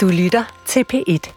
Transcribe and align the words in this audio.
Du 0.00 0.08
lytter 0.08 0.44
til 0.66 0.84
P1. 0.92 1.32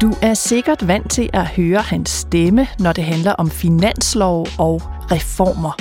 Du 0.00 0.14
er 0.22 0.34
sikkert 0.34 0.88
vant 0.88 1.10
til 1.10 1.30
at 1.32 1.46
høre 1.46 1.80
hans 1.80 2.10
stemme, 2.10 2.66
når 2.78 2.92
det 2.92 3.04
handler 3.04 3.32
om 3.32 3.50
finanslov 3.50 4.46
og 4.58 4.82
reformer. 4.84 5.72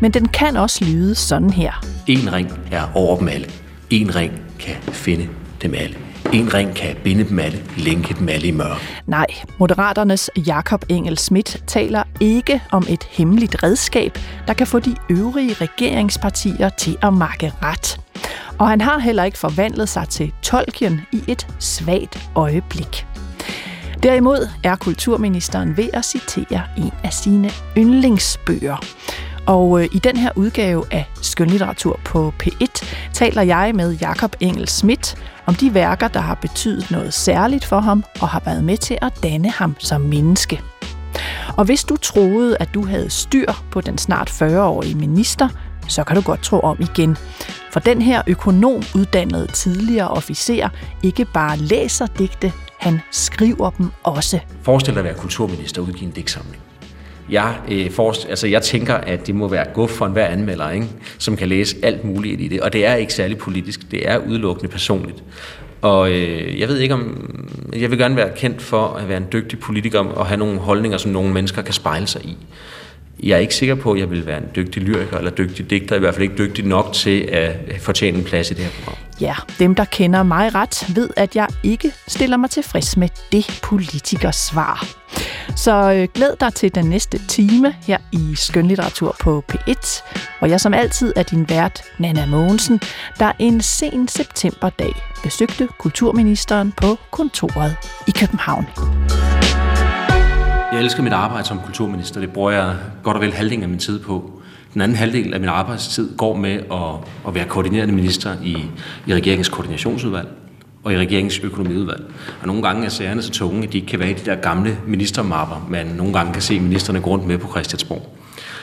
Men 0.00 0.10
den 0.10 0.28
kan 0.28 0.56
også 0.56 0.84
lyde 0.84 1.14
sådan 1.14 1.50
her. 1.50 1.84
En 2.06 2.32
ring 2.32 2.48
er 2.72 2.82
over 2.94 3.18
dem 3.18 3.28
alle. 3.28 3.46
En 3.90 4.16
ring 4.16 4.32
kan 4.58 4.74
finde 4.92 5.28
dem 5.62 5.74
alle. 5.74 5.96
En 6.34 6.54
ring 6.54 6.74
kan 6.74 6.96
binde 7.04 7.28
dem 7.28 7.38
alle, 7.38 7.62
lænke 7.76 8.14
dem 8.14 8.28
alle 8.28 8.46
i 8.46 8.50
mørke. 8.50 8.80
Nej, 9.06 9.26
Moderaternes 9.58 10.30
Jakob 10.36 10.84
Engel 10.88 11.18
Schmidt 11.18 11.62
taler 11.66 12.02
ikke 12.20 12.62
om 12.72 12.86
et 12.88 13.04
hemmeligt 13.10 13.62
redskab, 13.62 14.18
der 14.46 14.54
kan 14.54 14.66
få 14.66 14.78
de 14.78 14.96
øvrige 15.10 15.54
regeringspartier 15.54 16.68
til 16.68 16.96
at 17.02 17.12
makke 17.12 17.52
ret. 17.62 18.00
Og 18.58 18.68
han 18.68 18.80
har 18.80 18.98
heller 18.98 19.24
ikke 19.24 19.38
forvandlet 19.38 19.88
sig 19.88 20.08
til 20.08 20.32
Tolkien 20.42 21.00
i 21.12 21.22
et 21.28 21.46
svagt 21.58 22.28
øjeblik. 22.34 23.06
Derimod 24.02 24.48
er 24.64 24.76
kulturministeren 24.76 25.76
ved 25.76 25.88
at 25.92 26.04
citere 26.04 26.62
en 26.76 26.92
af 27.04 27.12
sine 27.12 27.50
yndlingsbøger. 27.76 28.76
Og 29.46 29.80
øh, 29.80 29.88
i 29.92 29.98
den 29.98 30.16
her 30.16 30.30
udgave 30.36 30.84
af 30.90 31.10
Skønlitteratur 31.22 32.00
på 32.04 32.34
P1 32.42 32.84
taler 33.12 33.42
jeg 33.42 33.72
med 33.74 33.92
Jakob 33.92 34.36
Engel 34.40 34.68
Schmidt 34.68 35.16
om 35.46 35.54
de 35.54 35.74
værker, 35.74 36.08
der 36.08 36.20
har 36.20 36.34
betydet 36.34 36.90
noget 36.90 37.14
særligt 37.14 37.64
for 37.64 37.80
ham 37.80 38.04
og 38.20 38.28
har 38.28 38.42
været 38.44 38.64
med 38.64 38.76
til 38.76 38.98
at 39.02 39.12
danne 39.22 39.50
ham 39.50 39.76
som 39.78 40.00
menneske. 40.00 40.60
Og 41.56 41.64
hvis 41.64 41.84
du 41.84 41.96
troede, 41.96 42.56
at 42.60 42.74
du 42.74 42.86
havde 42.86 43.10
styr 43.10 43.52
på 43.70 43.80
den 43.80 43.98
snart 43.98 44.30
40-årige 44.30 44.94
minister, 44.94 45.48
så 45.88 46.04
kan 46.04 46.16
du 46.16 46.22
godt 46.22 46.42
tro 46.42 46.60
om 46.60 46.76
igen. 46.80 47.16
For 47.72 47.80
den 47.80 48.02
her 48.02 48.22
økonom 48.26 48.82
uddannede 48.94 49.46
tidligere 49.46 50.08
officer 50.08 50.68
ikke 51.02 51.24
bare 51.24 51.56
læser 51.56 52.06
digte, 52.06 52.52
han 52.78 53.00
skriver 53.10 53.70
dem 53.70 53.90
også. 54.02 54.40
Forestil 54.62 54.94
dig 54.94 54.98
at 54.98 55.04
være 55.04 55.14
kulturminister 55.14 55.82
og 55.82 55.88
udgive 55.88 56.06
en 56.06 56.10
digtsamling. 56.10 56.63
Jeg, 57.30 57.54
øh, 57.70 57.90
forst, 57.90 58.26
altså 58.28 58.46
jeg 58.46 58.62
tænker, 58.62 58.94
at 58.94 59.26
det 59.26 59.34
må 59.34 59.48
være 59.48 59.66
guf 59.74 59.90
for 59.90 60.06
enhver 60.06 60.26
anmelder, 60.26 60.70
ikke? 60.70 60.86
som 61.18 61.36
kan 61.36 61.48
læse 61.48 61.76
alt 61.82 62.04
muligt 62.04 62.40
i 62.40 62.48
det. 62.48 62.60
Og 62.60 62.72
det 62.72 62.86
er 62.86 62.94
ikke 62.94 63.14
særlig 63.14 63.38
politisk, 63.38 63.90
det 63.90 64.08
er 64.10 64.18
udelukkende 64.18 64.70
personligt. 64.70 65.22
Og 65.82 66.10
øh, 66.10 66.60
jeg 66.60 66.68
ved 66.68 66.78
ikke 66.78 66.94
om... 66.94 67.30
Jeg 67.76 67.90
vil 67.90 67.98
gerne 67.98 68.16
være 68.16 68.30
kendt 68.36 68.62
for 68.62 68.86
at 68.86 69.08
være 69.08 69.16
en 69.16 69.26
dygtig 69.32 69.58
politiker 69.58 69.98
og 69.98 70.26
have 70.26 70.38
nogle 70.38 70.58
holdninger, 70.58 70.98
som 70.98 71.10
nogle 71.10 71.32
mennesker 71.32 71.62
kan 71.62 71.74
spejle 71.74 72.06
sig 72.06 72.24
i. 72.24 72.36
Jeg 73.24 73.34
er 73.34 73.38
ikke 73.38 73.54
sikker 73.54 73.74
på, 73.74 73.92
at 73.92 74.00
jeg 74.00 74.10
vil 74.10 74.26
være 74.26 74.38
en 74.38 74.48
dygtig 74.56 74.82
lyriker 74.82 75.18
eller 75.18 75.30
dygtig 75.30 75.70
digter, 75.70 75.96
i 75.96 75.98
hvert 75.98 76.14
fald 76.14 76.22
ikke 76.22 76.38
dygtig 76.38 76.66
nok 76.66 76.92
til 76.92 77.20
at 77.20 77.56
fortjene 77.80 78.18
en 78.18 78.24
plads 78.24 78.50
i 78.50 78.54
det 78.54 78.64
her 78.64 78.70
program. 78.70 78.98
Ja, 79.20 79.34
dem 79.58 79.74
der 79.74 79.84
kender 79.84 80.22
mig 80.22 80.54
ret, 80.54 80.86
ved 80.94 81.10
at 81.16 81.36
jeg 81.36 81.48
ikke 81.62 81.92
stiller 82.08 82.36
mig 82.36 82.50
tilfreds 82.50 82.96
med 82.96 83.08
det 83.32 83.60
politikers 83.62 84.36
svar. 84.36 84.86
Så 85.56 85.92
øh, 85.92 86.08
glæd 86.14 86.36
dig 86.40 86.54
til 86.54 86.74
den 86.74 86.84
næste 86.84 87.20
time 87.28 87.74
her 87.86 87.98
i 88.12 88.34
Skønlitteratur 88.34 89.16
på 89.20 89.44
P1, 89.52 90.02
hvor 90.38 90.48
jeg 90.48 90.60
som 90.60 90.74
altid 90.74 91.12
er 91.16 91.22
din 91.22 91.48
vært, 91.48 91.82
Nana 91.98 92.26
Mogensen, 92.26 92.80
der 93.18 93.32
en 93.38 93.60
sen 93.60 94.08
septemberdag 94.08 94.94
besøgte 95.22 95.68
kulturministeren 95.78 96.72
på 96.72 96.98
kontoret 97.10 97.76
i 98.06 98.10
København. 98.10 98.66
Jeg 100.74 100.82
elsker 100.82 101.02
mit 101.02 101.12
arbejde 101.12 101.46
som 101.46 101.60
kulturminister. 101.64 102.20
Det 102.20 102.32
bruger 102.32 102.50
jeg 102.50 102.76
godt 103.02 103.16
og 103.16 103.22
vel 103.22 103.32
halvdelen 103.32 103.62
af 103.62 103.68
min 103.68 103.78
tid 103.78 103.98
på. 103.98 104.30
Den 104.74 104.80
anden 104.80 104.96
halvdel 104.96 105.34
af 105.34 105.40
min 105.40 105.48
arbejdstid 105.48 106.16
går 106.16 106.36
med 106.36 106.52
at, 106.52 107.08
at 107.28 107.34
være 107.34 107.44
koordinerende 107.44 107.94
minister 107.94 108.36
i, 108.42 108.56
i 109.06 109.14
regeringens 109.14 109.48
koordinationsudvalg 109.48 110.28
og 110.84 110.92
i 110.92 110.98
regeringens 110.98 111.38
økonomiudvalg. 111.38 112.04
Og 112.40 112.46
nogle 112.46 112.62
gange 112.62 112.84
er 112.84 112.88
sagerne 112.88 113.22
så 113.22 113.30
tunge, 113.30 113.62
at 113.62 113.72
de 113.72 113.78
ikke 113.78 113.88
kan 113.88 113.98
være 113.98 114.10
i 114.10 114.14
de 114.14 114.24
der 114.24 114.34
gamle 114.34 114.78
ministermapper, 114.86 115.66
man 115.70 115.86
nogle 115.86 116.12
gange 116.12 116.32
kan 116.32 116.42
se 116.42 116.60
ministerne 116.60 117.00
gå 117.00 117.10
rundt 117.10 117.26
med 117.26 117.38
på 117.38 117.48
Christiansborg. 117.48 118.16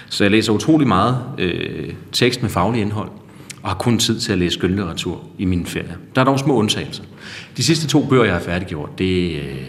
Så 0.09 0.23
jeg 0.23 0.31
læser 0.31 0.53
utrolig 0.53 0.87
meget 0.87 1.17
øh, 1.37 1.93
tekst 2.11 2.41
med 2.41 2.49
faglig 2.49 2.81
indhold, 2.81 3.09
og 3.63 3.69
har 3.69 3.77
kun 3.77 3.99
tid 3.99 4.19
til 4.19 4.31
at 4.31 4.37
læse 4.37 4.53
skønlitteratur 4.53 5.21
i 5.37 5.45
min 5.45 5.65
ferie. 5.65 5.95
Der 6.15 6.21
er 6.21 6.25
dog 6.25 6.39
små 6.39 6.53
undtagelser. 6.53 7.03
De 7.57 7.63
sidste 7.63 7.87
to 7.87 8.05
bøger, 8.05 8.23
jeg 8.23 8.33
har 8.33 8.41
færdiggjort, 8.41 8.99
det 8.99 9.35
øh, 9.35 9.61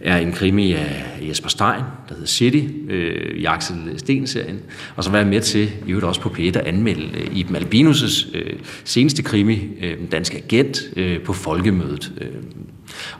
er 0.00 0.16
en 0.16 0.32
krimi 0.32 0.72
af 0.72 1.18
Jesper 1.28 1.48
Stein, 1.48 1.82
der 2.08 2.14
hedder 2.14 2.26
City, 2.26 2.62
øh, 2.88 3.36
i 3.36 3.44
Axel 3.44 3.76
Sten-serien. 3.96 4.60
Og 4.96 5.04
så 5.04 5.10
var 5.10 5.18
jeg 5.18 5.26
med 5.26 5.40
til, 5.40 5.70
i 5.86 5.90
øvrigt 5.90 6.06
også 6.06 6.20
på 6.20 6.28
P1, 6.28 6.42
at 6.42 6.56
anmelde 6.56 7.18
øh, 7.18 7.36
Iben 7.36 7.56
Albinus' 7.56 8.36
øh, 8.36 8.58
seneste 8.84 9.22
krimi, 9.22 9.54
øh, 9.82 9.90
Dansk 9.90 10.12
danske 10.12 10.36
agent, 10.36 10.78
øh, 10.96 11.20
på 11.20 11.32
Folkemødet. 11.32 12.12
Øh. 12.20 12.28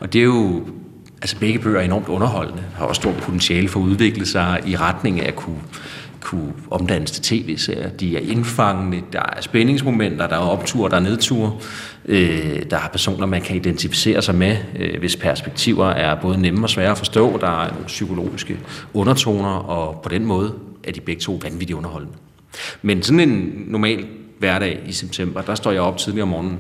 Og 0.01 0.13
det 0.13 0.19
er 0.19 0.25
jo 0.25 0.69
altså 1.23 1.37
begge 1.39 1.59
bøger 1.59 1.81
er 1.81 1.85
enormt 1.85 2.09
underholdende, 2.09 2.63
har 2.77 2.87
også 2.87 3.01
stort 3.01 3.17
potentiale 3.17 3.69
for 3.69 3.81
at 3.81 3.85
udvikle 3.85 4.27
sig 4.27 4.63
i 4.67 4.77
retning 4.77 5.21
af 5.21 5.29
at 5.29 5.37
kunne 5.37 5.61
kunne 6.27 6.53
omdannes 6.71 7.11
til 7.11 7.23
tv-serier. 7.23 7.91
De 7.91 8.17
er 8.17 8.21
indfangende, 8.21 9.03
der 9.13 9.23
er 9.37 9.41
spændingsmomenter, 9.41 10.27
der 10.27 10.37
er 10.37 10.41
optur, 10.41 10.89
der 10.89 10.97
er 10.97 11.01
nedtur. 11.01 11.61
Øh, 12.05 12.63
der 12.71 12.77
er 12.77 12.89
personer, 12.93 13.27
man 13.27 13.43
kan 13.43 13.57
identificere 13.57 14.23
sig 14.23 14.35
med, 14.35 14.57
øh, 14.79 14.99
hvis 14.99 15.17
perspektiver 15.17 15.87
er 15.87 16.15
både 16.21 16.41
nemme 16.41 16.65
og 16.65 16.71
svære 16.71 16.91
at 16.91 16.99
forstå. 16.99 17.39
Der 17.39 17.63
er 17.65 17.71
nogle 17.71 17.87
psykologiske 17.87 18.59
undertoner, 18.95 19.49
og 19.49 20.01
på 20.03 20.09
den 20.09 20.25
måde 20.25 20.55
er 20.85 20.93
de 20.93 21.01
begge 21.01 21.21
to 21.21 21.41
vanvittigt 21.43 21.77
underholdende. 21.77 22.15
Men 22.83 23.03
sådan 23.03 23.21
en 23.21 23.65
normal 23.67 24.07
hverdag 24.39 24.81
i 24.87 24.93
september, 24.93 25.41
der 25.41 25.55
står 25.55 25.71
jeg 25.71 25.81
op 25.81 25.99
tidligere 25.99 26.23
om 26.23 26.29
morgenen, 26.29 26.59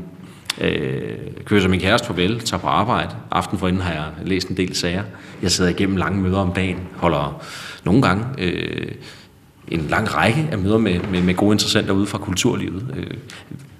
øh, 0.61 1.17
kører 1.45 1.69
min 1.69 1.81
kæreste 1.81 2.07
farvel, 2.07 2.41
tager 2.41 2.61
på 2.61 2.67
arbejde. 2.67 3.15
Aften 3.31 3.59
forinden 3.59 3.83
har 3.83 3.93
jeg 3.93 4.05
læst 4.25 4.49
en 4.49 4.57
del 4.57 4.77
sager. 4.77 5.03
Jeg 5.43 5.51
sidder 5.51 5.71
igennem 5.71 5.97
lange 5.97 6.23
møder 6.23 6.39
om 6.39 6.53
dagen, 6.53 6.79
holder 6.97 7.43
nogle 7.85 8.03
gange 8.03 8.25
øh, 8.39 8.93
en 9.69 9.87
lang 9.91 10.15
række 10.15 10.49
af 10.53 10.59
møder 10.59 10.79
med, 10.79 11.01
med, 11.11 11.23
med 11.23 11.35
gode 11.35 11.53
interessenter 11.53 11.93
ude 11.93 12.07
fra 12.07 12.19
kulturlivet, 12.19 12.85
øh, 12.97 13.17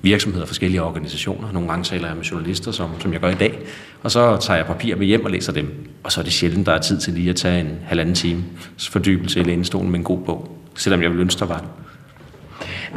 virksomheder, 0.03 0.47
forskellige 0.47 0.83
organisationer. 0.83 1.53
Nogle 1.53 1.69
gange 1.69 1.85
taler 1.85 2.07
jeg 2.07 2.17
med 2.17 2.25
journalister, 2.25 2.73
som, 2.73 2.91
som 3.01 3.13
jeg 3.13 3.21
gør 3.21 3.31
i 3.31 3.35
dag, 3.35 3.59
og 4.03 4.11
så 4.11 4.37
tager 4.37 4.57
jeg 4.57 4.67
papir 4.67 4.97
med 4.97 5.07
hjem 5.07 5.25
og 5.25 5.31
læser 5.31 5.53
dem. 5.53 5.89
Og 6.03 6.13
så 6.13 6.21
er 6.21 6.25
det 6.25 6.33
sjældent, 6.33 6.67
der 6.67 6.73
er 6.73 6.81
tid 6.81 6.99
til 7.01 7.13
lige 7.13 7.31
at 7.31 7.37
tage 7.37 7.61
en 7.61 7.79
halvanden 7.85 8.15
time 8.15 8.45
fordybelse 8.79 9.41
i 9.41 9.43
lænestolen 9.43 9.91
med 9.91 9.99
en 9.99 10.05
god 10.05 10.19
bog, 10.19 10.59
selvom 10.77 11.03
jeg 11.03 11.11
vil 11.11 11.21
ønske, 11.21 11.39
der 11.39 11.47
var 11.47 11.59
det. 11.59 11.69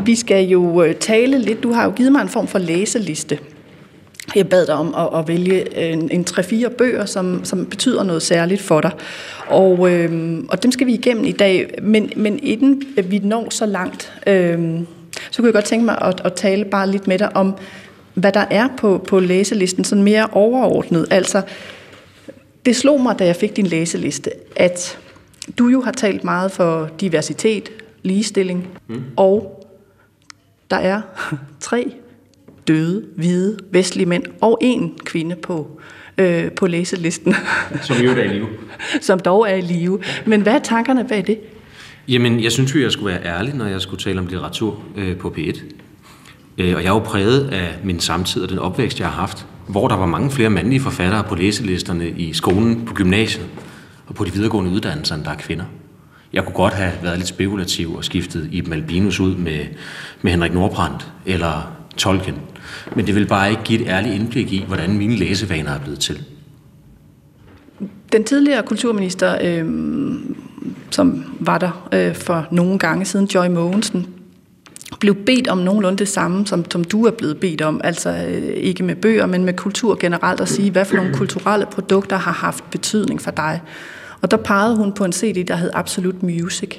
Vi 0.05 0.15
skal 0.15 0.47
jo 0.47 0.83
øh, 0.83 0.95
tale 0.95 1.39
lidt. 1.39 1.63
Du 1.63 1.71
har 1.71 1.85
jo 1.85 1.91
givet 1.91 2.11
mig 2.11 2.21
en 2.21 2.29
form 2.29 2.47
for 2.47 2.59
læseliste. 2.59 3.39
Jeg 4.35 4.49
bad 4.49 4.65
dig 4.65 4.75
om 4.75 4.95
at, 4.97 5.19
at 5.19 5.27
vælge 5.27 5.77
en, 5.91 6.11
en 6.11 6.25
3-4 6.29 6.69
bøger, 6.69 7.05
som, 7.05 7.45
som 7.45 7.65
betyder 7.65 8.03
noget 8.03 8.21
særligt 8.21 8.61
for 8.61 8.81
dig. 8.81 8.91
Og, 9.47 9.91
øhm, 9.91 10.47
og 10.49 10.63
dem 10.63 10.71
skal 10.71 10.87
vi 10.87 10.93
igennem 10.93 11.25
i 11.25 11.31
dag. 11.31 11.79
Men, 11.81 12.11
men 12.15 12.39
inden 12.43 12.83
vi 13.03 13.19
når 13.19 13.47
så 13.49 13.65
langt, 13.65 14.13
øhm, 14.27 14.87
så 15.31 15.41
kunne 15.41 15.47
jeg 15.47 15.53
godt 15.53 15.65
tænke 15.65 15.85
mig 15.85 15.97
at, 16.01 16.21
at 16.25 16.33
tale 16.33 16.65
bare 16.65 16.89
lidt 16.89 17.07
med 17.07 17.19
dig 17.19 17.35
om, 17.35 17.55
hvad 18.13 18.31
der 18.31 18.45
er 18.49 18.67
på, 18.77 19.03
på 19.07 19.19
læselisten, 19.19 19.83
sådan 19.83 20.03
mere 20.03 20.27
overordnet. 20.31 21.07
Altså, 21.11 21.41
det 22.65 22.75
slog 22.75 23.01
mig, 23.01 23.19
da 23.19 23.25
jeg 23.25 23.35
fik 23.35 23.55
din 23.55 23.67
læseliste, 23.67 24.31
at 24.55 24.99
du 25.57 25.67
jo 25.67 25.81
har 25.81 25.91
talt 25.91 26.23
meget 26.23 26.51
for 26.51 26.89
diversitet, 26.99 27.69
ligestilling, 28.03 28.67
mm. 28.87 29.03
og 29.15 29.65
der 30.71 30.77
er 30.77 31.01
tre 31.59 31.93
døde, 32.69 33.03
hvide, 33.15 33.57
vestlige 33.71 34.05
mænd 34.05 34.23
og 34.41 34.57
en 34.61 34.93
kvinde 35.05 35.35
på, 35.35 35.79
øh, 36.17 36.51
på 36.51 36.67
læselisten. 36.67 37.35
Som 37.81 37.97
jo 37.97 38.11
er 38.11 38.23
i 38.23 38.27
live. 38.27 38.47
Som 39.01 39.19
dog 39.19 39.49
er 39.49 39.55
i 39.55 39.61
live. 39.61 39.99
Men 40.25 40.41
hvad 40.41 40.53
er 40.53 40.59
tankerne 40.59 41.07
bag 41.07 41.27
det? 41.27 41.39
Jamen, 42.07 42.43
jeg 42.43 42.51
synes 42.51 42.75
jo, 42.75 42.79
jeg 42.81 42.91
skulle 42.91 43.13
være 43.13 43.25
ærlig, 43.25 43.53
når 43.53 43.65
jeg 43.65 43.81
skulle 43.81 43.99
tale 44.03 44.19
om 44.19 44.27
litteratur 44.27 44.83
øh, 44.97 45.17
på 45.17 45.35
P1. 45.37 45.61
Øh, 46.57 46.75
og 46.75 46.83
jeg 46.83 46.89
er 46.89 46.93
jo 46.93 46.99
præget 46.99 47.49
af 47.49 47.75
min 47.83 47.99
samtid 47.99 48.41
og 48.41 48.49
den 48.49 48.59
opvækst, 48.59 48.99
jeg 48.99 49.07
har 49.07 49.19
haft, 49.19 49.45
hvor 49.67 49.87
der 49.87 49.95
var 49.95 50.05
mange 50.05 50.31
flere 50.31 50.49
mandlige 50.49 50.79
forfattere 50.79 51.23
på 51.23 51.35
læselisterne 51.35 52.09
i 52.09 52.33
skolen, 52.33 52.85
på 52.85 52.93
gymnasiet 52.93 53.45
og 54.07 54.15
på 54.15 54.23
de 54.23 54.33
videregående 54.33 54.71
uddannelser, 54.71 55.15
end 55.15 55.23
der 55.23 55.31
er 55.31 55.35
kvinder. 55.35 55.65
Jeg 56.33 56.43
kunne 56.43 56.55
godt 56.55 56.73
have 56.73 56.91
været 57.03 57.17
lidt 57.17 57.27
spekulativ 57.27 57.95
og 57.95 58.03
skiftet 58.03 58.49
Iben 58.51 58.73
Albinus 58.73 59.19
ud 59.19 59.35
med, 59.35 59.59
med 60.21 60.31
Henrik 60.31 60.53
Nordbrandt 60.53 61.07
eller 61.25 61.71
Tolkien. 61.97 62.35
Men 62.95 63.07
det 63.07 63.15
vil 63.15 63.27
bare 63.27 63.49
ikke 63.49 63.63
give 63.63 63.81
et 63.81 63.87
ærligt 63.87 64.15
indblik 64.15 64.53
i, 64.53 64.63
hvordan 64.67 64.97
mine 64.97 65.15
læsevaner 65.15 65.71
er 65.71 65.79
blevet 65.79 65.99
til. 65.99 66.23
Den 68.11 68.23
tidligere 68.23 68.63
kulturminister, 68.63 69.37
øh, 69.43 69.65
som 70.91 71.25
var 71.39 71.57
der 71.57 71.89
øh, 71.93 72.15
for 72.15 72.47
nogle 72.51 72.79
gange 72.79 73.05
siden, 73.05 73.25
Joy 73.25 73.47
Mogensen, 73.47 74.07
blev 74.99 75.15
bedt 75.15 75.47
om 75.47 75.57
nogenlunde 75.57 75.97
det 75.97 76.07
samme, 76.07 76.47
som, 76.47 76.71
som 76.71 76.83
du 76.83 77.05
er 77.05 77.11
blevet 77.11 77.37
bedt 77.37 77.61
om. 77.61 77.81
Altså 77.83 78.25
øh, 78.29 78.53
ikke 78.53 78.83
med 78.83 78.95
bøger, 78.95 79.25
men 79.25 79.45
med 79.45 79.53
kultur 79.53 79.97
generelt, 79.99 80.41
at 80.41 80.49
sige, 80.49 80.71
hvad 80.71 80.85
for 80.85 80.95
nogle 80.95 81.13
kulturelle 81.13 81.65
produkter 81.65 82.17
har 82.17 82.31
haft 82.31 82.71
betydning 82.71 83.21
for 83.21 83.31
dig. 83.31 83.61
Og 84.21 84.31
der 84.31 84.37
pegede 84.37 84.75
hun 84.75 84.93
på 84.93 85.05
en 85.05 85.11
CD, 85.11 85.45
der 85.47 85.55
hed 85.55 85.71
Absolut 85.73 86.23
Music. 86.23 86.77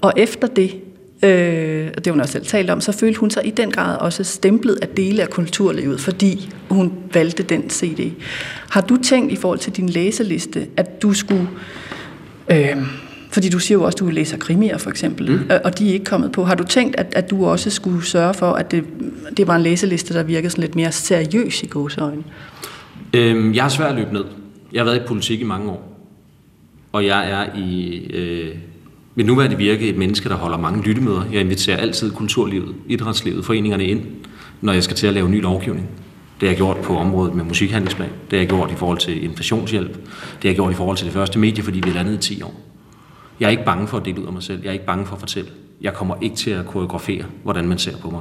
Og 0.00 0.12
efter 0.16 0.46
det, 0.46 0.80
øh, 1.22 1.90
og 1.96 2.04
det 2.04 2.12
hun 2.12 2.20
også 2.20 2.32
selv 2.32 2.46
talt 2.46 2.70
om, 2.70 2.80
så 2.80 2.92
følte 2.92 3.20
hun 3.20 3.30
sig 3.30 3.46
i 3.46 3.50
den 3.50 3.70
grad 3.70 3.98
også 3.98 4.24
stemplet 4.24 4.78
af 4.82 4.88
dele 4.88 5.22
af 5.22 5.30
kulturlivet, 5.30 6.00
fordi 6.00 6.50
hun 6.70 6.92
valgte 7.14 7.42
den 7.42 7.70
CD. 7.70 8.12
Har 8.70 8.80
du 8.80 8.96
tænkt 9.02 9.32
i 9.32 9.36
forhold 9.36 9.58
til 9.58 9.72
din 9.72 9.88
læseliste, 9.88 10.66
at 10.76 11.02
du 11.02 11.12
skulle... 11.12 11.48
Øh, 12.50 12.76
fordi 13.30 13.48
du 13.48 13.58
siger 13.58 13.78
jo 13.78 13.84
også, 13.84 13.96
at 13.96 14.00
du 14.00 14.06
læser 14.06 14.36
krimier 14.36 14.78
for 14.78 14.90
eksempel, 14.90 15.30
mm. 15.30 15.50
og 15.64 15.78
de 15.78 15.88
er 15.88 15.92
ikke 15.92 16.04
kommet 16.04 16.32
på. 16.32 16.44
Har 16.44 16.54
du 16.54 16.64
tænkt, 16.64 16.96
at, 16.96 17.12
at 17.16 17.30
du 17.30 17.46
også 17.46 17.70
skulle 17.70 18.06
sørge 18.06 18.34
for, 18.34 18.52
at 18.52 18.70
det, 18.70 18.84
det 19.36 19.46
var 19.46 19.56
en 19.56 19.62
læseliste, 19.62 20.14
der 20.14 20.22
virkede 20.22 20.50
sådan 20.50 20.62
lidt 20.62 20.74
mere 20.74 20.92
seriøs 20.92 21.62
i 21.62 21.66
gåsøjne? 21.66 22.22
Øhm, 23.14 23.54
jeg 23.54 23.64
har 23.64 23.68
svært 23.68 23.90
at 23.90 23.96
løbe 23.96 24.12
ned. 24.12 24.24
Jeg 24.72 24.80
har 24.80 24.84
været 24.84 24.96
i 24.96 25.06
politik 25.06 25.40
i 25.40 25.44
mange 25.44 25.70
år. 25.70 25.92
Og 26.92 27.06
jeg 27.06 27.30
er 27.30 27.58
i 27.58 27.96
øh, 28.12 28.56
mit 29.14 29.26
nuværende 29.26 29.56
virke 29.56 29.88
et 29.88 29.96
menneske, 29.96 30.28
der 30.28 30.34
holder 30.34 30.58
mange 30.58 30.82
lyttemøder. 30.82 31.22
Jeg 31.32 31.40
inviterer 31.40 31.76
altid 31.76 32.12
kulturlivet, 32.12 32.74
idrætslivet, 32.86 33.44
foreningerne 33.44 33.84
ind, 33.84 34.02
når 34.60 34.72
jeg 34.72 34.82
skal 34.82 34.96
til 34.96 35.06
at 35.06 35.14
lave 35.14 35.28
ny 35.28 35.42
lovgivning. 35.42 35.88
Det 36.40 36.48
har 36.48 36.52
jeg 36.52 36.56
gjort 36.56 36.76
på 36.76 36.96
området 36.96 37.34
med 37.34 37.44
musikhandlingsplan. 37.44 38.08
Det 38.08 38.30
har 38.30 38.38
jeg 38.38 38.48
gjort 38.48 38.70
i 38.70 38.74
forhold 38.74 38.98
til 38.98 39.24
inflationshjælp. 39.24 39.94
Det 39.94 40.42
har 40.42 40.48
jeg 40.48 40.54
gjort 40.54 40.72
i 40.72 40.74
forhold 40.74 40.96
til 40.96 41.06
det 41.06 41.14
første 41.14 41.38
medie, 41.38 41.64
fordi 41.64 41.80
vi 41.84 41.90
er 41.90 41.94
landet 41.94 42.14
i 42.14 42.34
10 42.34 42.42
år. 42.42 42.60
Jeg 43.40 43.46
er 43.46 43.50
ikke 43.50 43.64
bange 43.64 43.86
for 43.88 43.96
at 43.96 44.04
dele 44.04 44.20
ud 44.20 44.26
af 44.26 44.32
mig 44.32 44.42
selv. 44.42 44.60
Jeg 44.62 44.68
er 44.68 44.72
ikke 44.72 44.86
bange 44.86 45.06
for 45.06 45.14
at 45.14 45.20
fortælle. 45.20 45.50
Jeg 45.80 45.94
kommer 45.94 46.14
ikke 46.20 46.36
til 46.36 46.50
at 46.50 46.66
koreografere, 46.66 47.24
hvordan 47.42 47.68
man 47.68 47.78
ser 47.78 47.96
på 47.96 48.10
mig. 48.10 48.20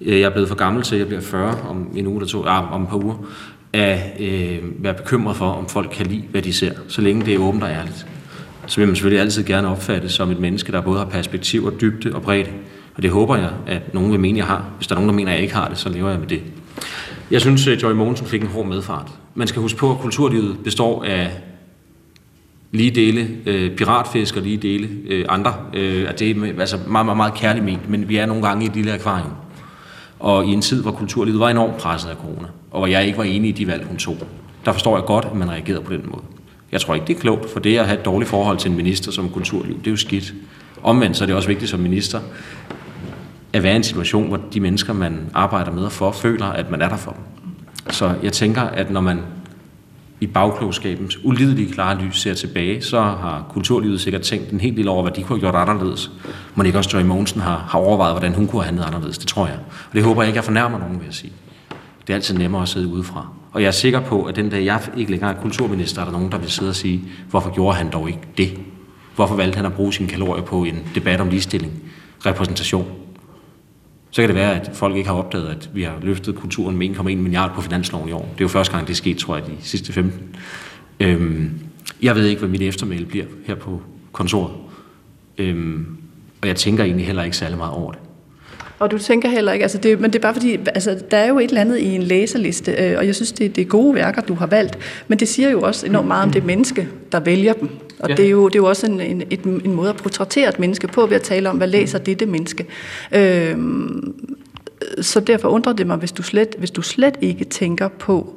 Øh, 0.00 0.20
jeg 0.20 0.26
er 0.26 0.30
blevet 0.30 0.48
for 0.48 0.56
gammel 0.56 0.82
til, 0.82 0.94
at 0.94 0.98
jeg 0.98 1.06
bliver 1.06 1.20
40 1.22 1.56
om 1.68 1.88
en 1.96 2.06
uge 2.06 2.16
eller 2.16 2.28
to, 2.28 2.44
ah, 2.46 2.72
om 2.72 2.82
et 2.82 2.88
par 2.88 3.04
uger, 3.04 3.14
at 3.72 4.20
øh, 4.20 4.58
være 4.84 4.94
bekymret 4.94 5.36
for, 5.36 5.46
om 5.46 5.68
folk 5.68 5.90
kan 5.92 6.06
lide, 6.06 6.24
hvad 6.30 6.42
de 6.42 6.52
ser, 6.52 6.72
så 6.88 7.00
længe 7.00 7.26
det 7.26 7.34
er 7.34 7.38
åbent 7.38 7.62
og 7.62 7.70
ærligt. 7.70 8.06
Så 8.70 8.76
vil 8.76 8.86
man 8.86 8.96
selvfølgelig 8.96 9.20
altid 9.20 9.44
gerne 9.44 9.68
opfatte 9.68 10.08
som 10.08 10.30
et 10.30 10.40
menneske, 10.40 10.72
der 10.72 10.80
både 10.80 10.98
har 10.98 11.06
perspektiv 11.06 11.64
og 11.64 11.80
dybde 11.80 12.14
og 12.14 12.22
bredde. 12.22 12.50
Og 12.94 13.02
det 13.02 13.10
håber 13.10 13.36
jeg, 13.36 13.50
at 13.66 13.94
nogen 13.94 14.12
vil 14.12 14.20
mene, 14.20 14.38
jeg 14.38 14.46
har. 14.46 14.64
Hvis 14.76 14.86
der 14.86 14.94
er 14.94 14.96
nogen, 14.96 15.08
der 15.08 15.14
mener, 15.14 15.30
at 15.30 15.34
jeg 15.34 15.42
ikke 15.42 15.54
har 15.54 15.68
det, 15.68 15.78
så 15.78 15.88
lever 15.88 16.10
jeg 16.10 16.18
med 16.18 16.28
det. 16.28 16.42
Jeg 17.30 17.40
synes, 17.40 17.66
at 17.66 17.82
Joy 17.82 17.92
Mogensen 17.92 18.26
fik 18.26 18.42
en 18.42 18.46
hård 18.46 18.66
medfart. 18.66 19.10
Man 19.34 19.48
skal 19.48 19.62
huske 19.62 19.78
på, 19.78 19.90
at 19.90 19.98
kulturlivet 19.98 20.56
består 20.64 21.04
af 21.04 21.30
lige 22.72 22.90
dele 22.90 23.28
øh, 23.46 23.76
piratfisk 23.76 24.36
og 24.36 24.42
lige 24.42 24.56
dele 24.56 24.88
øh, 25.08 25.24
andre. 25.28 25.54
Øh, 25.74 26.08
at 26.08 26.18
det 26.18 26.30
er 26.30 26.60
altså 26.60 26.78
meget, 26.88 27.06
meget, 27.06 27.16
meget 27.16 27.34
kærligt 27.34 27.64
ment, 27.64 27.90
men 27.90 28.08
vi 28.08 28.16
er 28.16 28.26
nogle 28.26 28.42
gange 28.42 28.64
i 28.64 28.68
et 28.68 28.74
lille 28.74 28.92
akvarium. 28.92 29.32
Og 30.18 30.44
i 30.44 30.48
en 30.48 30.62
tid, 30.62 30.82
hvor 30.82 30.92
kulturlivet 30.92 31.40
var 31.40 31.48
enormt 31.48 31.76
presset 31.76 32.10
af 32.10 32.16
corona, 32.16 32.48
og 32.70 32.80
hvor 32.80 32.86
jeg 32.86 33.06
ikke 33.06 33.18
var 33.18 33.24
enig 33.24 33.48
i 33.48 33.52
de 33.52 33.66
valg, 33.66 33.84
hun 33.84 33.96
tog, 33.96 34.16
der 34.64 34.72
forstår 34.72 34.96
jeg 34.96 35.04
godt, 35.04 35.24
at 35.24 35.34
man 35.34 35.50
reagerede 35.50 35.82
på 35.82 35.92
den 35.92 36.02
måde. 36.04 36.22
Jeg 36.72 36.80
tror 36.80 36.94
ikke, 36.94 37.06
det 37.06 37.16
er 37.16 37.20
klogt, 37.20 37.52
for 37.52 37.60
det 37.60 37.78
at 37.78 37.86
have 37.86 37.98
et 37.98 38.04
dårligt 38.04 38.30
forhold 38.30 38.58
til 38.58 38.70
en 38.70 38.76
minister 38.76 39.12
som 39.12 39.30
kulturliv, 39.30 39.78
det 39.78 39.86
er 39.86 39.90
jo 39.90 39.96
skidt. 39.96 40.34
Omvendt 40.82 41.16
så 41.16 41.24
er 41.24 41.26
det 41.26 41.36
også 41.36 41.48
vigtigt 41.48 41.70
som 41.70 41.80
minister, 41.80 42.20
at 43.52 43.62
være 43.62 43.72
i 43.72 43.76
en 43.76 43.84
situation, 43.84 44.28
hvor 44.28 44.40
de 44.52 44.60
mennesker, 44.60 44.92
man 44.92 45.30
arbejder 45.34 45.72
med 45.72 45.82
og 45.82 45.92
for, 45.92 46.12
føler, 46.12 46.46
at 46.46 46.70
man 46.70 46.82
er 46.82 46.88
der 46.88 46.96
for 46.96 47.10
dem. 47.10 47.52
Så 47.92 48.14
jeg 48.22 48.32
tænker, 48.32 48.62
at 48.62 48.90
når 48.90 49.00
man 49.00 49.20
i 50.20 50.26
bagklogskabens 50.26 51.24
ulidelige 51.24 51.72
klare 51.72 51.98
lys 51.98 52.20
ser 52.20 52.34
tilbage, 52.34 52.82
så 52.82 53.00
har 53.00 53.46
kulturlivet 53.48 54.00
sikkert 54.00 54.22
tænkt 54.22 54.50
en 54.50 54.60
hel 54.60 54.76
del 54.76 54.88
over, 54.88 55.02
hvad 55.02 55.12
de 55.12 55.22
kunne 55.22 55.40
have 55.40 55.50
gjort 55.50 55.68
anderledes. 55.68 56.10
Men 56.54 56.66
ikke 56.66 56.78
også 56.78 56.98
Joy 56.98 57.02
Mogensen 57.02 57.40
har, 57.40 57.66
har 57.68 57.78
overvejet, 57.78 58.12
hvordan 58.12 58.34
hun 58.34 58.46
kunne 58.46 58.62
have 58.62 58.66
handlet 58.66 58.84
anderledes. 58.84 59.18
Det 59.18 59.28
tror 59.28 59.46
jeg. 59.46 59.56
Og 59.90 59.94
det 59.94 60.02
håber 60.02 60.22
jeg 60.22 60.28
ikke, 60.28 60.36
jeg 60.36 60.44
fornærmer 60.44 60.78
nogen, 60.78 60.98
vil 60.98 61.04
jeg 61.04 61.14
sige. 61.14 61.32
Det 62.10 62.14
er 62.14 62.18
altid 62.18 62.38
nemmere 62.38 62.62
at 62.62 62.68
sidde 62.68 62.88
udefra. 62.88 63.28
Og 63.52 63.62
jeg 63.62 63.66
er 63.66 63.72
sikker 63.72 64.00
på, 64.00 64.24
at 64.24 64.36
den 64.36 64.50
dag 64.50 64.64
jeg 64.64 64.80
ikke 64.96 65.10
længere 65.10 65.34
er 65.34 65.40
kulturminister, 65.40 66.00
er 66.00 66.04
der 66.04 66.12
nogen, 66.12 66.32
der 66.32 66.38
vil 66.38 66.50
sidde 66.50 66.68
og 66.68 66.74
sige, 66.74 67.02
hvorfor 67.30 67.54
gjorde 67.54 67.76
han 67.76 67.90
dog 67.92 68.08
ikke 68.08 68.20
det? 68.38 68.58
Hvorfor 69.14 69.36
valgte 69.36 69.56
han 69.56 69.66
at 69.66 69.72
bruge 69.72 69.92
sine 69.92 70.08
kalorier 70.08 70.42
på 70.42 70.64
en 70.64 70.82
debat 70.94 71.20
om 71.20 71.28
ligestilling, 71.28 71.72
repræsentation? 72.26 72.86
Så 74.10 74.22
kan 74.22 74.28
det 74.28 74.36
være, 74.36 74.60
at 74.60 74.70
folk 74.74 74.96
ikke 74.96 75.08
har 75.08 75.16
opdaget, 75.16 75.48
at 75.48 75.70
vi 75.74 75.82
har 75.82 75.94
løftet 76.02 76.34
kulturen 76.34 76.76
med 76.76 76.88
1,1 76.88 77.02
milliard 77.02 77.54
på 77.54 77.60
finansloven 77.60 78.08
i 78.08 78.12
år. 78.12 78.28
Det 78.32 78.40
er 78.40 78.44
jo 78.44 78.48
første 78.48 78.74
gang, 78.74 78.86
det 78.86 78.92
er 78.92 78.96
sket, 78.96 79.18
tror 79.18 79.36
jeg, 79.36 79.46
de 79.46 79.52
sidste 79.60 79.92
15. 79.92 80.36
Øhm, 81.00 81.60
jeg 82.02 82.14
ved 82.14 82.26
ikke, 82.26 82.38
hvad 82.38 82.48
mit 82.48 82.62
eftermæl 82.62 83.06
bliver 83.06 83.24
her 83.46 83.54
på 83.54 83.82
kontoret. 84.12 84.52
Øhm, 85.38 85.96
og 86.42 86.48
jeg 86.48 86.56
tænker 86.56 86.84
egentlig 86.84 87.06
heller 87.06 87.22
ikke 87.22 87.36
særlig 87.36 87.58
meget 87.58 87.72
over 87.72 87.92
det. 87.92 88.00
Og 88.80 88.90
du 88.90 88.98
tænker 88.98 89.28
heller 89.28 89.52
ikke, 89.52 89.62
altså 89.62 89.78
det, 89.78 90.00
men 90.00 90.12
det 90.12 90.18
er 90.18 90.22
bare 90.22 90.34
fordi, 90.34 90.58
altså 90.66 91.02
der 91.10 91.16
er 91.16 91.28
jo 91.28 91.38
et 91.38 91.48
eller 91.48 91.60
andet 91.60 91.78
i 91.78 91.94
en 91.94 92.02
læserliste, 92.02 92.72
øh, 92.72 92.98
og 92.98 93.06
jeg 93.06 93.14
synes, 93.14 93.32
det, 93.32 93.56
det 93.56 93.62
er 93.62 93.66
gode 93.66 93.94
værker, 93.94 94.22
du 94.22 94.34
har 94.34 94.46
valgt, 94.46 94.78
men 95.08 95.18
det 95.18 95.28
siger 95.28 95.50
jo 95.50 95.60
også 95.60 95.86
enormt 95.86 96.08
meget 96.08 96.24
om 96.24 96.30
det 96.30 96.44
menneske, 96.44 96.88
der 97.12 97.20
vælger 97.20 97.52
dem. 97.52 97.68
Og 97.98 98.08
ja. 98.08 98.14
det, 98.14 98.24
er 98.24 98.30
jo, 98.30 98.48
det 98.48 98.54
er 98.54 98.58
jo 98.58 98.68
også 98.68 98.86
en, 98.86 99.00
en, 99.00 99.22
et, 99.30 99.42
en 99.42 99.74
måde 99.74 99.88
at 99.88 99.96
portrættere 99.96 100.48
et 100.48 100.58
menneske 100.58 100.88
på, 100.88 101.06
ved 101.06 101.16
at 101.16 101.22
tale 101.22 101.50
om, 101.50 101.56
hvad 101.56 101.68
læser 101.68 101.98
det 101.98 102.28
menneske. 102.28 102.66
Øhm, 103.12 104.14
så 105.00 105.20
derfor 105.20 105.48
undrer 105.48 105.72
det 105.72 105.86
mig, 105.86 105.96
hvis 105.96 106.12
du, 106.12 106.22
slet, 106.22 106.54
hvis 106.58 106.70
du 106.70 106.82
slet 106.82 107.14
ikke 107.20 107.44
tænker 107.44 107.88
på, 107.88 108.34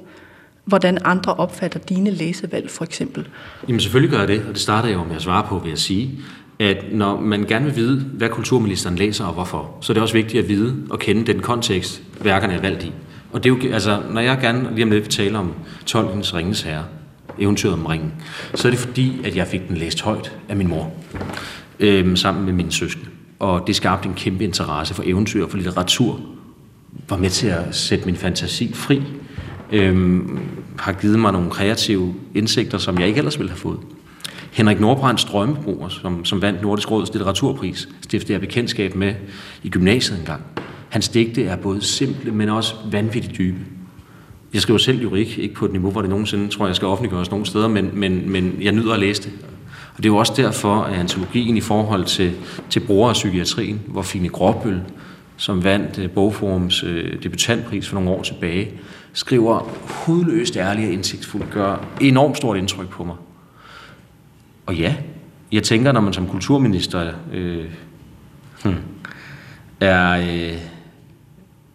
hvordan 0.65 0.97
andre 1.03 1.33
opfatter 1.33 1.79
dine 1.79 2.11
læsevalg, 2.11 2.69
for 2.69 2.83
eksempel. 2.83 3.27
Jamen 3.67 3.79
selvfølgelig 3.79 4.11
gør 4.11 4.19
jeg 4.19 4.27
det, 4.27 4.41
og 4.47 4.53
det 4.53 4.61
starter 4.61 4.89
jeg 4.89 4.97
jo 4.97 5.03
med 5.03 5.15
at 5.15 5.21
svare 5.21 5.45
på, 5.49 5.59
vil 5.59 5.69
jeg 5.69 5.77
sige 5.77 6.11
at 6.63 6.86
når 6.92 7.19
man 7.19 7.45
gerne 7.45 7.65
vil 7.65 7.75
vide, 7.75 8.00
hvad 8.00 8.30
kulturministeren 8.30 8.95
læser 8.95 9.25
og 9.25 9.33
hvorfor, 9.33 9.77
så 9.81 9.92
er 9.92 9.94
det 9.94 10.01
også 10.01 10.13
vigtigt 10.13 10.44
at 10.44 10.50
vide 10.50 10.75
og 10.89 11.00
kende 11.00 11.33
den 11.33 11.39
kontekst, 11.39 12.04
værkerne 12.21 12.54
er 12.54 12.62
valgt 12.62 12.83
i. 12.83 12.92
Og 13.31 13.44
det 13.44 13.51
er 13.51 13.56
jo, 13.56 13.74
altså, 13.74 14.00
når 14.12 14.21
jeg 14.21 14.38
gerne 14.42 14.69
lige 14.74 14.83
om 14.83 14.92
lidt 14.92 15.04
vil 15.04 15.12
tale 15.12 15.38
om 15.38 15.54
Tolkens 15.86 16.36
Ringens 16.36 16.62
Herre, 16.62 16.83
eventyret 17.39 17.74
om 17.74 17.86
ringen, 17.86 18.13
så 18.56 18.68
er 18.68 18.69
det 18.69 18.80
fordi, 18.80 19.21
at 19.24 19.36
jeg 19.36 19.48
fik 19.48 19.68
den 19.68 19.77
læst 19.77 20.01
højt 20.01 20.38
af 20.50 20.56
min 20.56 20.68
mor, 20.68 20.92
øh, 21.80 22.18
sammen 22.18 22.45
med 22.45 22.54
min 22.54 22.71
søskende. 22.71 23.10
Og 23.39 23.63
det 23.68 23.75
skabte 23.75 24.10
en 24.10 24.15
kæmpe 24.15 24.44
interesse 24.44 24.94
for 24.94 25.04
eventyr 25.06 25.44
og 25.44 25.50
for 25.50 25.57
litteratur, 25.57 26.19
var 27.10 27.18
med 27.18 27.30
til 27.30 27.48
at 27.48 27.75
sætte 27.75 28.06
min 28.06 28.15
fantasi 28.15 28.74
fri, 28.74 29.01
øh, 29.71 30.19
har 30.80 30.94
givet 30.94 31.19
mig 31.19 31.31
nogle 31.31 31.50
kreative 31.50 32.13
indsigter, 32.36 32.77
som 32.77 33.00
jeg 33.00 33.07
ikke 33.07 33.18
ellers 33.18 33.39
ville 33.39 33.50
have 33.50 33.60
fået. 33.60 33.80
Henrik 34.53 34.79
Nordbrands 34.79 35.25
drømmebroer, 35.25 35.89
som, 35.89 36.25
som 36.25 36.41
vandt 36.41 36.61
Nordisk 36.61 36.91
Råds 36.91 37.13
litteraturpris, 37.13 37.89
stiftede 38.01 38.33
jeg 38.33 38.41
bekendtskab 38.41 38.95
med 38.95 39.15
i 39.63 39.69
gymnasiet 39.69 40.19
engang. 40.19 40.41
Hans 40.89 41.09
digte 41.09 41.45
er 41.45 41.55
både 41.55 41.81
simple, 41.81 42.31
men 42.31 42.50
også 42.50 42.75
vanvittigt 42.91 43.38
dybe. 43.38 43.59
Jeg 44.53 44.61
skriver 44.61 44.77
selv 44.77 45.00
lyrik, 45.00 45.38
ikke 45.38 45.55
på 45.55 45.65
et 45.65 45.71
niveau, 45.71 45.91
hvor 45.91 46.01
det 46.01 46.09
nogensinde, 46.09 46.47
tror 46.47 46.65
jeg, 46.65 46.75
skal 46.75 46.88
offentliggøres 46.88 47.31
nogen 47.31 47.45
steder, 47.45 47.67
men, 47.67 47.89
men, 47.94 48.31
men 48.31 48.57
jeg 48.61 48.71
nyder 48.71 48.94
at 48.94 49.00
læse 49.00 49.23
det. 49.23 49.31
Og 49.91 49.97
det 49.97 50.05
er 50.05 50.09
jo 50.09 50.17
også 50.17 50.33
derfor, 50.38 50.75
at 50.75 51.00
antologien 51.00 51.57
i 51.57 51.61
forhold 51.61 52.05
til, 52.05 52.33
til 52.69 52.79
brugere 52.79 53.09
af 53.09 53.13
psykiatrien, 53.13 53.81
hvor 53.88 54.01
Fine 54.01 54.29
Gråbøl, 54.29 54.81
som 55.38 55.63
vandt 55.63 56.00
øh, 56.00 56.10
Bogforums 56.10 56.83
øh, 56.83 57.24
debutantpris 57.24 57.88
for 57.88 57.95
nogle 57.95 58.10
år 58.10 58.24
tilbage, 58.24 58.72
skriver 59.13 59.69
hudløst 59.83 60.57
ærligt 60.57 60.88
og 60.88 60.93
indsigtsfuldt, 60.93 61.50
gør 61.51 61.86
enormt 62.01 62.38
stort 62.38 62.57
indtryk 62.57 62.89
på 62.89 63.03
mig. 63.03 63.15
Og 64.65 64.75
ja, 64.75 64.96
jeg 65.51 65.63
tænker, 65.63 65.91
når 65.91 66.01
man 66.01 66.13
som 66.13 66.27
kulturminister 66.27 67.12
øh, 67.34 67.65
hmm, 68.63 68.75
er, 69.79 70.12
øh, 70.12 70.58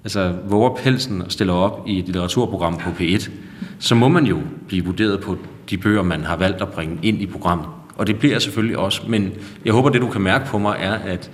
altså, 0.04 0.34
våger 0.48 0.76
pelsen 0.76 1.22
og 1.22 1.32
stiller 1.32 1.54
op 1.54 1.84
i 1.86 1.98
et 1.98 2.04
litteraturprogram 2.04 2.76
på 2.76 2.90
P1, 2.90 3.30
så 3.78 3.94
må 3.94 4.08
man 4.08 4.24
jo 4.26 4.38
blive 4.68 4.84
vurderet 4.84 5.20
på 5.20 5.36
de 5.70 5.78
bøger, 5.78 6.02
man 6.02 6.24
har 6.24 6.36
valgt 6.36 6.62
at 6.62 6.68
bringe 6.68 6.98
ind 7.02 7.22
i 7.22 7.26
programmet. 7.26 7.66
Og 7.96 8.06
det 8.06 8.18
bliver 8.18 8.34
jeg 8.34 8.42
selvfølgelig 8.42 8.78
også, 8.78 9.02
men 9.08 9.32
jeg 9.64 9.72
håber, 9.72 9.88
det 9.88 10.00
du 10.00 10.08
kan 10.08 10.20
mærke 10.20 10.46
på 10.46 10.58
mig 10.58 10.76
er, 10.80 10.92
at 10.92 11.30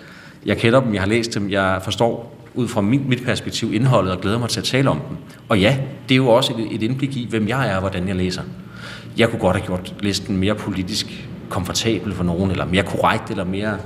jeg 0.47 0.59
kender 0.59 0.81
dem, 0.81 0.95
jeg 0.95 1.03
har 1.03 1.09
læst 1.09 1.35
dem, 1.35 1.51
jeg 1.51 1.81
forstår 1.85 2.41
ud 2.55 2.69
fra 2.69 2.81
mit, 2.81 3.09
mit 3.09 3.23
perspektiv 3.25 3.75
indholdet 3.75 4.13
og 4.13 4.21
glæder 4.21 4.39
mig 4.39 4.49
til 4.49 4.61
at 4.61 4.65
tale 4.65 4.91
om 4.91 5.01
dem. 5.09 5.17
Og 5.49 5.61
ja, 5.61 5.79
det 6.09 6.15
er 6.15 6.17
jo 6.17 6.29
også 6.29 6.53
et, 6.53 6.75
et 6.75 6.83
indblik 6.83 7.17
i, 7.17 7.27
hvem 7.31 7.49
jeg 7.49 7.71
er 7.71 7.75
og 7.75 7.81
hvordan 7.81 8.09
jeg 8.09 8.17
læser. 8.17 8.43
Jeg 9.17 9.29
kunne 9.31 9.41
godt 9.41 9.57
have 9.57 9.67
gjort 9.67 9.95
listen 10.01 10.37
mere 10.37 10.55
politisk 10.55 11.29
komfortabel 11.49 12.15
for 12.15 12.25
nogen, 12.25 12.51
eller 12.51 12.67
mere 12.67 12.83
korrekt, 12.83 13.31
eller 13.31 13.45
mere 13.45 13.79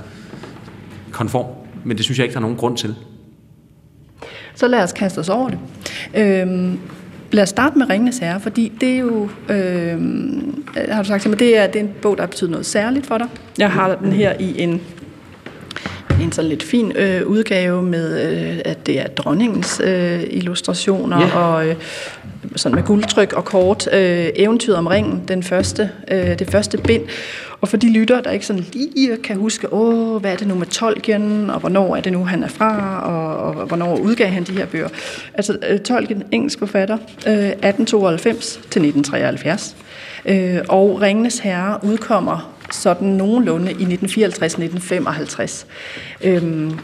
konform. 1.11 1.45
Men 1.83 1.97
det 1.97 2.05
synes 2.05 2.19
jeg 2.19 2.23
ikke, 2.23 2.33
der 2.33 2.39
er 2.39 2.41
nogen 2.41 2.57
grund 2.57 2.77
til. 2.77 2.95
Så 4.55 4.67
lad 4.67 4.83
os 4.83 4.93
kaste 4.93 5.19
os 5.19 5.29
over 5.29 5.49
det. 5.49 5.59
Øhm, 6.15 6.79
lad 7.31 7.43
os 7.43 7.49
starte 7.49 7.77
med 7.77 7.89
Ringenes 7.89 8.17
Herre, 8.17 8.39
fordi 8.39 8.71
det 8.81 8.89
er 8.89 8.99
jo, 8.99 9.29
øhm, 9.49 10.65
har 10.89 11.01
du 11.01 11.07
sagt 11.07 11.21
til 11.21 11.29
mig, 11.29 11.39
det 11.39 11.57
er, 11.57 11.67
det 11.67 11.75
er 11.75 11.83
en 11.83 11.91
bog, 12.01 12.17
der 12.17 12.25
betyder 12.25 12.51
noget 12.51 12.65
særligt 12.65 13.07
for 13.07 13.17
dig. 13.17 13.27
Jeg 13.57 13.71
har 13.71 13.95
den 13.95 14.13
her 14.13 14.33
i 14.39 14.61
en 14.61 14.81
en 16.21 16.31
sådan 16.31 16.49
lidt 16.49 16.63
fin 16.63 16.91
øh, 16.95 17.27
udgave 17.27 17.83
med, 17.83 18.31
øh, 18.31 18.59
at 18.65 18.85
det 18.85 18.99
er 18.99 19.07
dronningens 19.07 19.81
øh, 19.83 20.23
illustrationer 20.29 21.21
yeah. 21.21 21.53
og 21.53 21.67
øh, 21.67 21.75
sådan 22.55 22.75
med 22.75 22.83
guldtryk 22.83 23.33
og 23.33 23.45
kort. 23.45 23.89
Øh, 23.93 24.29
Eventyret 24.35 24.77
om 24.77 24.87
ringen, 24.87 25.23
den 25.27 25.43
første, 25.43 25.89
øh, 26.11 26.39
det 26.39 26.51
første 26.51 26.77
bind. 26.77 27.03
Og 27.61 27.67
for 27.67 27.77
de 27.77 27.93
lyttere, 27.93 28.21
der 28.21 28.31
ikke 28.31 28.45
sådan 28.45 28.65
lige 28.73 29.17
kan 29.17 29.37
huske, 29.37 29.73
åh, 29.73 30.21
hvad 30.21 30.31
er 30.31 30.35
det 30.35 30.47
nu 30.47 30.55
med 30.55 30.67
Tolkien, 30.67 31.49
og 31.49 31.59
hvornår 31.59 31.95
er 31.95 32.01
det 32.01 32.13
nu, 32.13 32.25
han 32.25 32.43
er 32.43 32.47
fra, 32.47 33.01
og, 33.03 33.35
og 33.37 33.65
hvornår 33.65 33.97
udgav 33.97 34.27
han 34.27 34.43
de 34.43 34.51
her 34.51 34.65
bøger. 34.65 34.89
Altså 35.33 35.57
øh, 35.69 35.79
Tolkien, 35.79 36.23
engelsk 36.31 36.59
forfatter, 36.59 36.97
øh, 37.27 37.49
1892 37.49 38.53
til 38.53 38.61
1973. 38.61 39.75
Øh, 40.25 40.57
og 40.69 41.01
Ringenes 41.01 41.39
Herre 41.39 41.79
udkommer 41.83 42.55
sådan 42.71 43.07
nogenlunde 43.07 43.71
i 43.71 43.83
1954-1955. 43.83 45.65
Øhm, 46.23 46.79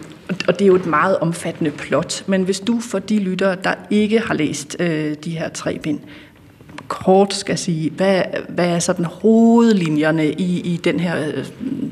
og 0.48 0.60
det 0.60 0.62
er 0.62 0.68
jo 0.68 0.76
et 0.76 0.86
meget 0.86 1.18
omfattende 1.18 1.72
plot, 1.72 2.24
men 2.28 2.44
hvis 2.44 2.60
du 2.60 2.80
for 2.80 3.00
de 3.00 3.20
lyttere, 3.20 3.56
der 3.64 3.74
ikke 3.90 4.20
har 4.20 4.34
læst 4.34 4.76
øh, 4.80 5.16
de 5.24 5.30
her 5.30 5.50
tre 5.50 5.80
bind, 5.80 6.00
kort 6.88 7.34
skal 7.34 7.58
sige, 7.58 7.90
hvad, 7.90 8.24
hvad 8.50 8.68
er 8.68 8.80
sådan 8.80 9.06
hovedlinjerne 9.06 10.32
i, 10.32 10.60
i 10.60 10.78
den 10.78 11.00
her, 11.00 11.32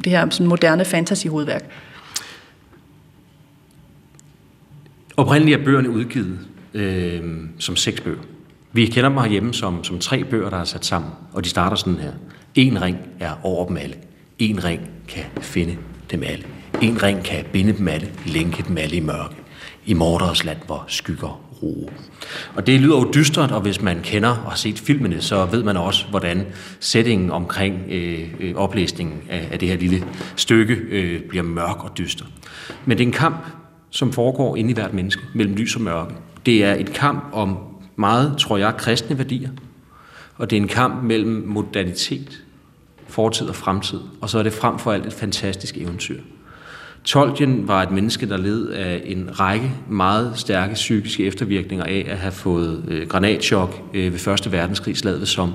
det 0.03 0.11
her 0.11 0.29
sådan 0.29 0.47
moderne 0.47 0.85
fantasy-hovedværk? 0.85 1.69
Oprindeligt 5.17 5.59
er 5.59 5.65
bøgerne 5.65 5.89
udgivet 5.89 6.39
øh, 6.73 7.21
som 7.59 7.75
seks 7.75 8.01
bøger. 8.01 8.21
Vi 8.71 8.85
kender 8.85 9.09
dem 9.09 9.17
herhjemme 9.17 9.53
som, 9.53 9.83
som 9.83 9.99
tre 9.99 10.23
bøger, 10.23 10.49
der 10.49 10.57
er 10.57 10.63
sat 10.63 10.85
sammen, 10.85 11.11
og 11.33 11.43
de 11.43 11.49
starter 11.49 11.75
sådan 11.75 11.99
her. 11.99 12.11
En 12.55 12.81
ring 12.81 12.97
er 13.19 13.33
over 13.43 13.67
dem 13.67 13.77
alle. 13.77 13.95
En 14.39 14.63
ring 14.63 14.81
kan 15.07 15.23
finde 15.41 15.77
dem 16.11 16.23
alle. 16.23 16.45
En 16.81 17.03
ring 17.03 17.23
kan 17.23 17.45
binde 17.51 17.73
dem 17.73 17.87
alle, 17.87 18.09
lænke 18.25 18.63
dem 18.67 18.77
alle 18.77 18.95
i 18.95 18.99
mørke. 18.99 19.35
I 19.85 19.93
morderes 19.93 20.43
land, 20.43 20.57
hvor 20.65 20.85
skygger 20.87 21.42
ro. 21.63 21.89
Og 22.55 22.67
det 22.67 22.81
lyder 22.81 22.97
jo 22.97 23.11
dystert, 23.13 23.51
og 23.51 23.61
hvis 23.61 23.81
man 23.81 23.99
kender 24.03 24.29
og 24.29 24.51
har 24.51 24.55
set 24.55 24.79
filmene, 24.79 25.21
så 25.21 25.45
ved 25.45 25.63
man 25.63 25.77
også, 25.77 26.05
hvordan 26.09 26.45
settingen 26.79 27.31
omkring 27.31 27.83
øh, 27.89 28.33
øh, 28.39 28.55
oplæsningen 28.55 29.21
af, 29.29 29.47
af 29.51 29.59
det 29.59 29.69
her 29.69 29.77
lille 29.77 30.05
stykke 30.35 30.73
øh, 30.73 31.21
bliver 31.21 31.43
mørk 31.43 31.83
og 31.83 31.97
dyster. 31.97 32.25
Men 32.85 32.97
det 32.97 33.03
er 33.03 33.07
en 33.07 33.13
kamp, 33.13 33.45
som 33.89 34.13
foregår 34.13 34.55
inde 34.55 34.69
i 34.69 34.73
hvert 34.73 34.93
menneske, 34.93 35.21
mellem 35.33 35.55
lys 35.55 35.75
og 35.75 35.81
mørke. 35.81 36.13
Det 36.45 36.63
er 36.63 36.73
et 36.73 36.93
kamp 36.93 37.23
om 37.33 37.57
meget, 37.95 38.37
tror 38.37 38.57
jeg, 38.57 38.73
kristne 38.77 39.17
værdier, 39.17 39.49
og 40.37 40.49
det 40.49 40.57
er 40.57 40.61
en 40.61 40.67
kamp 40.67 41.03
mellem 41.03 41.43
modernitet, 41.47 42.43
fortid 43.07 43.47
og 43.47 43.55
fremtid, 43.55 43.99
og 44.21 44.29
så 44.29 44.39
er 44.39 44.43
det 44.43 44.53
frem 44.53 44.79
for 44.79 44.91
alt 44.91 45.05
et 45.05 45.13
fantastisk 45.13 45.77
eventyr. 45.77 46.19
Tolkien 47.03 47.67
var 47.67 47.83
et 47.83 47.91
menneske, 47.91 48.29
der 48.29 48.37
led 48.37 48.67
af 48.67 49.01
en 49.05 49.39
række 49.39 49.71
meget 49.89 50.31
stærke 50.35 50.73
psykiske 50.73 51.25
eftervirkninger 51.25 51.85
af 51.85 52.05
at 52.07 52.17
have 52.17 52.31
fået 52.31 52.85
øh, 52.87 53.07
granatschok 53.07 53.81
øh, 53.93 54.11
ved 54.11 54.19
Første 54.19 54.51
Verdenskrig, 54.51 54.97
slaget 54.97 55.19
ved 55.19 55.27
Somme. 55.27 55.53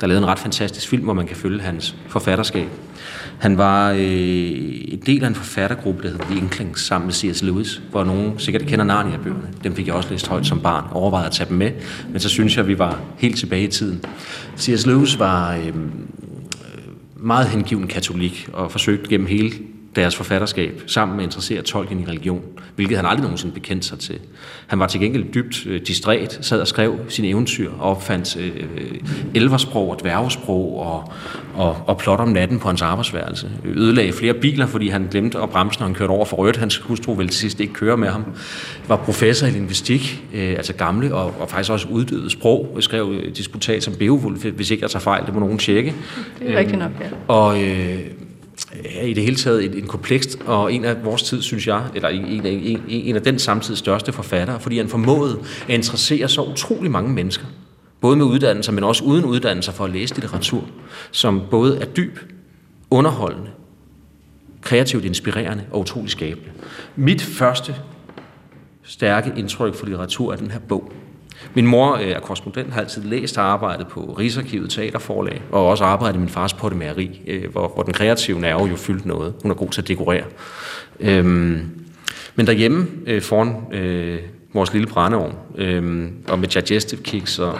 Der 0.00 0.06
lavede 0.06 0.22
en 0.22 0.28
ret 0.28 0.38
fantastisk 0.38 0.88
film, 0.88 1.04
hvor 1.04 1.12
man 1.12 1.26
kan 1.26 1.36
følge 1.36 1.60
hans 1.60 1.96
forfatterskab. 2.08 2.68
Han 3.38 3.58
var 3.58 3.90
øh, 3.90 4.00
en 4.00 5.02
del 5.06 5.24
af 5.24 5.28
en 5.28 5.34
forfattergruppe, 5.34 6.02
der 6.02 6.08
hed 6.08 6.18
The 6.18 6.38
Inklings, 6.38 6.82
sammen 6.82 7.06
med 7.06 7.14
C.S. 7.14 7.42
Lewis, 7.42 7.82
hvor 7.90 8.04
nogen 8.04 8.38
sikkert 8.38 8.66
kender 8.66 8.84
Narnia-bøgerne. 8.84 9.48
Dem 9.64 9.74
fik 9.74 9.86
jeg 9.86 9.94
også 9.94 10.10
læst 10.10 10.28
højt 10.28 10.46
som 10.46 10.60
barn, 10.60 10.84
overvejede 10.92 11.26
at 11.26 11.32
tage 11.32 11.48
dem 11.48 11.56
med, 11.56 11.70
men 12.10 12.20
så 12.20 12.28
synes 12.28 12.56
jeg, 12.56 12.62
at 12.62 12.68
vi 12.68 12.78
var 12.78 13.00
helt 13.18 13.38
tilbage 13.38 13.64
i 13.64 13.70
tiden. 13.70 14.04
C.S. 14.58 14.86
Lewis 14.86 15.18
var 15.18 15.56
øh, 15.56 15.74
meget 17.16 17.48
hengiven 17.48 17.86
katolik 17.86 18.48
og 18.52 18.72
forsøgte 18.72 19.08
gennem 19.08 19.26
hele 19.26 19.52
deres 19.96 20.16
forfatterskab 20.16 20.82
sammen 20.86 21.16
med 21.16 21.24
interesseret 21.24 21.64
Tolkien 21.64 22.00
i 22.00 22.04
religion, 22.04 22.42
hvilket 22.74 22.96
han 22.96 23.06
aldrig 23.06 23.22
nogensinde 23.22 23.54
bekendt 23.54 23.84
sig 23.84 23.98
til. 23.98 24.18
Han 24.66 24.78
var 24.78 24.86
til 24.86 25.00
gengæld 25.00 25.24
dybt 25.34 25.66
øh, 25.66 25.80
distræt, 25.86 26.38
sad 26.42 26.60
og 26.60 26.68
skrev 26.68 26.98
sine 27.08 27.28
eventyr 27.28 27.70
og 27.78 27.90
opfandt 27.90 28.36
øh, 28.36 28.50
elversprog 29.34 29.90
og 29.90 30.00
dværgesprog 30.00 30.78
og, 30.78 31.12
og, 31.54 31.76
og 31.86 31.98
plot 31.98 32.20
om 32.20 32.28
natten 32.28 32.58
på 32.58 32.68
hans 32.68 32.82
arbejdsværelse. 32.82 33.50
Ødelagde 33.64 34.12
flere 34.12 34.34
biler, 34.34 34.66
fordi 34.66 34.88
han 34.88 35.08
glemte 35.10 35.38
at 35.38 35.50
bremse, 35.50 35.80
når 35.80 35.86
han 35.86 35.94
kørte 35.94 36.10
over 36.10 36.24
for 36.24 36.36
rødt. 36.36 36.56
Hans 36.56 36.78
hustru 36.78 37.14
ville 37.14 37.30
til 37.30 37.40
sidst 37.40 37.60
ikke 37.60 37.72
køre 37.72 37.96
med 37.96 38.08
ham. 38.08 38.24
Var 38.88 38.96
professor 38.96 39.46
i 39.46 39.50
lingvistik, 39.50 40.24
øh, 40.34 40.50
altså 40.50 40.72
gamle 40.72 41.14
og, 41.14 41.34
og 41.40 41.48
faktisk 41.48 41.70
også 41.70 41.88
uddøde 41.88 42.30
sprog. 42.30 42.76
Skrev 42.80 43.14
øh, 43.14 43.36
disputat 43.36 43.82
som 43.82 43.94
Beowulf, 43.98 44.44
hvis 44.44 44.70
ikke 44.70 44.82
jeg 44.82 44.90
tager 44.90 45.00
fejl, 45.00 45.26
det 45.26 45.34
må 45.34 45.40
nogen 45.40 45.58
tjekke. 45.58 45.94
Det 46.38 46.52
er 46.52 46.58
rigtigt 46.58 46.78
nok, 46.78 46.90
ja. 47.00 47.34
Og 47.34 47.62
øh, 47.62 47.98
i 49.02 49.14
det 49.14 49.22
hele 49.22 49.36
taget 49.36 49.64
en, 49.64 49.74
en 49.74 49.86
komplekst 49.86 50.38
og 50.46 50.72
en 50.72 50.84
af 50.84 51.04
vores 51.04 51.22
tid, 51.22 51.42
synes 51.42 51.66
jeg, 51.66 51.84
eller 51.94 52.08
en 52.08 52.46
en, 52.46 52.82
en 52.88 53.16
af 53.16 53.22
den 53.22 53.38
samtids 53.38 53.78
største 53.78 54.12
forfattere, 54.12 54.60
fordi 54.60 54.76
han 54.78 54.88
formåede 54.88 55.38
at 55.68 55.74
interessere 55.74 56.28
så 56.28 56.42
utrolig 56.42 56.90
mange 56.90 57.10
mennesker, 57.10 57.46
både 58.00 58.16
med 58.16 58.26
uddannelser, 58.26 58.72
men 58.72 58.84
også 58.84 59.04
uden 59.04 59.24
uddannelser 59.24 59.72
for 59.72 59.84
at 59.84 59.90
læse 59.90 60.14
litteratur, 60.14 60.64
som 61.10 61.42
både 61.50 61.78
er 61.80 61.86
dyb, 61.86 62.18
underholdende, 62.90 63.50
kreativt 64.62 65.04
inspirerende 65.04 65.64
og 65.70 65.80
utrolig 65.80 66.10
skabende. 66.10 66.50
Mit 66.96 67.22
første 67.22 67.74
stærke 68.82 69.32
indtryk 69.36 69.74
for 69.74 69.86
litteratur 69.86 70.32
er 70.32 70.36
den 70.36 70.50
her 70.50 70.58
bog, 70.58 70.92
min 71.54 71.66
mor 71.66 71.94
øh, 71.94 72.08
er 72.08 72.20
korrespondent, 72.20 72.72
har 72.72 72.80
altid 72.80 73.02
læst 73.02 73.38
og 73.38 73.44
arbejdet 73.44 73.86
på 73.86 74.00
Rigsarkivet 74.18 74.70
Teaterforlag, 74.70 75.42
og 75.52 75.66
også 75.66 75.84
arbejdet 75.84 76.16
i 76.16 76.20
min 76.20 76.28
fars 76.28 76.54
pottemageri, 76.54 77.20
øh, 77.26 77.50
hvor, 77.52 77.72
hvor 77.74 77.82
den 77.82 77.92
kreative 77.92 78.40
nerve 78.40 78.64
jo 78.64 78.76
fyldte 78.76 79.08
noget. 79.08 79.34
Hun 79.42 79.50
er 79.50 79.54
god 79.54 79.68
til 79.68 79.82
at 79.82 79.88
dekorere. 79.88 80.24
Øhm, 81.00 81.70
men 82.34 82.46
derhjemme 82.46 82.86
øh, 83.06 83.22
foran 83.22 83.72
øh, 83.72 84.18
vores 84.54 84.72
lille 84.72 84.86
brændeovn, 84.86 85.34
øh, 85.56 86.08
og 86.28 86.38
med 86.38 86.48
digestive 86.48 87.02
kicks 87.02 87.38
og 87.38 87.58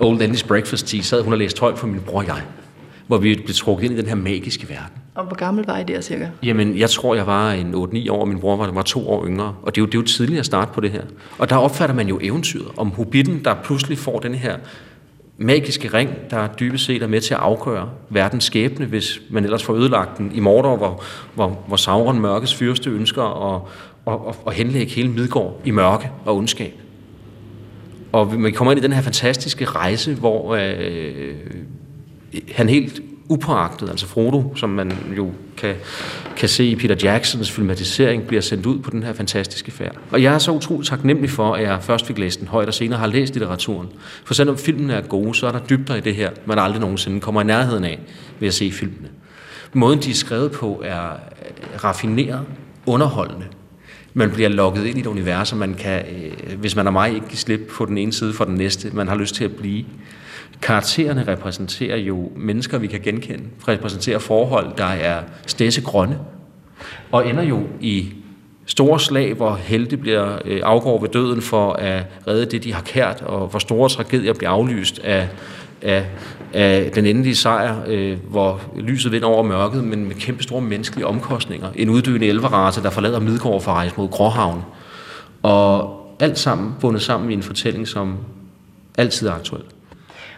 Old 0.00 0.22
English 0.22 0.46
Breakfast 0.46 0.86
Tea, 0.86 1.00
sad 1.00 1.22
hun 1.22 1.32
og 1.32 1.38
læste 1.38 1.60
højt 1.60 1.78
for 1.78 1.86
min 1.86 2.00
bror 2.00 2.18
og 2.18 2.26
jeg, 2.26 2.42
hvor 3.06 3.18
vi 3.18 3.34
blev 3.34 3.54
trukket 3.54 3.84
ind 3.84 3.94
i 3.94 3.96
den 3.96 4.06
her 4.06 4.14
magiske 4.14 4.68
verden. 4.68 5.01
Og 5.14 5.24
hvor 5.24 5.36
gammel 5.36 5.64
var 5.66 5.78
I 5.78 5.84
der 5.84 6.00
cirka? 6.00 6.28
Jamen, 6.42 6.78
jeg 6.78 6.90
tror, 6.90 7.14
jeg 7.14 7.26
var 7.26 7.52
en 7.52 7.74
8-9 7.74 8.10
år, 8.10 8.20
og 8.20 8.28
min 8.28 8.40
bror 8.40 8.56
var, 8.56 8.70
var 8.70 8.82
to 8.82 9.08
år 9.08 9.26
yngre. 9.26 9.54
Og 9.62 9.74
det 9.74 9.80
er, 9.80 9.82
jo, 9.82 9.86
det 9.86 9.94
er 9.94 9.98
jo 9.98 10.06
tidligt 10.06 10.40
at 10.40 10.46
starte 10.46 10.72
på 10.72 10.80
det 10.80 10.90
her. 10.90 11.02
Og 11.38 11.50
der 11.50 11.56
opfatter 11.56 11.94
man 11.94 12.08
jo 12.08 12.18
eventyret 12.22 12.68
om 12.76 12.90
Hobbiten, 12.90 13.44
der 13.44 13.54
pludselig 13.64 13.98
får 13.98 14.18
den 14.18 14.34
her 14.34 14.56
magiske 15.38 15.88
ring, 15.88 16.10
der 16.30 16.46
dybest 16.46 16.84
set 16.84 17.02
er 17.02 17.06
med 17.06 17.20
til 17.20 17.34
at 17.34 17.40
afgøre 17.40 17.90
verdens 18.08 18.44
skæbne, 18.44 18.86
hvis 18.86 19.20
man 19.30 19.44
ellers 19.44 19.62
får 19.62 19.74
ødelagt 19.74 20.18
den 20.18 20.32
i 20.34 20.40
Mordor, 20.40 20.76
hvor, 20.76 21.02
hvor, 21.34 21.64
hvor 21.66 21.76
Sauron 21.76 22.20
mørkets 22.20 22.54
fyrste 22.54 22.90
ønsker 22.90 23.54
at, 23.54 23.62
at, 24.06 24.20
at, 24.28 24.34
at 24.46 24.54
henlægge 24.54 24.92
hele 24.92 25.08
Midgård 25.08 25.60
i 25.64 25.70
mørke 25.70 26.10
og 26.24 26.36
ondskab. 26.36 26.74
Og 28.12 28.40
man 28.40 28.52
kommer 28.52 28.72
ind 28.72 28.80
i 28.80 28.82
den 28.82 28.92
her 28.92 29.02
fantastiske 29.02 29.64
rejse, 29.64 30.14
hvor 30.14 30.54
øh, 30.54 31.34
han 32.52 32.68
helt 32.68 33.02
upåagtet, 33.32 33.90
altså 33.90 34.06
Frodo, 34.06 34.56
som 34.56 34.70
man 34.70 34.92
jo 35.16 35.30
kan, 35.56 35.74
kan 36.36 36.48
se 36.48 36.64
i 36.64 36.76
Peter 36.76 36.96
Jacksons 37.02 37.50
filmatisering, 37.50 38.26
bliver 38.26 38.40
sendt 38.42 38.66
ud 38.66 38.78
på 38.78 38.90
den 38.90 39.02
her 39.02 39.12
fantastiske 39.12 39.70
færd. 39.70 39.96
Og 40.10 40.22
jeg 40.22 40.34
er 40.34 40.38
så 40.38 40.52
utroligt 40.52 40.88
taknemmelig 40.88 41.30
for, 41.30 41.54
at 41.54 41.62
jeg 41.62 41.78
først 41.82 42.06
fik 42.06 42.18
læst 42.18 42.40
den 42.40 42.48
højt, 42.48 42.68
og 42.68 42.74
senere 42.74 42.98
har 42.98 43.06
læst 43.06 43.34
litteraturen. 43.34 43.88
For 44.24 44.34
selvom 44.34 44.58
filmen 44.58 44.90
er 44.90 45.00
gode, 45.00 45.34
så 45.34 45.46
er 45.46 45.52
der 45.52 45.58
dybder 45.58 45.94
i 45.94 46.00
det 46.00 46.14
her, 46.14 46.30
man 46.46 46.58
aldrig 46.58 46.80
nogensinde 46.80 47.20
kommer 47.20 47.40
i 47.40 47.44
nærheden 47.44 47.84
af 47.84 48.00
ved 48.40 48.48
at 48.48 48.54
se 48.54 48.72
filmene. 48.72 49.08
Måden, 49.72 49.98
de 49.98 50.10
er 50.10 50.14
skrevet 50.14 50.52
på, 50.52 50.82
er 50.84 51.10
raffineret, 51.84 52.40
underholdende. 52.86 53.46
Man 54.14 54.30
bliver 54.30 54.48
lukket 54.48 54.86
ind 54.86 54.98
i 54.98 55.00
et 55.00 55.06
univers, 55.06 55.52
og 55.52 55.58
man 55.58 55.74
kan, 55.74 56.02
øh, 56.02 56.58
hvis 56.58 56.76
man 56.76 56.86
er 56.86 56.90
mig, 56.90 57.14
ikke 57.14 57.28
give 57.28 57.38
slippe 57.38 57.64
på 57.64 57.84
den 57.84 57.98
ene 57.98 58.12
side 58.12 58.32
for 58.32 58.44
den 58.44 58.54
næste. 58.54 58.90
Man 58.92 59.08
har 59.08 59.16
lyst 59.16 59.34
til 59.34 59.44
at 59.44 59.56
blive. 59.56 59.84
Karaktererne 60.62 61.24
repræsenterer 61.28 61.96
jo 61.96 62.30
mennesker, 62.36 62.78
vi 62.78 62.86
kan 62.86 63.00
genkende, 63.00 63.44
repræsenterer 63.68 64.18
forhold, 64.18 64.76
der 64.76 64.84
er 64.84 65.22
grønne, 65.84 66.18
og 67.12 67.28
ender 67.28 67.42
jo 67.42 67.62
i 67.80 68.14
store 68.66 69.00
slag, 69.00 69.34
hvor 69.34 69.54
helte 69.54 69.96
bliver 69.96 70.38
øh, 70.44 70.60
afgår 70.64 71.00
ved 71.00 71.08
døden 71.08 71.42
for 71.42 71.72
at 71.72 72.04
redde 72.28 72.46
det, 72.46 72.64
de 72.64 72.74
har 72.74 72.82
kært, 72.82 73.22
og 73.22 73.46
hvor 73.46 73.58
store 73.58 73.88
tragedier 73.88 74.32
bliver 74.32 74.50
aflyst 74.50 74.98
af, 74.98 75.28
af, 75.82 76.06
af 76.52 76.90
den 76.94 77.06
endelige 77.06 77.36
sejr, 77.36 77.76
øh, 77.86 78.18
hvor 78.30 78.60
lyset 78.76 79.12
vinder 79.12 79.28
over 79.28 79.42
mørket, 79.42 79.84
men 79.84 80.04
med 80.04 80.14
kæmpe 80.14 80.42
store 80.42 80.60
menneskelige 80.60 81.06
omkostninger. 81.06 81.68
En 81.76 81.88
uddøende 81.90 82.26
elverrace, 82.26 82.82
der 82.82 82.90
forlader 82.90 83.20
Midgård 83.20 83.62
for 83.62 83.70
at 83.70 83.76
rejse 83.76 83.94
mod 83.96 84.08
Gråhavn. 84.08 84.62
Og 85.42 85.98
alt 86.20 86.38
sammen 86.38 86.74
bundet 86.80 87.02
sammen 87.02 87.30
i 87.30 87.34
en 87.34 87.42
fortælling, 87.42 87.88
som 87.88 88.16
altid 88.98 89.28
er 89.28 89.32
aktuel. 89.32 89.62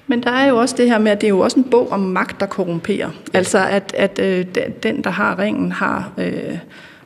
Men 0.06 0.22
der 0.22 0.30
er 0.30 0.48
jo 0.48 0.56
også 0.56 0.74
det 0.78 0.88
her 0.88 0.98
med, 0.98 1.12
at 1.12 1.20
det 1.20 1.26
er 1.26 1.30
jo 1.30 1.40
også 1.40 1.58
en 1.58 1.64
bog 1.64 1.92
om 1.92 2.00
magt, 2.00 2.40
der 2.40 2.46
korrumperer. 2.46 3.10
Altså 3.32 3.66
at, 3.66 3.94
at 3.98 4.18
øh, 4.22 4.44
den, 4.82 5.04
der 5.04 5.10
har 5.10 5.38
ringen, 5.38 5.72
har, 5.72 6.12
øh, 6.18 6.58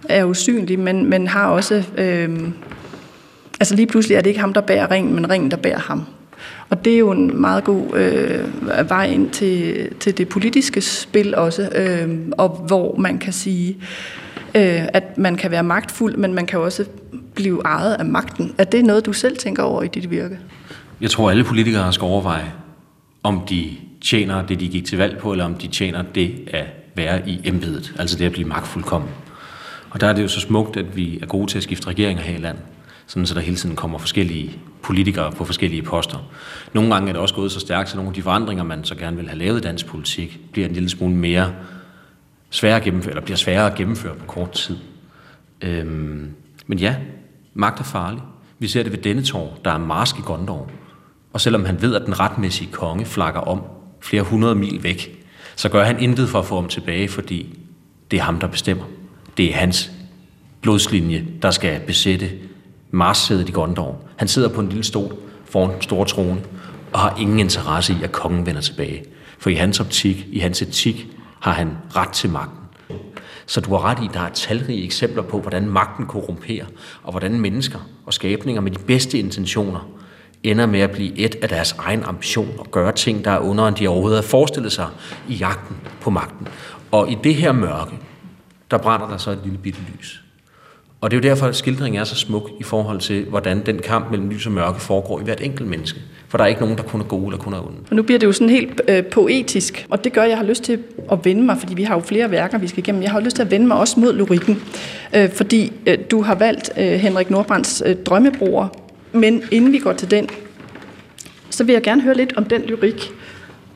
er 0.08 0.24
usynlig, 0.24 0.78
men, 0.78 1.10
men 1.10 1.26
har 1.26 1.46
også... 1.48 1.84
Øh, 1.98 2.38
altså 3.60 3.74
lige 3.74 3.86
pludselig 3.86 4.14
er 4.14 4.20
det 4.20 4.30
ikke 4.30 4.40
ham, 4.40 4.52
der 4.52 4.60
bærer 4.60 4.90
ringen, 4.90 5.14
men 5.14 5.30
ringen, 5.30 5.50
der 5.50 5.56
bærer 5.56 5.78
ham. 5.78 6.02
Og 6.70 6.84
det 6.84 6.94
er 6.94 6.98
jo 6.98 7.10
en 7.10 7.40
meget 7.40 7.64
god 7.64 7.96
øh, 7.96 8.90
vej 8.90 9.06
ind 9.06 9.30
til, 9.30 9.88
til 10.00 10.18
det 10.18 10.28
politiske 10.28 10.80
spil 10.80 11.34
også, 11.34 11.68
øh, 11.74 12.18
og 12.38 12.48
hvor 12.48 12.96
man 12.96 13.18
kan 13.18 13.32
sige, 13.32 13.76
øh, 14.54 14.82
at 14.92 15.18
man 15.18 15.36
kan 15.36 15.50
være 15.50 15.62
magtfuld, 15.62 16.16
men 16.16 16.34
man 16.34 16.46
kan 16.46 16.58
også 16.58 16.84
blive 17.34 17.62
ejet 17.64 17.94
af 17.94 18.04
magten. 18.04 18.54
Er 18.58 18.64
det 18.64 18.84
noget, 18.84 19.06
du 19.06 19.12
selv 19.12 19.36
tænker 19.36 19.62
over 19.62 19.82
i 19.82 19.88
dit 19.88 20.10
virke? 20.10 20.38
Jeg 21.00 21.10
tror, 21.10 21.30
alle 21.30 21.44
politikere 21.44 21.92
skal 21.92 22.04
overveje, 22.04 22.52
om 23.22 23.46
de 23.50 23.76
tjener 24.00 24.46
det, 24.46 24.60
de 24.60 24.68
gik 24.68 24.84
til 24.84 24.98
valg 24.98 25.18
på, 25.18 25.32
eller 25.32 25.44
om 25.44 25.54
de 25.54 25.68
tjener 25.68 26.02
det 26.02 26.48
at 26.52 26.66
være 26.94 27.28
i 27.28 27.40
embedet, 27.44 27.94
altså 27.98 28.18
det 28.18 28.24
at 28.24 28.32
blive 28.32 28.48
magtfuldkommen. 28.48 29.10
Og 29.90 30.00
der 30.00 30.06
er 30.06 30.12
det 30.12 30.22
jo 30.22 30.28
så 30.28 30.40
smukt, 30.40 30.76
at 30.76 30.96
vi 30.96 31.18
er 31.22 31.26
gode 31.26 31.46
til 31.46 31.58
at 31.58 31.62
skifte 31.62 31.86
regeringer 31.86 32.22
her 32.22 32.38
i 32.38 32.40
landet, 32.40 32.62
sådan 33.06 33.26
så 33.26 33.34
der 33.34 33.40
hele 33.40 33.56
tiden 33.56 33.76
kommer 33.76 33.98
forskellige 33.98 34.58
politikere 34.82 35.32
på 35.32 35.44
forskellige 35.44 35.82
poster. 35.82 36.18
Nogle 36.72 36.94
gange 36.94 37.08
er 37.08 37.12
det 37.12 37.22
også 37.22 37.34
gået 37.34 37.52
så 37.52 37.60
stærkt, 37.60 37.88
så 37.88 37.96
nogle 37.96 38.08
af 38.08 38.14
de 38.14 38.22
forandringer, 38.22 38.64
man 38.64 38.84
så 38.84 38.94
gerne 38.94 39.16
vil 39.16 39.28
have 39.28 39.38
lavet 39.38 39.58
i 39.58 39.62
dansk 39.62 39.86
politik, 39.86 40.40
bliver 40.52 40.68
en 40.68 40.74
lille 40.74 40.88
smule 40.88 41.14
mere 41.14 41.52
svære 42.50 42.76
at 42.76 42.82
gennemføre, 42.82 43.10
eller 43.10 43.22
bliver 43.22 43.36
sværere 43.36 43.70
at 43.70 43.74
gennemføre 43.74 44.14
på 44.14 44.24
kort 44.24 44.52
tid. 44.52 44.76
Øhm, 45.62 46.30
men 46.66 46.78
ja, 46.78 46.96
magt 47.54 47.80
er 47.80 47.84
farlig. 47.84 48.22
Vi 48.58 48.68
ser 48.68 48.82
det 48.82 48.92
ved 48.92 48.98
denne 48.98 49.22
tår, 49.22 49.58
der 49.64 49.70
er 49.70 49.78
marsk 49.78 50.18
i 50.18 50.22
Gondor. 50.24 50.70
Og 51.32 51.40
selvom 51.40 51.64
han 51.64 51.82
ved, 51.82 51.94
at 51.94 52.02
den 52.06 52.20
retmæssige 52.20 52.72
konge 52.72 53.04
flakker 53.04 53.40
om 53.40 53.62
flere 54.00 54.22
hundrede 54.22 54.54
mil 54.54 54.82
væk, 54.82 55.24
så 55.56 55.68
gør 55.68 55.84
han 55.84 56.00
intet 56.00 56.28
for 56.28 56.38
at 56.38 56.44
få 56.44 56.54
ham 56.54 56.68
tilbage, 56.68 57.08
fordi 57.08 57.58
det 58.10 58.18
er 58.18 58.22
ham, 58.22 58.40
der 58.40 58.46
bestemmer. 58.46 58.84
Det 59.36 59.50
er 59.50 59.54
hans 59.54 59.90
blodslinje, 60.62 61.26
der 61.42 61.50
skal 61.50 61.80
besætte 61.80 62.30
Mars-sædet 62.90 63.48
i 63.48 63.52
Gondor. 63.52 64.00
Han 64.16 64.28
sidder 64.28 64.48
på 64.48 64.60
en 64.60 64.68
lille 64.68 64.84
stol 64.84 65.16
foran 65.44 65.72
den 65.72 65.82
store 65.82 66.06
trone, 66.06 66.40
og 66.92 67.00
har 67.00 67.16
ingen 67.20 67.38
interesse 67.38 67.92
i, 67.92 67.96
at 68.02 68.12
kongen 68.12 68.46
vender 68.46 68.60
tilbage. 68.60 69.04
For 69.38 69.50
i 69.50 69.54
hans 69.54 69.80
optik, 69.80 70.26
i 70.32 70.38
hans 70.38 70.62
etik, 70.62 71.06
har 71.40 71.52
han 71.52 71.76
ret 71.96 72.08
til 72.08 72.30
magten. 72.30 72.58
Så 73.46 73.60
du 73.60 73.70
har 73.70 73.84
ret 73.84 73.98
i, 74.02 74.06
at 74.08 74.14
der 74.14 74.20
er 74.20 74.28
talrige 74.28 74.84
eksempler 74.84 75.22
på, 75.22 75.40
hvordan 75.40 75.66
magten 75.66 76.06
korrumperer, 76.06 76.66
og 77.02 77.10
hvordan 77.10 77.40
mennesker 77.40 77.78
og 78.06 78.14
skabninger 78.14 78.60
med 78.60 78.70
de 78.70 78.78
bedste 78.78 79.18
intentioner 79.18 79.88
ender 80.42 80.66
med 80.66 80.80
at 80.80 80.90
blive 80.90 81.18
et 81.18 81.36
af 81.42 81.48
deres 81.48 81.74
egen 81.78 82.02
ambition 82.02 82.48
og 82.58 82.70
gøre 82.70 82.92
ting, 82.92 83.24
der 83.24 83.30
er 83.30 83.38
under, 83.38 83.68
end 83.68 83.76
de 83.76 83.88
overhovedet 83.88 84.18
har 84.18 84.28
forestillet 84.28 84.72
sig 84.72 84.86
i 85.28 85.34
jagten 85.34 85.76
på 86.00 86.10
magten. 86.10 86.48
Og 86.90 87.10
i 87.10 87.18
det 87.24 87.34
her 87.34 87.52
mørke, 87.52 87.92
der 88.70 88.78
brænder 88.78 89.08
der 89.08 89.16
så 89.16 89.30
et 89.30 89.40
lille 89.44 89.58
bitte 89.58 89.80
lys. 89.94 90.22
Og 91.00 91.10
det 91.10 91.16
er 91.16 91.20
jo 91.20 91.30
derfor, 91.30 91.46
at 91.46 91.56
skildringen 91.56 92.00
er 92.00 92.04
så 92.04 92.14
smuk 92.14 92.50
i 92.60 92.62
forhold 92.62 93.00
til, 93.00 93.24
hvordan 93.24 93.66
den 93.66 93.78
kamp 93.78 94.10
mellem 94.10 94.28
lys 94.28 94.46
og 94.46 94.52
mørke 94.52 94.80
foregår 94.80 95.20
i 95.20 95.24
hvert 95.24 95.40
enkelt 95.40 95.68
menneske. 95.68 96.00
For 96.28 96.38
der 96.38 96.44
er 96.44 96.48
ikke 96.48 96.60
nogen, 96.60 96.76
der 96.76 96.82
kun 96.82 97.00
er 97.00 97.04
gode 97.04 97.26
eller 97.26 97.38
kun 97.38 97.52
er 97.52 97.66
onde. 97.66 97.78
Og 97.90 97.96
nu 97.96 98.02
bliver 98.02 98.18
det 98.18 98.26
jo 98.26 98.32
sådan 98.32 98.48
helt 98.48 98.80
øh, 98.88 99.04
poetisk, 99.04 99.86
og 99.90 100.04
det 100.04 100.12
gør, 100.12 100.22
at 100.22 100.28
jeg 100.28 100.38
har 100.38 100.44
lyst 100.44 100.62
til 100.64 100.78
at 101.12 101.24
vende 101.24 101.42
mig, 101.42 101.58
fordi 101.58 101.74
vi 101.74 101.82
har 101.82 101.94
jo 101.94 102.00
flere 102.00 102.30
værker, 102.30 102.58
vi 102.58 102.66
skal 102.66 102.78
igennem. 102.78 103.02
Jeg 103.02 103.10
har 103.10 103.20
lyst 103.20 103.36
til 103.36 103.42
at 103.42 103.50
vende 103.50 103.66
mig 103.66 103.76
også 103.76 104.00
mod 104.00 104.12
lyrikken, 104.12 104.62
øh, 105.14 105.30
fordi 105.30 105.72
øh, 105.86 105.98
du 106.10 106.22
har 106.22 106.34
valgt 106.34 106.70
øh, 106.76 106.84
Henrik 106.84 107.30
Nordbrands 107.30 107.82
øh, 107.86 107.96
Drømmebroer. 107.96 108.68
Men 109.12 109.42
inden 109.50 109.72
vi 109.72 109.78
går 109.78 109.92
til 109.92 110.10
den, 110.10 110.28
så 111.50 111.64
vil 111.64 111.72
jeg 111.72 111.82
gerne 111.82 112.02
høre 112.02 112.14
lidt 112.14 112.36
om 112.36 112.44
den 112.44 112.62
lyrik, 112.62 113.12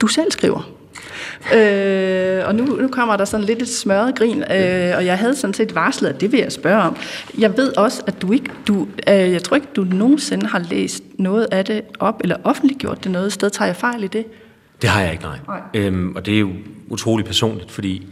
du 0.01 0.07
selv 0.07 0.31
skriver. 0.31 0.73
Øh, 1.55 2.47
og 2.47 2.55
nu, 2.55 2.65
nu 2.65 2.89
kommer 2.89 3.17
der 3.17 3.25
sådan 3.25 3.47
lidt 3.47 3.63
et 3.63 3.69
smørret 3.69 4.15
grin, 4.15 4.43
øh, 4.43 4.97
og 4.97 5.07
jeg 5.07 5.19
havde 5.19 5.37
sådan 5.37 5.55
set 5.55 5.75
varslet, 5.75 6.09
at 6.09 6.21
det 6.21 6.33
vil 6.33 6.41
jeg 6.41 6.53
spørge 6.53 6.83
om. 6.83 6.97
Jeg 7.39 7.57
ved 7.57 7.77
også, 7.77 8.03
at 8.07 8.23
du 8.23 8.33
ikke, 8.33 8.51
du, 8.69 8.89
øh, 9.09 9.15
jeg 9.15 9.43
tror 9.43 9.55
ikke, 9.55 9.69
du 9.77 9.85
nogensinde 9.85 10.47
har 10.47 10.59
læst 10.59 11.05
noget 11.19 11.49
af 11.51 11.65
det 11.65 11.83
op, 11.99 12.21
eller 12.21 12.37
offentliggjort 12.45 13.05
det 13.05 13.13
noget 13.13 13.33
sted. 13.33 13.51
Tager 13.51 13.67
jeg 13.67 13.77
fejl 13.77 14.05
i 14.05 14.07
det? 14.07 14.25
Det 14.83 14.91
har 14.91 15.01
jeg 15.01 15.13
ikke, 15.13 15.25
nej. 15.25 15.39
nej. 15.49 15.61
Øhm, 15.75 16.17
og 16.17 16.27
det 16.27 16.35
er 16.35 16.41
jo 16.41 16.51
utrolig 16.89 17.27
personligt, 17.27 17.71
fordi 17.71 18.07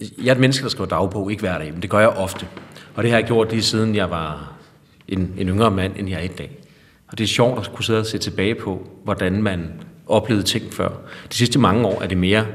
jeg 0.00 0.28
er 0.28 0.32
et 0.32 0.40
menneske, 0.40 0.62
der 0.62 0.68
skriver 0.68 0.88
dagbog, 0.88 1.30
ikke 1.30 1.40
hver 1.40 1.58
dag, 1.58 1.72
men 1.72 1.82
det 1.82 1.90
gør 1.90 1.98
jeg 1.98 2.08
ofte. 2.08 2.46
Og 2.94 3.02
det 3.02 3.10
har 3.10 3.18
jeg 3.18 3.26
gjort 3.26 3.50
lige 3.50 3.62
siden 3.62 3.94
jeg 3.94 4.10
var 4.10 4.52
en, 5.08 5.34
en 5.38 5.48
yngre 5.48 5.70
mand, 5.70 5.92
end 5.96 6.08
jeg 6.08 6.18
er 6.18 6.24
i 6.24 6.28
dag. 6.28 6.50
Og 7.08 7.18
det 7.18 7.24
er 7.24 7.28
sjovt 7.28 7.58
at 7.58 7.72
kunne 7.74 7.84
sidde 7.84 8.00
og 8.00 8.06
se 8.06 8.18
tilbage 8.18 8.54
på, 8.54 8.88
hvordan 9.04 9.42
man 9.42 9.72
oplevede 10.06 10.44
ting 10.46 10.72
før. 10.72 10.88
De 11.32 11.36
sidste 11.36 11.58
mange 11.58 11.86
år 11.86 12.02
er 12.02 12.06
det 12.06 12.18
mere 12.18 12.46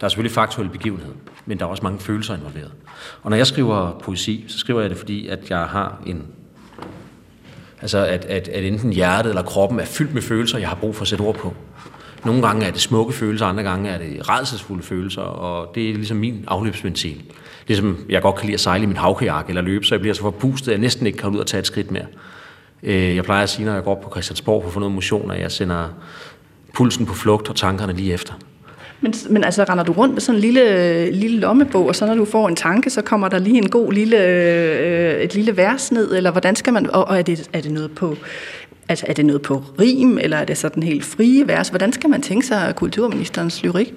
der 0.00 0.04
er 0.04 0.08
selvfølgelig 0.08 0.34
faktuelle 0.34 0.72
begivenheder, 0.72 1.14
men 1.46 1.58
der 1.58 1.64
er 1.64 1.68
også 1.68 1.82
mange 1.82 1.98
følelser 1.98 2.36
involveret. 2.36 2.72
Og 3.22 3.30
når 3.30 3.36
jeg 3.36 3.46
skriver 3.46 3.98
poesi, 4.04 4.44
så 4.48 4.58
skriver 4.58 4.80
jeg 4.80 4.90
det, 4.90 4.98
fordi 4.98 5.28
at 5.28 5.50
jeg 5.50 5.58
har 5.58 6.02
en... 6.06 6.26
Altså, 7.80 7.98
at, 7.98 8.24
at, 8.24 8.48
at 8.48 8.64
enten 8.64 8.92
hjertet 8.92 9.30
eller 9.30 9.42
kroppen 9.42 9.80
er 9.80 9.84
fyldt 9.84 10.14
med 10.14 10.22
følelser, 10.22 10.58
jeg 10.58 10.68
har 10.68 10.76
brug 10.76 10.96
for 10.96 11.02
at 11.02 11.08
sætte 11.08 11.22
ord 11.22 11.34
på. 11.34 11.54
Nogle 12.24 12.42
gange 12.42 12.66
er 12.66 12.70
det 12.70 12.80
smukke 12.80 13.12
følelser, 13.12 13.46
andre 13.46 13.62
gange 13.62 13.90
er 13.90 13.98
det 13.98 14.28
redselsfulde 14.28 14.82
følelser, 14.82 15.22
og 15.22 15.74
det 15.74 15.90
er 15.90 15.94
ligesom 15.94 16.16
min 16.16 16.44
afløbsventil. 16.46 17.22
Ligesom 17.70 18.04
jeg 18.08 18.22
godt 18.22 18.36
kan 18.36 18.46
lide 18.46 18.54
at 18.54 18.60
sejle 18.60 18.82
i 18.82 18.86
min 18.86 18.96
havkajak 18.96 19.48
eller 19.48 19.62
løbe, 19.62 19.84
så 19.84 19.94
jeg 19.94 20.00
bliver 20.00 20.14
så 20.14 20.22
forpustet, 20.22 20.68
at 20.68 20.72
jeg 20.72 20.80
næsten 20.80 21.06
ikke 21.06 21.18
kan 21.18 21.30
ud 21.30 21.38
og 21.38 21.46
tage 21.46 21.58
et 21.58 21.66
skridt 21.66 21.90
mere. 21.90 22.06
Øh, 22.82 23.16
jeg 23.16 23.24
plejer 23.24 23.42
at 23.42 23.48
sige, 23.48 23.66
når 23.66 23.74
jeg 23.74 23.84
går 23.84 23.90
op 23.90 24.00
på 24.00 24.10
Christiansborg 24.10 24.62
for 24.62 24.68
at 24.68 24.72
få 24.72 24.80
noget 24.80 24.94
motion, 24.94 25.30
at 25.30 25.40
jeg 25.40 25.52
sender 25.52 25.88
pulsen 26.74 27.06
på 27.06 27.14
flugt 27.14 27.48
og 27.48 27.56
tankerne 27.56 27.92
lige 27.92 28.12
efter. 28.12 28.34
Men, 29.00 29.14
men 29.30 29.44
altså, 29.44 29.64
render 29.64 29.84
du 29.84 29.92
rundt 29.92 30.14
med 30.14 30.20
sådan 30.20 30.36
en 30.36 30.40
lille, 30.40 31.10
lille 31.10 31.40
lommebog, 31.40 31.86
og 31.86 31.96
så 31.96 32.06
når 32.06 32.14
du 32.14 32.24
får 32.24 32.48
en 32.48 32.56
tanke, 32.56 32.90
så 32.90 33.02
kommer 33.02 33.28
der 33.28 33.38
lige 33.38 33.58
en 33.58 33.70
god 33.70 33.92
lille, 33.92 34.24
øh, 34.26 35.20
et 35.20 35.34
lille 35.34 35.56
vers 35.56 35.92
ned, 35.92 36.16
eller 36.16 36.30
hvordan 36.30 36.56
skal 36.56 36.72
man, 36.72 36.90
og, 36.90 37.08
og 37.08 37.18
er, 37.18 37.22
det, 37.22 37.50
er 37.52 37.60
det 37.60 37.72
noget 37.72 37.90
på, 37.90 38.16
altså 38.88 39.06
er 39.08 39.12
det 39.12 39.26
noget 39.26 39.42
på 39.42 39.64
rim, 39.80 40.18
eller 40.18 40.36
er 40.36 40.44
det 40.44 40.58
sådan 40.58 40.82
helt 40.82 41.04
frie 41.04 41.48
vers? 41.48 41.68
Hvordan 41.68 41.92
skal 41.92 42.10
man 42.10 42.22
tænke 42.22 42.46
sig 42.46 42.74
kulturministerens 42.76 43.62
lyrik? 43.62 43.94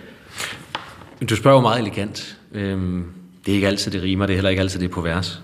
Du 1.30 1.36
spørger 1.36 1.58
jo 1.58 1.62
meget 1.62 1.80
elegant. 1.80 2.38
Øhm, 2.54 3.06
det 3.46 3.52
er 3.52 3.56
ikke 3.56 3.68
altid, 3.68 3.92
det 3.92 4.04
rimer, 4.04 4.26
det 4.26 4.34
er 4.34 4.38
heller 4.38 4.50
ikke 4.50 4.60
altid, 4.60 4.80
det 4.80 4.86
er 4.90 4.94
på 4.94 5.02
vers. 5.02 5.42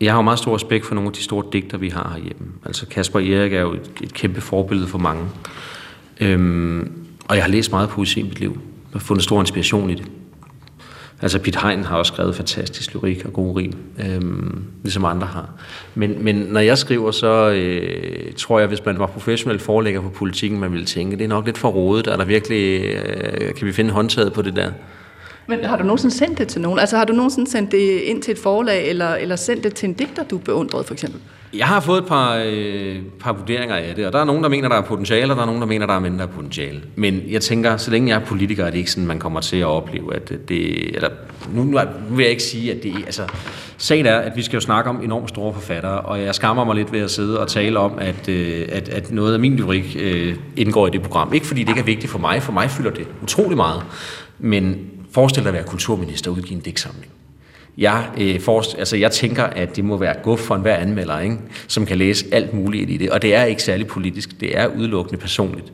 Jeg 0.00 0.12
har 0.12 0.18
jo 0.18 0.22
meget 0.22 0.38
stor 0.38 0.54
respekt 0.54 0.86
for 0.86 0.94
nogle 0.94 1.08
af 1.08 1.12
de 1.12 1.22
store 1.22 1.44
digter, 1.52 1.78
vi 1.78 1.88
har 1.88 2.12
herhjemme. 2.14 2.46
Altså 2.66 2.86
Kasper 2.86 3.18
Erik 3.18 3.52
er 3.52 3.60
jo 3.60 3.72
et, 3.72 3.90
et 4.02 4.14
kæmpe 4.14 4.40
forbillede 4.40 4.88
for 4.88 4.98
mange. 4.98 5.24
Øhm, 6.20 6.92
og 7.28 7.36
jeg 7.36 7.44
har 7.44 7.50
læst 7.50 7.70
meget 7.70 7.88
poesi 7.88 8.20
i 8.20 8.22
mit 8.22 8.40
liv. 8.40 8.50
Jeg 8.92 9.00
har 9.00 9.00
fundet 9.00 9.24
stor 9.24 9.40
inspiration 9.40 9.90
i 9.90 9.94
det. 9.94 10.06
Altså 11.22 11.38
Piet 11.38 11.56
Hein 11.56 11.84
har 11.84 11.96
også 11.96 12.12
skrevet 12.12 12.34
fantastisk 12.34 12.94
lyrik 12.94 13.24
og 13.24 13.32
god 13.32 13.56
rim, 13.56 13.72
øhm, 14.06 14.64
ligesom 14.82 15.04
andre 15.04 15.26
har. 15.26 15.50
Men, 15.94 16.24
men 16.24 16.36
når 16.36 16.60
jeg 16.60 16.78
skriver, 16.78 17.10
så 17.10 17.50
øh, 17.50 18.32
tror 18.36 18.58
jeg, 18.58 18.68
hvis 18.68 18.84
man 18.84 18.98
var 18.98 19.06
professionel 19.06 19.58
forlægger 19.58 20.00
på 20.00 20.08
politikken, 20.08 20.60
man 20.60 20.72
ville 20.72 20.86
tænke, 20.86 21.16
det 21.16 21.24
er 21.24 21.28
nok 21.28 21.46
lidt 21.46 21.58
for 21.58 21.68
rodet, 21.68 22.06
er 22.06 22.16
der 22.16 22.24
virkelig, 22.24 22.80
øh, 22.84 23.54
kan 23.54 23.66
vi 23.66 23.72
finde 23.72 23.90
håndtaget 23.90 24.32
på 24.32 24.42
det 24.42 24.56
der? 24.56 24.70
Men 25.46 25.64
har 25.64 25.76
du 25.76 25.82
nogensinde 25.84 26.14
sendt 26.14 26.38
det 26.38 26.48
til 26.48 26.60
nogen? 26.60 26.78
Altså 26.78 26.96
har 26.96 27.04
du 27.04 27.12
nogensinde 27.12 27.50
sendt 27.50 27.72
det 27.72 28.00
ind 28.00 28.22
til 28.22 28.32
et 28.32 28.38
forlag, 28.38 28.88
eller, 28.88 29.14
eller 29.14 29.36
sendt 29.36 29.64
det 29.64 29.74
til 29.74 29.88
en 29.88 29.92
digter, 29.92 30.24
du 30.24 30.38
beundrede 30.38 30.84
for 30.84 30.92
eksempel? 30.92 31.20
Jeg 31.56 31.66
har 31.66 31.80
fået 31.80 31.98
et 31.98 32.06
par, 32.06 32.42
øh, 32.46 32.96
par 33.20 33.32
vurderinger 33.32 33.76
af 33.76 33.94
det, 33.94 34.06
og 34.06 34.12
der 34.12 34.18
er 34.18 34.24
nogen, 34.24 34.42
der 34.42 34.48
mener, 34.48 34.68
der 34.68 34.76
er 34.76 34.82
potentiale, 34.82 35.32
og 35.32 35.36
der 35.36 35.42
er 35.42 35.46
nogen, 35.46 35.60
der 35.60 35.66
mener, 35.66 35.86
der 35.86 35.94
er 35.94 36.00
mindre 36.00 36.28
potentiale. 36.28 36.82
Men 36.96 37.22
jeg 37.28 37.42
tænker, 37.42 37.76
så 37.76 37.90
længe 37.90 38.08
jeg 38.08 38.20
er 38.20 38.24
politiker, 38.24 38.64
er 38.64 38.70
det 38.70 38.78
ikke 38.78 38.90
sådan, 38.90 39.06
man 39.06 39.18
kommer 39.18 39.40
til 39.40 39.56
at 39.56 39.66
opleve, 39.66 40.14
at 40.14 40.32
det... 40.48 40.94
Eller, 40.94 41.08
nu, 41.54 41.64
nu 41.64 41.80
vil 42.10 42.22
jeg 42.22 42.30
ikke 42.30 42.42
sige, 42.42 42.72
at 42.72 42.82
det... 42.82 42.94
Altså, 43.06 43.22
sagen 43.78 44.06
er, 44.06 44.16
at 44.16 44.36
vi 44.36 44.42
skal 44.42 44.56
jo 44.56 44.60
snakke 44.60 44.90
om 44.90 45.02
enormt 45.02 45.28
store 45.28 45.54
forfattere, 45.54 46.00
og 46.00 46.22
jeg 46.22 46.34
skammer 46.34 46.64
mig 46.64 46.74
lidt 46.74 46.92
ved 46.92 47.00
at 47.00 47.10
sidde 47.10 47.40
og 47.40 47.48
tale 47.48 47.78
om, 47.78 47.92
at, 47.98 48.28
øh, 48.28 48.68
at, 48.72 48.88
at 48.88 49.10
noget 49.10 49.34
af 49.34 49.40
min 49.40 49.56
lyrik 49.56 49.96
øh, 50.00 50.36
indgår 50.56 50.86
i 50.86 50.90
det 50.90 51.02
program. 51.02 51.32
Ikke 51.32 51.46
fordi 51.46 51.60
det 51.60 51.68
ikke 51.68 51.80
er 51.80 51.84
vigtigt 51.84 52.12
for 52.12 52.18
mig, 52.18 52.42
for 52.42 52.52
mig 52.52 52.70
fylder 52.70 52.90
det 52.90 53.06
utrolig 53.22 53.56
meget. 53.56 53.82
Men 54.38 54.76
forestil 55.14 55.42
dig 55.42 55.48
at 55.48 55.54
være 55.54 55.64
kulturminister 55.64 56.30
og 56.30 56.36
udgive 56.36 56.56
en 56.56 56.60
digtsamling. 56.60 57.12
Jeg, 57.78 58.04
øh, 58.20 58.40
forst, 58.40 58.78
altså 58.78 58.96
jeg 58.96 59.12
tænker, 59.12 59.44
at 59.44 59.76
det 59.76 59.84
må 59.84 59.96
være 59.96 60.14
guf 60.22 60.40
for 60.40 60.54
enhver 60.54 60.76
anmelder, 60.76 61.20
ikke? 61.20 61.36
som 61.68 61.86
kan 61.86 61.98
læse 61.98 62.26
alt 62.32 62.54
muligt 62.54 62.90
i 62.90 62.96
det. 62.96 63.10
Og 63.10 63.22
det 63.22 63.34
er 63.34 63.44
ikke 63.44 63.62
særlig 63.62 63.86
politisk, 63.86 64.40
det 64.40 64.58
er 64.58 64.66
udelukkende 64.66 65.20
personligt. 65.20 65.72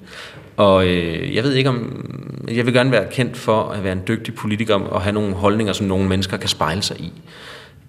Og 0.56 0.86
øh, 0.86 1.34
jeg 1.34 1.44
ved 1.44 1.54
ikke 1.54 1.70
om... 1.70 2.06
Jeg 2.48 2.66
vil 2.66 2.74
gerne 2.74 2.90
være 2.90 3.06
kendt 3.10 3.36
for 3.36 3.62
at 3.62 3.84
være 3.84 3.92
en 3.92 4.02
dygtig 4.08 4.34
politiker 4.34 4.74
og 4.74 5.02
have 5.02 5.12
nogle 5.12 5.34
holdninger, 5.34 5.72
som 5.72 5.86
nogle 5.86 6.08
mennesker 6.08 6.36
kan 6.36 6.48
spejle 6.48 6.82
sig 6.82 7.00
i. 7.00 7.12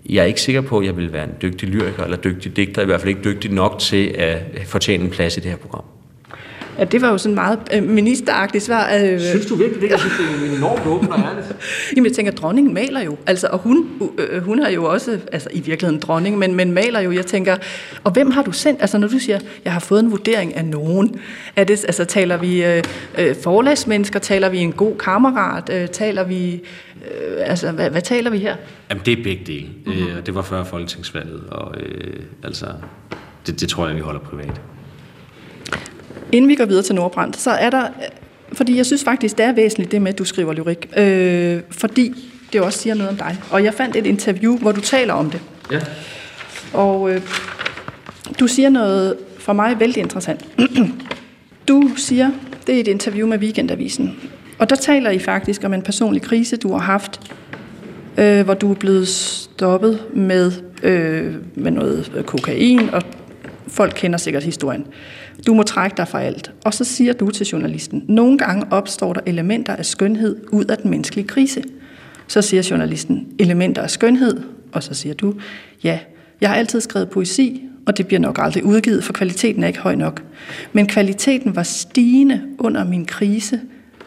Jeg 0.10 0.22
er 0.22 0.26
ikke 0.26 0.42
sikker 0.42 0.62
på, 0.62 0.80
at 0.80 0.86
jeg 0.86 0.98
vil 0.98 1.14
være 1.14 1.24
en 1.24 1.34
dygtig 1.42 1.70
lyriker 1.70 2.04
eller 2.04 2.18
dygtig 2.18 2.56
digter, 2.56 2.82
i 2.82 2.86
hvert 2.86 3.02
fald 3.02 3.10
ikke 3.10 3.24
dygtig 3.24 3.52
nok 3.52 3.80
til 3.80 4.08
at 4.08 4.42
fortjene 4.66 5.04
en 5.04 5.10
plads 5.10 5.38
i 5.38 5.40
det 5.40 5.50
her 5.50 5.58
program. 5.58 5.84
Ja, 6.79 6.84
det 6.84 7.01
var 7.01 7.10
jo 7.10 7.17
sådan 7.17 7.36
meget 7.36 7.60
øh, 7.73 7.84
ministeragtigt 7.84 8.63
svar. 8.63 8.93
Øh, 8.95 9.19
synes 9.19 9.45
du 9.45 9.55
virkelig 9.55 9.81
det? 9.81 9.89
Jeg 9.89 9.99
synes, 9.99 10.13
det 10.17 10.51
er 10.51 10.57
enormt 10.57 10.86
åbent 10.86 11.12
og 11.12 11.19
ærligt. 11.19 11.55
Jamen, 11.95 12.05
jeg 12.05 12.15
tænker, 12.15 12.31
dronningen 12.31 12.73
maler 12.73 13.01
jo. 13.01 13.17
Altså, 13.27 13.47
og 13.47 13.60
hun, 13.60 13.89
øh, 14.17 14.43
hun 14.43 14.60
er 14.60 14.69
jo 14.69 14.86
også, 14.86 15.19
altså 15.31 15.49
i 15.53 15.60
virkeligheden 15.60 16.01
dronning, 16.01 16.38
men, 16.38 16.55
men 16.55 16.71
maler 16.71 16.99
jo. 16.99 17.12
Jeg 17.12 17.25
tænker, 17.25 17.57
og 18.03 18.12
hvem 18.12 18.31
har 18.31 18.41
du 18.41 18.51
sendt? 18.51 18.81
Altså, 18.81 18.97
når 18.97 19.07
du 19.07 19.19
siger, 19.19 19.39
jeg 19.65 19.73
har 19.73 19.79
fået 19.79 19.99
en 19.99 20.12
vurdering 20.12 20.55
af 20.55 20.65
nogen. 20.65 21.19
Er 21.55 21.63
det, 21.63 21.86
altså, 21.86 22.05
taler 22.05 22.38
vi 22.38 22.63
øh, 22.63 22.84
øh, 23.17 23.36
forlagsmennesker? 23.43 24.19
Taler 24.19 24.49
vi 24.49 24.57
en 24.57 24.71
god 24.71 24.97
kammerat? 24.97 25.69
Øh, 25.73 25.88
taler 25.88 26.23
vi... 26.23 26.53
Øh, 26.53 27.38
altså, 27.39 27.71
hvad, 27.71 27.89
hvad 27.89 28.01
taler 28.01 28.29
vi 28.29 28.38
her? 28.38 28.55
Jamen, 28.89 29.05
det 29.05 29.19
er 29.19 29.23
begge 29.23 29.43
dele. 29.45 29.67
Mm-hmm. 29.86 30.07
Øh, 30.07 30.25
det 30.25 30.36
var 30.36 30.41
før 30.41 30.63
folketingsvalget, 30.63 31.43
og 31.51 31.75
øh, 31.79 32.23
altså, 32.43 32.65
det, 33.47 33.62
det 33.62 33.69
tror 33.69 33.88
jeg, 33.88 33.95
vi 33.95 34.01
holder 34.01 34.19
privat. 34.19 34.62
Inden 36.32 36.50
vi 36.50 36.56
går 36.56 36.65
videre 36.65 36.84
til 36.84 36.96
Nordbrand, 36.96 37.34
så 37.34 37.52
er 37.52 37.70
der, 37.70 37.88
fordi 38.54 38.78
jeg 38.78 38.86
synes 38.86 39.04
faktisk, 39.04 39.38
det 39.38 39.46
er 39.46 39.52
væsentligt 39.52 39.91
det 39.91 40.02
med, 40.02 40.12
at 40.12 40.20
du 40.20 40.26
skriver 40.26 40.54
lyrik, 40.54 40.89
øh, 40.98 41.62
fordi 41.72 42.13
det 42.54 42.62
også 42.62 42.80
siger 42.80 42.94
noget 42.94 43.10
om 43.10 43.17
dig. 43.17 43.38
Og 43.52 43.63
jeg 43.63 43.74
fandt 43.74 43.96
et 43.96 44.06
interview, 44.06 44.58
hvor 44.58 44.72
du 44.72 44.82
taler 44.82 45.13
om 45.13 45.30
det. 45.30 45.41
Ja. 45.72 45.80
Og 46.74 47.13
øh, 47.13 47.22
du 48.39 48.48
siger 48.48 48.70
noget 48.70 49.17
for 49.39 49.54
mig 49.54 49.80
vældig 49.80 50.02
interessant. 50.02 50.46
du 51.67 51.89
siger, 51.98 52.30
det 52.67 52.76
er 52.76 52.80
et 52.80 52.88
interview 52.88 53.28
med 53.28 53.38
Weekendavisen, 53.38 54.20
og 54.60 54.70
der 54.70 54.76
taler 54.76 55.10
I 55.10 55.20
faktisk 55.20 55.63
om 55.63 55.74
en 55.74 55.82
personlig 55.82 56.22
krise, 56.22 56.58
du 56.58 56.72
har 56.72 56.80
haft, 56.80 57.20
øh, 58.17 58.46
hvor 58.46 58.54
du 58.54 58.72
er 58.72 58.76
blevet 58.76 59.08
stoppet 59.08 60.04
med, 60.13 60.52
øh, 60.84 61.36
med 61.56 61.72
noget 61.72 62.24
kokain, 62.26 62.89
og 62.89 63.02
folk 63.71 63.93
kender 63.95 64.17
sikkert 64.17 64.43
historien. 64.43 64.88
Du 65.47 65.53
må 65.53 65.63
trække 65.63 65.97
dig 65.97 66.07
fra 66.07 66.21
alt. 66.21 66.51
Og 66.65 66.73
så 66.73 66.84
siger 66.84 67.13
du 67.13 67.29
til 67.29 67.45
journalisten, 67.45 68.05
nogle 68.07 68.38
gange 68.38 68.65
opstår 68.71 69.13
der 69.13 69.21
elementer 69.25 69.75
af 69.75 69.86
skønhed 69.86 70.36
ud 70.51 70.65
af 70.65 70.77
den 70.77 70.91
menneskelige 70.91 71.27
krise. 71.27 71.63
Så 72.27 72.41
siger 72.41 72.67
journalisten, 72.69 73.27
elementer 73.39 73.81
af 73.81 73.89
skønhed, 73.89 74.41
og 74.71 74.84
så 74.84 74.93
siger 74.93 75.15
du, 75.15 75.34
ja, 75.84 75.99
jeg 76.41 76.49
har 76.49 76.55
altid 76.55 76.81
skrevet 76.81 77.10
poesi, 77.10 77.63
og 77.86 77.97
det 77.97 78.07
bliver 78.07 78.19
nok 78.19 78.39
aldrig 78.41 78.63
udgivet, 78.63 79.03
for 79.03 79.13
kvaliteten 79.13 79.63
er 79.63 79.67
ikke 79.67 79.79
høj 79.79 79.95
nok. 79.95 80.23
Men 80.73 80.88
kvaliteten 80.88 81.55
var 81.55 81.63
stigende 81.63 82.41
under 82.57 82.84
min 82.84 83.05
krise 83.05 83.60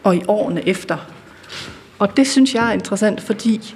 og 0.03 0.15
i 0.15 0.21
årene 0.27 0.67
efter. 0.67 1.11
Og 1.99 2.17
det 2.17 2.27
synes 2.27 2.55
jeg 2.55 2.69
er 2.69 2.73
interessant, 2.73 3.21
fordi 3.21 3.75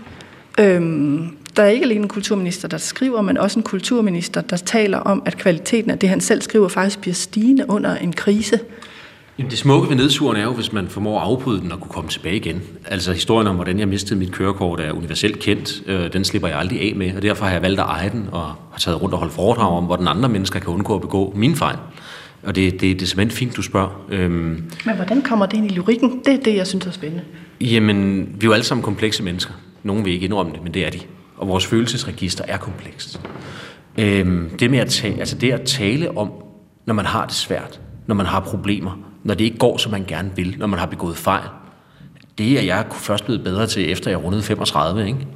øhm, 0.59 1.37
der 1.59 1.65
er 1.65 1.69
ikke 1.69 1.85
alene 1.85 2.01
en 2.01 2.07
kulturminister, 2.07 2.67
der 2.67 2.77
skriver, 2.77 3.21
men 3.21 3.37
også 3.37 3.59
en 3.59 3.63
kulturminister, 3.63 4.41
der 4.41 4.57
taler 4.57 4.97
om, 4.97 5.23
at 5.25 5.37
kvaliteten 5.37 5.91
af 5.91 5.99
det, 5.99 6.09
han 6.09 6.21
selv 6.21 6.41
skriver, 6.41 6.67
faktisk 6.67 7.01
bliver 7.01 7.13
stigende 7.13 7.65
under 7.69 7.95
en 7.95 8.13
krise. 8.13 8.59
Jamen, 9.37 9.51
det 9.51 9.59
smukke 9.59 9.89
ved 9.89 9.95
nedturen 9.95 10.37
er 10.37 10.43
jo, 10.43 10.53
hvis 10.53 10.73
man 10.73 10.87
formår 10.87 11.19
at 11.19 11.25
afbryde 11.25 11.61
den 11.61 11.71
og 11.71 11.79
kunne 11.79 11.91
komme 11.91 12.09
tilbage 12.09 12.35
igen. 12.35 12.61
Altså 12.85 13.13
historien 13.13 13.47
om, 13.47 13.55
hvordan 13.55 13.79
jeg 13.79 13.87
mistede 13.87 14.19
mit 14.19 14.31
kørekort, 14.31 14.79
er 14.79 14.91
universelt 14.91 15.39
kendt. 15.39 15.83
Øh, 15.87 16.13
den 16.13 16.25
slipper 16.25 16.47
jeg 16.47 16.57
aldrig 16.57 16.81
af 16.81 16.95
med, 16.95 17.15
og 17.15 17.21
derfor 17.21 17.45
har 17.45 17.51
jeg 17.51 17.61
valgt 17.61 17.79
at 17.79 17.85
eje 17.85 18.09
den 18.09 18.29
og 18.31 18.41
har 18.45 18.79
taget 18.79 19.01
rundt 19.01 19.13
og 19.13 19.19
holdt 19.19 19.33
foredrag 19.33 19.77
om, 19.77 19.83
hvordan 19.83 20.07
andre 20.07 20.29
mennesker 20.29 20.59
kan 20.59 20.69
undgå 20.69 20.95
at 20.95 21.01
begå 21.01 21.33
mine 21.35 21.55
fejl. 21.55 21.77
Og 22.43 22.55
det, 22.55 22.71
det, 22.71 22.81
det 22.81 23.01
er 23.01 23.05
simpelthen 23.05 23.37
fint, 23.37 23.57
du 23.57 23.61
spørger. 23.61 24.05
Øhm, 24.09 24.63
Men 24.85 24.95
hvordan 24.95 25.21
kommer 25.21 25.45
det 25.45 25.57
ind 25.57 25.71
i 25.71 25.73
lyrikken? 25.73 26.21
Det 26.25 26.33
er 26.33 26.43
det, 26.43 26.55
jeg 26.55 26.67
synes 26.67 26.85
er 26.85 26.91
spændende. 26.91 27.23
Jamen, 27.61 28.19
vi 28.19 28.45
er 28.45 28.47
jo 28.47 28.53
alle 28.53 28.65
sammen 28.65 28.83
komplekse 28.83 29.23
mennesker. 29.23 29.53
Nogle 29.83 30.03
vil 30.03 30.13
ikke 30.13 30.25
indrømme 30.25 30.51
det, 30.53 30.63
men 30.63 30.73
det 30.73 30.85
er 30.85 30.89
de. 30.89 30.99
Og 31.39 31.47
vores 31.47 31.65
følelsesregister 31.65 32.43
er 32.47 32.57
komplekst. 32.57 33.21
Øhm, 33.97 34.49
det 34.59 34.71
med 34.71 34.79
at 34.79 34.89
tale, 34.89 35.19
altså 35.19 35.37
det 35.37 35.51
at 35.51 35.61
tale 35.61 36.17
om, 36.17 36.31
når 36.85 36.93
man 36.93 37.05
har 37.05 37.25
det 37.25 37.35
svært, 37.35 37.81
når 38.07 38.15
man 38.15 38.25
har 38.25 38.39
problemer, 38.39 38.99
når 39.23 39.33
det 39.33 39.45
ikke 39.45 39.57
går, 39.57 39.77
som 39.77 39.91
man 39.91 40.05
gerne 40.07 40.31
vil, 40.35 40.55
når 40.57 40.67
man 40.67 40.79
har 40.79 40.85
begået 40.85 41.17
fejl, 41.17 41.47
det 42.37 42.59
er 42.59 42.61
jeg 42.61 42.85
først 42.91 43.25
blevet 43.25 43.43
bedre 43.43 43.67
til, 43.67 43.91
efter 43.91 44.11
jeg 44.11 44.23
rundede 44.23 44.43
35, 44.43 45.07
ikke? 45.07 45.27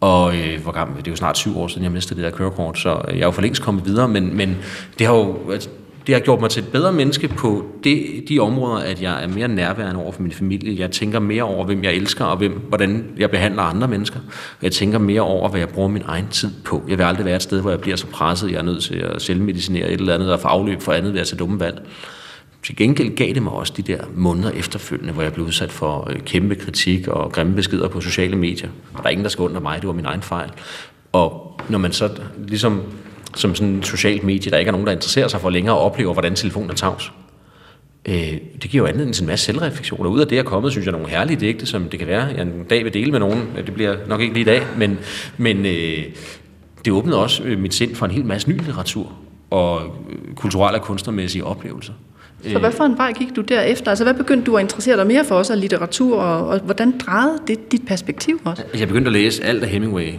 Og 0.00 0.36
øh, 0.36 0.62
hvor 0.62 0.72
gammel, 0.72 0.96
det 0.98 1.06
er 1.06 1.12
jo 1.12 1.16
snart 1.16 1.38
syv 1.38 1.58
år 1.58 1.68
siden, 1.68 1.82
jeg 1.82 1.92
mistede 1.92 2.22
det 2.22 2.32
der 2.32 2.36
kørekort, 2.36 2.78
så 2.78 2.90
øh, 3.08 3.14
jeg 3.14 3.20
er 3.20 3.26
jo 3.26 3.30
for 3.30 3.42
længst 3.42 3.62
kommet 3.62 3.84
videre, 3.84 4.08
men, 4.08 4.36
men 4.36 4.56
det 4.98 5.06
har 5.06 5.14
jo 5.14 5.50
altså, 5.52 5.70
det 6.06 6.14
har 6.14 6.20
gjort 6.20 6.40
mig 6.40 6.50
til 6.50 6.62
et 6.62 6.68
bedre 6.68 6.92
menneske 6.92 7.28
på 7.28 7.66
det, 7.84 8.24
de 8.28 8.38
områder, 8.38 8.76
at 8.76 9.02
jeg 9.02 9.22
er 9.22 9.28
mere 9.28 9.48
nærværende 9.48 10.02
over 10.02 10.12
for 10.12 10.22
min 10.22 10.32
familie. 10.32 10.80
Jeg 10.80 10.90
tænker 10.90 11.18
mere 11.18 11.42
over, 11.42 11.64
hvem 11.64 11.84
jeg 11.84 11.94
elsker, 11.94 12.24
og 12.24 12.36
hvem, 12.36 12.52
hvordan 12.52 13.04
jeg 13.18 13.30
behandler 13.30 13.62
andre 13.62 13.88
mennesker. 13.88 14.20
Jeg 14.62 14.72
tænker 14.72 14.98
mere 14.98 15.20
over, 15.20 15.48
hvad 15.48 15.60
jeg 15.60 15.68
bruger 15.68 15.88
min 15.88 16.02
egen 16.06 16.28
tid 16.30 16.50
på. 16.64 16.82
Jeg 16.88 16.98
vil 16.98 17.04
aldrig 17.04 17.24
være 17.24 17.36
et 17.36 17.42
sted, 17.42 17.60
hvor 17.60 17.70
jeg 17.70 17.80
bliver 17.80 17.96
så 17.96 18.06
presset, 18.06 18.50
jeg 18.50 18.58
er 18.58 18.62
nødt 18.62 18.82
til 18.82 18.94
at 18.94 19.22
selvmedicinere 19.22 19.90
et 19.90 20.00
eller 20.00 20.14
andet, 20.14 20.32
og 20.32 20.40
få 20.40 20.48
afløb 20.48 20.80
for 20.80 20.92
andet 20.92 21.12
ved 21.12 21.20
at 21.20 21.26
tage 21.26 21.38
dumme 21.38 21.60
valg. 21.60 21.82
Til 22.64 22.76
gengæld 22.76 23.16
gav 23.16 23.34
det 23.34 23.42
mig 23.42 23.52
også 23.52 23.72
de 23.76 23.82
der 23.82 24.04
måneder 24.14 24.50
efterfølgende, 24.50 25.12
hvor 25.12 25.22
jeg 25.22 25.32
blev 25.32 25.46
udsat 25.46 25.72
for 25.72 26.10
øh, 26.10 26.20
kæmpe 26.20 26.54
kritik 26.54 27.08
og 27.08 27.32
grimme 27.32 27.54
beskeder 27.54 27.88
på 27.88 28.00
sociale 28.00 28.36
medier. 28.36 28.68
Der 28.96 29.02
er 29.04 29.08
ingen, 29.08 29.24
der 29.24 29.30
skal 29.30 29.42
under 29.42 29.60
mig, 29.60 29.80
det 29.80 29.86
var 29.86 29.92
min 29.92 30.04
egen 30.04 30.22
fejl. 30.22 30.50
Og 31.12 31.60
når 31.68 31.78
man 31.78 31.92
så 31.92 32.10
ligesom 32.48 32.82
som 33.34 33.54
sådan 33.54 33.76
et 33.76 33.86
socialt 33.86 34.24
medie, 34.24 34.50
der 34.50 34.58
ikke 34.58 34.68
er 34.68 34.72
nogen, 34.72 34.86
der 34.86 34.92
interesserer 34.92 35.28
sig 35.28 35.40
for 35.40 35.50
længere, 35.50 35.74
og 35.74 35.80
oplever, 35.80 36.12
hvordan 36.12 36.34
telefonen 36.34 36.70
er 36.70 36.74
tavs. 36.74 37.12
Øh, 38.08 38.32
det 38.62 38.70
giver 38.70 38.84
jo 38.84 38.88
anledning 38.88 39.14
til 39.14 39.22
en 39.22 39.26
masse 39.26 39.46
selvreflektion, 39.46 40.06
og 40.06 40.12
ud 40.12 40.20
af 40.20 40.26
det 40.26 40.38
er 40.38 40.42
kommet, 40.42 40.72
synes 40.72 40.86
jeg, 40.86 40.92
nogle 40.92 41.08
herlige 41.08 41.40
digte, 41.40 41.66
som 41.66 41.88
det 41.88 41.98
kan 41.98 42.08
være, 42.08 42.24
jeg 42.24 42.42
en 42.42 42.64
dag 42.70 42.84
vil 42.84 42.94
dele 42.94 43.10
med 43.10 43.20
nogen, 43.20 43.48
det 43.56 43.74
bliver 43.74 43.96
nok 44.06 44.20
ikke 44.20 44.34
lige 44.34 44.42
i 44.42 44.44
dag, 44.44 44.62
men, 44.76 44.98
men 45.36 45.66
øh, 45.66 46.04
det 46.84 46.92
åbnede 46.92 47.22
også 47.22 47.42
øh, 47.42 47.58
mit 47.58 47.74
sind 47.74 47.94
for 47.94 48.06
en 48.06 48.12
hel 48.12 48.24
masse 48.24 48.50
ny 48.50 48.56
litteratur, 48.56 49.12
og 49.50 49.82
øh, 49.82 50.34
kulturelle 50.34 50.78
og 50.78 50.84
kunstnermæssige 50.84 51.44
oplevelser. 51.44 51.92
Så 52.52 52.58
hvad 52.58 52.72
for 52.72 52.84
en 52.84 52.98
vej 52.98 53.12
gik 53.12 53.28
du 53.36 53.40
derefter? 53.40 53.90
Altså, 53.90 54.04
hvad 54.04 54.14
begyndte 54.14 54.46
du 54.46 54.56
at 54.56 54.62
interessere 54.62 54.96
dig 54.96 55.06
mere 55.06 55.24
for 55.24 55.34
os 55.34 55.50
af 55.50 55.60
litteratur, 55.60 56.20
og, 56.20 56.48
og 56.48 56.58
hvordan 56.58 56.98
drejede 56.98 57.38
det 57.46 57.72
dit 57.72 57.86
perspektiv 57.86 58.40
også? 58.44 58.62
Jeg 58.78 58.88
begyndte 58.88 59.08
at 59.08 59.12
læse 59.12 59.44
alt 59.44 59.62
af 59.62 59.68
Hemingway, 59.68 60.12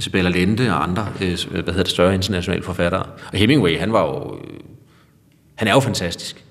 Isabella 0.00 0.30
Lente 0.30 0.72
og 0.72 0.82
andre, 0.82 1.08
øh, 1.20 1.38
hvad 1.50 1.62
hedder 1.62 1.82
det, 1.82 1.88
større 1.88 2.14
internationale 2.14 2.62
forfattere. 2.62 3.02
Og 3.32 3.38
Hemingway, 3.38 3.78
han 3.78 3.92
var 3.92 4.06
jo, 4.06 4.34
øh, 4.34 4.60
han 5.54 5.68
er 5.68 5.72
jo 5.72 5.80
fantastisk. 5.80 6.44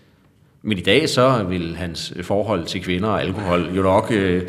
Men 0.62 0.78
i 0.78 0.82
dag 0.82 1.10
så 1.10 1.44
vil 1.44 1.76
hans 1.76 2.14
øh, 2.16 2.24
forhold 2.24 2.66
til 2.66 2.82
kvinder 2.82 3.10
og 3.10 3.22
alkohol 3.22 3.70
jo 3.76 3.82
nok, 3.82 4.12
øh, 4.12 4.44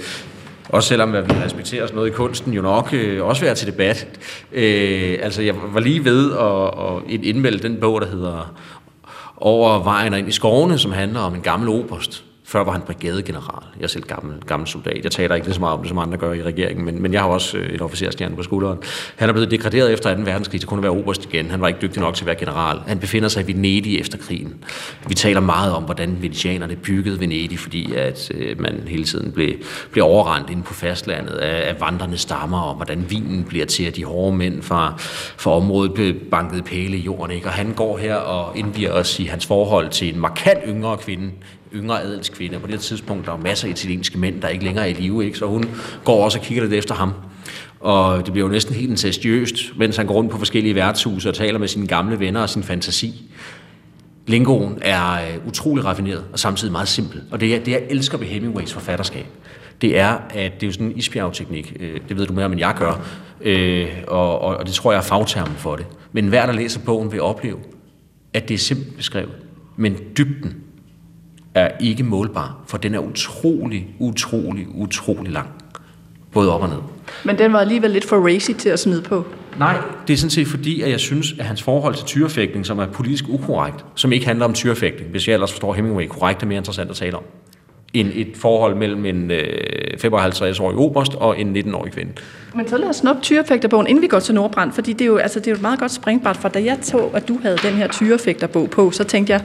også 0.69 0.89
selvom 0.89 1.13
vi 1.13 1.19
respekterer 1.19 1.87
sådan 1.87 1.97
noget 1.97 2.11
i 2.11 2.13
kunsten, 2.13 2.53
jo 2.53 2.63
nok 2.63 2.89
øh, 2.93 3.25
også 3.25 3.43
være 3.45 3.55
til 3.55 3.67
debat. 3.67 4.07
Øh, 4.53 5.19
altså 5.23 5.43
jeg 5.43 5.55
var 5.73 5.81
lige 5.81 6.05
ved 6.05 6.33
at, 6.33 7.17
at 7.17 7.25
indmelde 7.25 7.59
den 7.69 7.81
bog, 7.81 8.01
der 8.01 8.07
hedder 8.07 8.55
Over 9.37 9.83
vejen 9.83 10.13
og 10.13 10.19
ind 10.19 10.29
i 10.29 10.33
skovene, 10.33 10.79
som 10.79 10.93
handler 10.93 11.21
om 11.21 11.35
en 11.35 11.41
gammel 11.41 11.69
oberst, 11.69 12.25
før 12.51 12.65
var 12.65 12.73
han 12.73 12.81
brigadegeneral. 12.81 13.63
Jeg 13.77 13.83
er 13.85 13.89
selv 13.89 14.03
gammel, 14.03 14.35
gammel 14.47 14.69
soldat. 14.69 15.05
Jeg 15.05 15.13
taler 15.13 15.35
ikke 15.35 15.47
lige 15.47 15.55
så 15.55 15.61
meget 15.61 15.75
om 15.75 15.81
det, 15.81 15.89
som 15.89 15.99
andre 15.99 16.19
gør 16.19 16.33
i 16.33 16.43
regeringen, 16.43 16.85
men, 16.85 17.03
men 17.03 17.13
jeg 17.13 17.21
har 17.21 17.29
også 17.29 17.59
øh, 17.59 17.67
et 17.67 17.83
officerstjerne 17.83 18.37
på 18.37 18.43
skulderen. 18.43 18.79
Han 19.17 19.29
er 19.29 19.33
blevet 19.33 19.51
degraderet 19.51 19.93
efter 19.93 20.17
2. 20.17 20.23
verdenskrig 20.23 20.61
til 20.61 20.69
kun 20.69 20.79
at 20.79 20.83
være 20.83 20.93
oberst 20.93 21.25
igen. 21.25 21.51
Han 21.51 21.61
var 21.61 21.69
ikke 21.69 21.81
dygtig 21.83 22.01
nok 22.03 22.15
til 22.15 22.23
at 22.23 22.27
være 22.27 22.37
general. 22.37 22.79
Han 22.87 22.99
befinder 22.99 23.29
sig 23.29 23.49
i 23.49 23.53
Venedig 23.53 24.01
efter 24.01 24.19
krigen. 24.19 24.65
Vi 25.09 25.15
taler 25.15 25.41
meget 25.41 25.73
om, 25.73 25.83
hvordan 25.83 26.23
venetianerne 26.23 26.77
byggede 26.77 27.21
Venedig, 27.21 27.59
fordi 27.59 27.95
at 27.95 28.31
øh, 28.35 28.61
man 28.61 28.83
hele 28.87 29.05
tiden 29.05 29.33
blev, 29.33 29.55
blev 29.93 30.05
overrendt 30.05 30.51
inde 30.51 30.63
på 30.63 30.75
fastlandet 30.75 31.35
af, 31.35 31.69
af 31.69 31.81
vandrende 31.81 32.19
stammer, 32.19 32.61
og 32.61 32.75
hvordan 32.75 33.07
vinen 33.11 33.45
bliver 33.45 33.67
til, 33.67 33.85
at 33.85 33.97
de 33.97 34.05
hårde 34.05 34.37
mænd 34.37 34.63
fra, 34.63 34.95
fra 35.37 35.51
området 35.51 35.95
blev 35.95 36.15
banket 36.31 36.65
pæle 36.65 36.97
i 36.97 37.01
jorden. 37.01 37.37
Ikke? 37.37 37.47
Og 37.47 37.53
han 37.53 37.73
går 37.73 37.99
her 37.99 38.15
og 38.15 38.59
indviger 38.59 38.93
os 38.93 39.21
i 39.21 39.25
hans 39.25 39.47
forhold 39.47 39.89
til 39.89 40.15
en 40.15 40.21
markant 40.21 40.61
yngre 40.67 40.97
kvinde, 40.97 41.31
yngre 41.75 42.03
adelskvinde. 42.03 42.59
På 42.59 42.67
det 42.67 42.81
tidspunkt 42.81 43.27
der 43.27 43.33
var 43.33 43.39
masser 43.39 43.67
af 43.67 43.71
italienske 43.71 44.19
mænd, 44.19 44.43
der 44.43 44.49
ikke 44.49 44.65
længere 44.65 44.85
er 44.85 44.91
i 44.91 45.01
live, 45.01 45.25
ikke? 45.25 45.39
så 45.39 45.47
hun 45.47 45.65
går 46.05 46.25
også 46.25 46.39
og 46.39 46.45
kigger 46.45 46.63
lidt 46.63 46.75
efter 46.75 46.95
ham. 46.95 47.13
Og 47.81 48.27
det 48.27 48.33
bliver 48.33 48.47
jo 48.47 48.53
næsten 48.53 48.75
helt 48.75 48.91
incestuøst, 48.91 49.73
mens 49.77 49.97
han 49.97 50.07
går 50.07 50.15
rundt 50.15 50.31
på 50.31 50.39
forskellige 50.39 50.75
værtshuse 50.75 51.29
og 51.29 51.35
taler 51.35 51.59
med 51.59 51.69
sine 51.69 51.87
gamle 51.87 52.21
venner 52.21 52.41
og 52.41 52.51
sin 52.51 52.63
fantasi. 52.63 53.23
Lingoen 54.27 54.79
er 54.83 55.13
øh, 55.13 55.47
utrolig 55.47 55.85
raffineret 55.85 56.25
og 56.33 56.39
samtidig 56.39 56.73
meget 56.73 56.89
simpel. 56.89 57.23
Og 57.31 57.41
det, 57.41 57.55
er, 57.55 57.59
det 57.59 57.73
jeg 57.73 57.83
elsker 57.89 58.19
ved 58.19 58.27
Hemingways 58.27 58.73
forfatterskab, 58.73 59.27
det 59.81 59.99
er, 59.99 60.19
at 60.31 60.53
det 60.55 60.63
er 60.63 60.67
jo 60.67 60.73
sådan 60.73 60.87
en 60.87 60.97
isbjergteknik. 60.97 61.77
Øh, 61.81 62.01
det 62.09 62.17
ved 62.17 62.27
du 62.27 62.33
mere 62.33 62.45
om, 62.45 62.53
end 62.53 62.61
jeg 62.61 62.75
gør. 62.79 63.07
Øh, 63.41 63.89
og, 64.09 64.41
og, 64.41 64.57
og 64.57 64.67
det 64.67 64.75
tror 64.75 64.93
jeg 64.93 64.99
er 64.99 65.03
fagtermen 65.03 65.57
for 65.57 65.77
det. 65.77 65.87
Men 66.13 66.29
hver, 66.29 66.47
der 66.47 66.53
læser 66.53 66.81
bogen, 66.81 67.13
vil 67.13 67.23
opleve, 67.23 67.59
at 68.35 68.49
det 68.49 68.55
er 68.55 68.59
simpelt 68.59 68.97
beskrevet. 68.97 69.33
Men 69.77 69.97
dybden 70.19 70.57
er 71.55 71.69
ikke 71.81 72.03
målbar, 72.03 72.57
for 72.67 72.79
den 72.79 72.95
er 72.95 72.99
utrolig, 72.99 73.87
utrolig, 73.99 74.67
utrolig 74.75 75.33
lang. 75.33 75.49
Både 76.33 76.55
op 76.55 76.63
og 76.63 76.69
ned. 76.69 76.79
Men 77.25 77.39
den 77.39 77.53
var 77.53 77.59
alligevel 77.59 77.91
lidt 77.91 78.05
for 78.05 78.35
racy 78.35 78.51
til 78.51 78.69
at 78.69 78.79
smide 78.79 79.03
på. 79.03 79.25
Nej, 79.59 79.77
det 80.07 80.13
er 80.13 80.17
sådan 80.17 80.31
set 80.31 80.47
fordi, 80.47 80.83
at 80.83 80.91
jeg 80.91 81.01
synes, 81.01 81.35
at 81.39 81.45
hans 81.45 81.63
forhold 81.63 81.95
til 81.95 82.05
tyrefægtning, 82.05 82.67
som 82.67 82.79
er 82.79 82.87
politisk 82.87 83.25
ukorrekt, 83.29 83.85
som 83.95 84.13
ikke 84.13 84.27
handler 84.27 84.45
om 84.45 84.55
tyrefægtning, 84.55 85.11
hvis 85.11 85.29
jeg 85.29 85.35
ellers 85.35 85.53
forstår 85.53 85.75
Hemingway 85.75 86.07
korrekt, 86.07 86.43
er 86.43 86.47
mere 86.47 86.59
interessant 86.59 86.91
at 86.91 86.97
tale 86.97 87.17
om, 87.17 87.23
end 87.95 88.09
et 88.15 88.33
forhold 88.35 88.75
mellem 88.75 89.07
en 89.07 89.31
øh, 89.31 89.45
55-årig 90.05 90.77
oberst 90.77 91.15
og 91.15 91.41
en 91.41 91.57
19-årig 91.57 91.93
kvinde. 91.93 92.13
Men 92.55 92.69
så 92.69 92.77
lad 92.77 92.89
os 92.89 92.97
snuppe 92.97 93.23
tyrefægterbogen, 93.23 93.87
inden 93.87 94.03
vi 94.03 94.07
går 94.09 94.21
til 94.21 94.35
Nordbrand, 94.35 94.73
fordi 94.73 94.93
det 94.93 95.01
er 95.01 95.07
jo, 95.07 95.17
altså, 95.17 95.39
det 95.39 95.47
er 95.47 95.51
jo 95.51 95.57
et 95.57 95.63
meget 95.63 95.79
godt 95.79 95.93
springbræt, 95.93 96.37
for 96.37 96.49
da 96.49 96.65
jeg 96.65 96.79
tog, 96.83 97.17
at 97.17 97.29
du 97.29 97.39
havde 97.43 97.57
den 97.57 97.75
her 97.75 97.89
tyrefægterbog 97.89 98.71
på, 98.71 98.91
så 98.91 99.05
tænkte 99.05 99.33
jeg, 99.33 99.43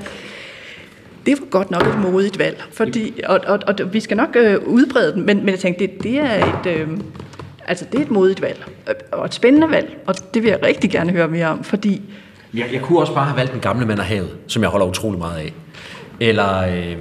det 1.26 1.40
var 1.40 1.46
godt 1.50 1.72
nok 1.72 1.88
et 1.88 2.00
modigt 2.12 2.40
valg, 2.40 2.64
fordi, 2.72 3.22
og, 3.28 3.40
og, 3.48 3.60
og 3.68 3.94
vi 3.94 4.00
skal 4.00 4.18
nok 4.18 4.36
øh, 4.36 4.58
udbrede 4.68 5.14
den, 5.14 5.26
men, 5.26 5.38
men 5.38 5.50
jeg 5.50 5.60
tænkte, 5.60 5.88
det, 5.88 6.04
det 6.04 6.20
er 6.20 6.46
et... 6.46 6.66
Øh, 6.68 6.88
Altså, 7.68 7.86
det 7.92 8.00
er 8.00 8.04
et 8.04 8.12
modigt 8.12 8.42
valg, 8.42 8.66
øh, 8.90 8.96
og 9.12 9.26
et 9.26 9.34
spændende 9.34 9.70
valg, 9.70 9.98
og 10.08 10.16
det 10.34 10.44
vil 10.44 10.50
jeg 10.50 10.60
rigtig 10.64 10.92
gerne 10.92 11.12
høre 11.12 11.28
mere 11.28 11.48
om, 11.48 11.64
fordi... 11.64 12.02
Jeg, 12.54 12.66
jeg 12.74 12.82
kunne 12.82 13.00
også 13.00 13.14
bare 13.14 13.26
have 13.26 13.38
valgt 13.38 13.54
den 13.54 13.62
gamle 13.62 13.86
mand 13.86 14.00
af 14.00 14.06
havet, 14.06 14.30
som 14.48 14.62
jeg 14.62 14.70
holder 14.70 14.86
utrolig 14.86 15.20
meget 15.20 15.38
af. 15.38 15.54
Eller, 16.20 16.58
øh, 16.58 16.98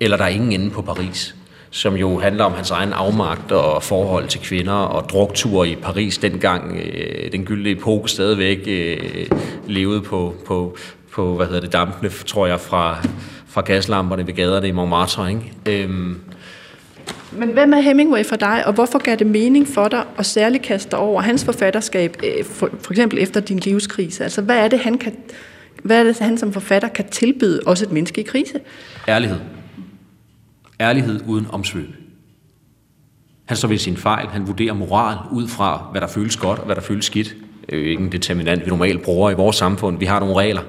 eller 0.00 0.16
Der 0.16 0.24
er 0.24 0.28
ingen 0.28 0.52
inde 0.52 0.70
på 0.70 0.82
Paris, 0.82 1.34
som 1.70 1.96
jo 1.96 2.18
handler 2.18 2.44
om 2.44 2.52
hans 2.52 2.70
egen 2.70 2.92
afmagt 2.92 3.52
og 3.52 3.82
forhold 3.82 4.28
til 4.28 4.40
kvinder 4.40 4.72
og 4.72 5.08
drukture 5.08 5.68
i 5.68 5.76
Paris, 5.76 6.18
dengang 6.18 6.76
øh, 6.76 7.32
den 7.32 7.44
gyldne 7.44 7.70
epoke 7.70 8.10
stadigvæk 8.10 8.58
øh, 8.66 9.26
levede 9.66 10.00
på, 10.00 10.34
på, 10.46 10.76
på, 11.12 11.36
hvad 11.36 11.46
hedder 11.46 11.60
det, 11.60 11.72
dampene, 11.72 12.10
tror 12.10 12.46
jeg, 12.46 12.60
fra, 12.60 13.06
fra 13.46 13.60
gaslamperne 13.60 14.26
ved 14.26 14.34
gaderne 14.34 14.68
i 14.68 14.72
Montmartre, 14.72 15.30
ikke? 15.30 15.52
Øhm. 15.66 16.20
Men 17.32 17.48
hvem 17.48 17.72
er 17.72 17.80
Hemingway 17.80 18.24
for 18.24 18.36
dig, 18.36 18.66
og 18.66 18.72
hvorfor 18.72 18.98
gav 18.98 19.16
det 19.16 19.26
mening 19.26 19.68
for 19.68 19.88
dig 19.88 20.04
at 20.18 20.26
særligt 20.26 20.62
kaste 20.62 20.96
over 20.96 21.20
hans 21.20 21.44
forfatterskab, 21.44 22.16
øh, 22.24 22.44
for, 22.44 22.70
for 22.80 22.92
eksempel 22.92 23.18
efter 23.18 23.40
din 23.40 23.58
livskrise? 23.58 24.24
Altså, 24.24 24.42
hvad 24.42 24.56
er 24.56 24.68
det, 24.68 24.78
han 24.78 24.98
kan, 24.98 25.16
hvad 25.82 26.00
er 26.00 26.04
det, 26.04 26.18
han 26.18 26.38
som 26.38 26.52
forfatter 26.52 26.88
kan 26.88 27.08
tilbyde 27.08 27.60
også 27.66 27.84
et 27.84 27.92
menneske 27.92 28.20
i 28.20 28.24
krise? 28.24 28.60
Ærlighed. 29.08 29.38
Ærlighed 30.80 31.20
uden 31.26 31.46
omsvøb. 31.50 31.88
Han 33.44 33.56
står 33.56 33.68
ved 33.68 33.78
sin 33.78 33.96
fejl. 33.96 34.26
Han 34.26 34.46
vurderer 34.46 34.72
moral 34.72 35.16
ud 35.32 35.48
fra, 35.48 35.88
hvad 35.90 36.00
der 36.00 36.06
føles 36.06 36.36
godt 36.36 36.58
og 36.58 36.66
hvad 36.66 36.76
der 36.76 36.82
føles 36.82 37.04
skidt. 37.04 37.36
Det 37.66 37.78
er 37.78 37.82
jo 37.82 37.88
ikke 37.88 38.02
en 38.02 38.12
determinant, 38.12 38.64
vi 38.64 38.70
normalt 38.70 39.02
bruger 39.02 39.30
i 39.30 39.34
vores 39.34 39.56
samfund. 39.56 39.98
Vi 39.98 40.04
har 40.04 40.20
nogle 40.20 40.34
regler. 40.36 40.62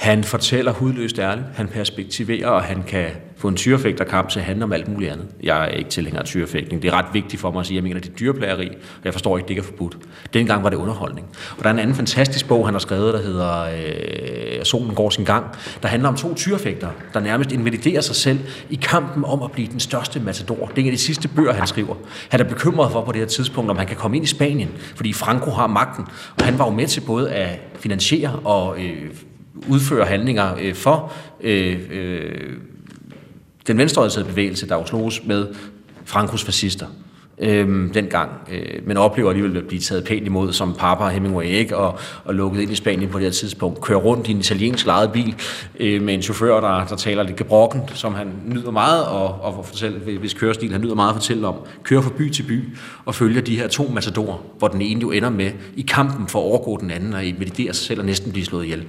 Han 0.00 0.24
fortæller 0.24 0.72
hudløst 0.72 1.18
ærligt, 1.18 1.46
han 1.54 1.68
perspektiverer, 1.68 2.48
og 2.48 2.62
han 2.62 2.82
kan 2.82 3.06
få 3.36 3.48
en 3.48 3.56
tyrefægterkamp 3.56 4.28
til 4.28 4.38
at 4.38 4.44
handle 4.44 4.64
om 4.64 4.72
alt 4.72 4.88
muligt 4.88 5.12
andet. 5.12 5.26
Jeg 5.42 5.64
er 5.64 5.68
ikke 5.68 5.90
tilhænger 5.90 6.20
af 6.20 6.26
tyrefægtning. 6.26 6.82
Det 6.82 6.88
er 6.88 6.92
ret 6.92 7.06
vigtigt 7.12 7.40
for 7.40 7.50
mig 7.50 7.60
at 7.60 7.66
sige, 7.66 7.74
at 7.74 7.76
jeg 7.76 7.88
mener, 7.88 8.00
det 8.00 8.10
er 8.10 8.14
dyreplageri, 8.14 8.68
og 8.68 9.04
jeg 9.04 9.12
forstår 9.12 9.38
ikke, 9.38 9.46
det 9.46 9.50
ikke 9.50 9.60
er 9.60 9.64
forbudt. 9.64 9.96
Dengang 10.34 10.64
var 10.64 10.70
det 10.70 10.76
underholdning. 10.76 11.26
Og 11.58 11.64
der 11.64 11.68
er 11.68 11.74
en 11.74 11.78
anden 11.78 11.96
fantastisk 11.96 12.48
bog, 12.48 12.66
han 12.66 12.74
har 12.74 12.78
skrevet, 12.78 13.14
der 13.14 13.22
hedder 13.22 13.62
øh, 13.62 14.64
Solen 14.64 14.94
går 14.94 15.10
sin 15.10 15.24
gang, 15.24 15.44
der 15.82 15.88
handler 15.88 16.08
om 16.08 16.16
to 16.16 16.34
tyrefægter, 16.34 16.88
der 17.14 17.20
nærmest 17.20 17.52
invaliderer 17.52 18.00
sig 18.00 18.16
selv 18.16 18.38
i 18.70 18.78
kampen 18.82 19.24
om 19.24 19.42
at 19.42 19.52
blive 19.52 19.68
den 19.68 19.80
største 19.80 20.20
matador. 20.20 20.66
Det 20.66 20.78
er 20.78 20.82
en 20.82 20.86
af 20.86 20.92
de 20.92 20.98
sidste 20.98 21.28
bøger, 21.28 21.52
han 21.52 21.66
skriver. 21.66 21.94
Han 22.28 22.40
er 22.40 22.44
bekymret 22.44 22.92
for 22.92 23.04
på 23.04 23.12
det 23.12 23.20
her 23.20 23.28
tidspunkt, 23.28 23.70
om 23.70 23.76
han 23.76 23.86
kan 23.86 23.96
komme 23.96 24.16
ind 24.16 24.24
i 24.24 24.28
Spanien, 24.28 24.68
fordi 24.94 25.12
Franco 25.12 25.50
har 25.50 25.66
magten, 25.66 26.04
og 26.38 26.44
han 26.44 26.58
var 26.58 26.64
jo 26.64 26.70
med 26.70 26.86
til 26.86 27.00
både 27.00 27.30
at 27.30 27.60
finansiere 27.80 28.40
og 28.44 28.78
øh, 28.82 29.10
udfører 29.68 30.06
handlinger 30.06 30.54
øh, 30.60 30.74
for 30.74 31.12
øh, 31.40 31.80
øh, 31.90 32.52
den 33.66 33.78
venstreorienterede 33.78 34.28
bevægelse, 34.28 34.68
der 34.68 34.74
jo 34.74 34.86
slogs 34.86 35.26
med 35.26 35.46
Frankos 36.04 36.44
fascister 36.44 36.86
øh, 37.40 37.94
dengang, 37.94 38.30
øh, 38.52 38.86
men 38.86 38.96
oplever 38.96 39.30
alligevel 39.30 39.56
at 39.56 39.66
blive 39.66 39.80
taget 39.80 40.04
pænt 40.04 40.26
imod 40.26 40.52
som 40.52 40.74
Papa 40.74 41.04
og 41.04 41.10
Hemingway, 41.10 41.44
ikke? 41.46 41.76
Og, 41.76 41.98
og 42.24 42.34
lukket 42.34 42.60
ind 42.60 42.72
i 42.72 42.74
Spanien 42.74 43.10
på 43.10 43.18
det 43.18 43.24
her 43.24 43.32
tidspunkt. 43.32 43.80
Kører 43.80 43.98
rundt 43.98 44.28
i 44.28 44.30
en 44.30 44.38
italiensk 44.38 44.86
lejet 44.86 45.12
bil 45.12 45.34
øh, 45.80 46.02
med 46.02 46.14
en 46.14 46.22
chauffør, 46.22 46.60
der, 46.60 46.86
der 46.86 46.96
taler 46.96 47.22
lidt 47.22 47.36
gebrokken, 47.36 47.80
som 47.94 48.14
han 48.14 48.32
nyder 48.46 48.70
meget, 48.70 49.04
og, 49.04 49.40
og 49.40 49.66
fortælle, 49.66 50.18
hvis 50.18 50.34
kørestil 50.34 50.72
han 50.72 50.80
nyder 50.80 50.94
meget 50.94 51.08
at 51.08 51.14
fortælle 51.14 51.46
om. 51.46 51.54
Kører 51.82 52.02
fra 52.02 52.10
by 52.18 52.30
til 52.30 52.42
by 52.42 52.76
og 53.04 53.14
følger 53.14 53.40
de 53.40 53.56
her 53.56 53.68
to 53.68 53.90
matadorer, 53.94 54.38
hvor 54.58 54.68
den 54.68 54.82
ene 54.82 55.00
jo 55.00 55.10
ender 55.10 55.30
med 55.30 55.50
i 55.76 55.82
kampen 55.82 56.28
for 56.28 56.38
at 56.38 56.44
overgå 56.44 56.78
den 56.80 56.90
anden 56.90 57.12
og 57.12 57.22
meditere 57.38 57.74
sig 57.74 57.86
selv 57.86 58.00
og 58.00 58.06
næsten 58.06 58.32
blive 58.32 58.44
slået 58.44 58.64
ihjel. 58.64 58.84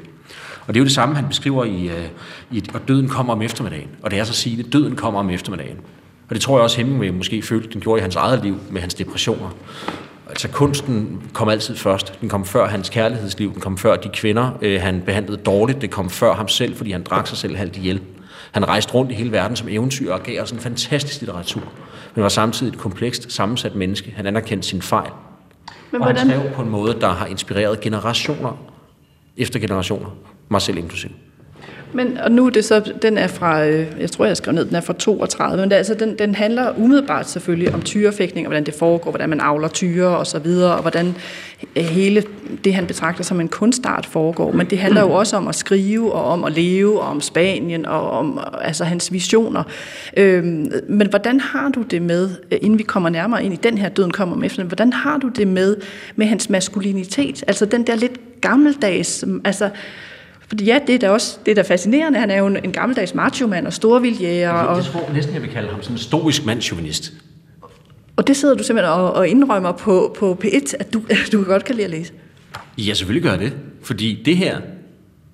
Og 0.71 0.75
det 0.75 0.79
er 0.79 0.81
jo 0.81 0.85
det 0.85 0.93
samme, 0.93 1.15
han 1.15 1.27
beskriver 1.27 1.65
i, 1.65 1.87
øh, 1.87 2.07
i 2.51 2.63
og 2.73 2.87
døden 2.87 3.09
kommer 3.09 3.33
om 3.33 3.41
eftermiddagen. 3.41 3.87
Og 4.01 4.11
det 4.11 4.19
er 4.19 4.23
så 4.23 4.31
at 4.31 4.35
sige, 4.35 4.59
at 4.59 4.73
døden 4.73 4.95
kommer 4.95 5.19
om 5.19 5.29
eftermiddagen. 5.29 5.77
Og 6.29 6.35
det 6.35 6.41
tror 6.41 6.57
jeg 6.57 6.63
også 6.63 6.77
Hemingway 6.77 7.09
måske 7.09 7.41
følte, 7.41 7.69
den 7.73 7.81
gjorde 7.81 7.99
i 7.99 8.01
hans 8.01 8.15
eget 8.15 8.43
liv 8.43 8.57
med 8.69 8.81
hans 8.81 8.93
depressioner. 8.93 9.49
Altså 10.29 10.47
kunsten 10.47 11.21
kom 11.33 11.49
altid 11.49 11.75
først. 11.75 12.21
Den 12.21 12.29
kom 12.29 12.45
før 12.45 12.67
hans 12.67 12.89
kærlighedsliv. 12.89 13.53
Den 13.53 13.61
kom 13.61 13.77
før 13.77 13.95
de 13.95 14.09
kvinder, 14.09 14.51
øh, 14.61 14.81
han 14.81 15.01
behandlede 15.05 15.37
dårligt. 15.37 15.81
Det 15.81 15.91
kom 15.91 16.09
før 16.09 16.33
ham 16.33 16.47
selv, 16.47 16.75
fordi 16.75 16.91
han 16.91 17.03
drak 17.03 17.27
sig 17.27 17.37
selv 17.37 17.55
halvt 17.55 17.77
ihjel. 17.77 18.01
Han 18.51 18.67
rejste 18.67 18.93
rundt 18.93 19.11
i 19.11 19.15
hele 19.15 19.31
verden 19.31 19.55
som 19.55 19.67
eventyr 19.69 20.13
og 20.13 20.23
gav 20.23 20.41
os 20.41 20.51
en 20.51 20.59
fantastisk 20.59 21.21
litteratur. 21.21 21.63
Men 22.15 22.23
var 22.23 22.29
samtidig 22.29 22.73
et 22.73 22.79
komplekst 22.79 23.31
sammensat 23.31 23.75
menneske. 23.75 24.13
Han 24.15 24.27
anerkendte 24.27 24.67
sin 24.67 24.81
fejl. 24.81 25.11
Men 25.91 26.01
og 26.01 26.07
hvordan... 26.07 26.29
han 26.29 26.39
skrev 26.39 26.53
på 26.53 26.61
en 26.61 26.69
måde, 26.69 26.97
der 27.01 27.09
har 27.09 27.25
inspireret 27.25 27.81
generationer 27.81 28.57
efter 29.37 29.59
generationer, 29.59 30.09
mig 30.51 30.61
selv 30.61 30.77
inklusiv. 30.77 31.09
Men, 31.93 32.17
og 32.17 32.31
nu 32.31 32.45
er 32.45 32.49
det 32.49 32.65
så, 32.65 32.93
den 33.01 33.17
er 33.17 33.27
fra, 33.27 33.65
øh, 33.65 33.87
jeg 33.99 34.11
tror 34.11 34.25
jeg 34.25 34.37
skrev 34.37 34.55
ned, 34.55 34.65
den 34.65 34.75
er 34.75 34.81
fra 34.81 34.93
32, 34.93 35.61
men 35.61 35.69
det, 35.69 35.75
altså, 35.75 35.93
den, 35.93 36.17
den 36.19 36.35
handler 36.35 36.73
umiddelbart 36.77 37.29
selvfølgelig 37.29 37.73
om 37.73 37.81
tyrefægtning, 37.81 38.47
og 38.47 38.49
hvordan 38.49 38.65
det 38.65 38.73
foregår, 38.73 39.11
hvordan 39.11 39.29
man 39.29 39.39
avler 39.39 39.67
tyre 39.67 40.17
og 40.17 40.27
så 40.27 40.39
videre, 40.39 40.75
og 40.75 40.81
hvordan 40.81 41.15
øh, 41.75 41.83
hele 41.83 42.23
det, 42.63 42.73
han 42.73 42.87
betragter 42.87 43.23
som 43.23 43.39
en 43.41 43.47
kunstart 43.47 44.05
foregår. 44.05 44.51
Men 44.51 44.67
det 44.69 44.77
handler 44.77 45.01
jo 45.01 45.11
også 45.11 45.37
om 45.37 45.47
at 45.47 45.55
skrive, 45.55 46.13
og 46.13 46.25
om 46.25 46.43
at 46.43 46.51
leve, 46.51 47.01
og 47.01 47.07
om 47.07 47.21
Spanien, 47.21 47.85
og 47.85 48.11
om 48.11 48.39
altså, 48.61 48.83
hans 48.83 49.13
visioner. 49.13 49.63
Øhm, 50.17 50.71
men 50.89 51.07
hvordan 51.09 51.39
har 51.39 51.69
du 51.69 51.81
det 51.81 52.01
med, 52.01 52.29
øh, 52.51 52.57
inden 52.61 52.79
vi 52.79 52.83
kommer 52.83 53.09
nærmere 53.09 53.43
ind 53.43 53.53
i 53.53 53.57
den 53.63 53.77
her 53.77 53.89
døden 53.89 54.11
kommer 54.11 54.35
om 54.35 54.43
efter, 54.43 54.63
hvordan 54.63 54.93
har 54.93 55.17
du 55.17 55.27
det 55.27 55.47
med, 55.47 55.75
med 56.15 56.25
hans 56.25 56.49
maskulinitet? 56.49 57.43
Altså 57.47 57.65
den 57.65 57.87
der 57.87 57.95
lidt 57.95 58.41
gammeldags, 58.41 59.25
altså 59.45 59.69
fordi 60.51 60.65
ja, 60.65 60.79
det 60.87 60.95
er 60.95 60.99
da 60.99 61.09
også 61.09 61.37
det 61.45 61.51
er 61.51 61.55
da 61.55 61.61
fascinerende. 61.61 62.19
Han 62.19 62.31
er 62.31 62.37
jo 62.37 62.47
en, 62.47 62.57
en 62.63 62.71
gammeldags 62.71 63.15
macho-mand 63.15 63.67
og 63.67 63.73
storvildjæger. 63.73 64.55
Jeg, 64.55 64.75
jeg 64.75 64.83
tror 64.83 65.13
næsten, 65.13 65.33
jeg 65.33 65.41
vil 65.41 65.49
kalde 65.49 65.69
ham 65.69 65.81
sådan 65.81 65.95
en 65.95 65.99
stoisk 65.99 66.45
mandsjuvenist. 66.45 67.13
Og 68.15 68.27
det 68.27 68.37
sidder 68.37 68.55
du 68.55 68.63
simpelthen 68.63 68.93
og, 68.93 69.13
og 69.13 69.27
indrømmer 69.27 69.71
på, 69.71 70.15
på 70.19 70.37
P1, 70.43 70.73
at 70.79 70.93
du, 70.93 71.01
du 71.31 71.43
godt 71.43 71.65
kan 71.65 71.75
lide 71.75 71.85
at 71.85 71.91
læse? 71.91 72.13
Ja, 72.77 72.93
selvfølgelig 72.93 73.23
gør 73.23 73.31
jeg 73.31 73.39
det. 73.39 73.53
Fordi 73.83 74.23
det 74.25 74.37
her 74.37 74.61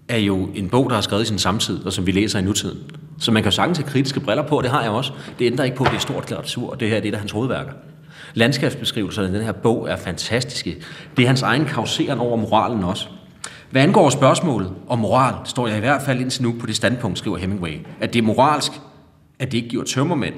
er 0.07 0.17
jo 0.17 0.49
en 0.55 0.69
bog, 0.69 0.89
der 0.89 0.97
er 0.97 1.01
skrevet 1.01 1.23
i 1.23 1.25
sin 1.25 1.39
samtid, 1.39 1.85
og 1.85 1.93
som 1.93 2.07
vi 2.07 2.11
læser 2.11 2.39
i 2.39 2.41
nutiden. 2.41 2.77
Så 3.19 3.31
man 3.31 3.43
kan 3.43 3.49
jo 3.49 3.55
sagtens 3.55 3.77
have 3.77 3.87
kritiske 3.87 4.19
briller 4.19 4.43
på, 4.43 4.57
og 4.57 4.63
det 4.63 4.71
har 4.71 4.81
jeg 4.81 4.91
også. 4.91 5.11
Det 5.39 5.45
ændrer 5.45 5.65
ikke 5.65 5.77
på, 5.77 5.83
at 5.83 5.89
det 5.89 5.97
er 5.97 6.01
stort 6.01 6.23
litteratur, 6.23 6.69
og 6.69 6.79
det 6.79 6.89
her 6.89 6.99
det 6.99 7.07
er 7.07 7.11
der 7.11 7.19
hans 7.19 7.31
hovedværker. 7.31 7.71
Landskabsbeskrivelserne 8.33 9.29
i 9.29 9.31
den 9.31 9.43
her 9.43 9.51
bog 9.51 9.89
er 9.89 9.95
fantastiske. 9.95 10.77
Det 11.17 11.23
er 11.23 11.27
hans 11.27 11.41
egen 11.41 11.65
kauseren 11.65 12.19
over 12.19 12.35
moralen 12.35 12.83
også. 12.83 13.07
Hvad 13.71 13.81
angår 13.81 14.09
spørgsmålet 14.09 14.73
om 14.87 14.99
moral, 14.99 15.33
står 15.45 15.67
jeg 15.67 15.77
i 15.77 15.79
hvert 15.79 16.01
fald 16.01 16.19
indtil 16.19 16.43
nu 16.43 16.55
på 16.59 16.65
det 16.65 16.75
standpunkt, 16.75 17.17
skriver 17.17 17.37
Hemingway, 17.37 17.79
at 18.01 18.13
det 18.13 18.19
er 18.19 18.23
moralsk, 18.23 18.71
at 19.39 19.51
det 19.51 19.57
ikke 19.57 19.69
giver 19.69 19.83
tømmermænd. 19.83 20.35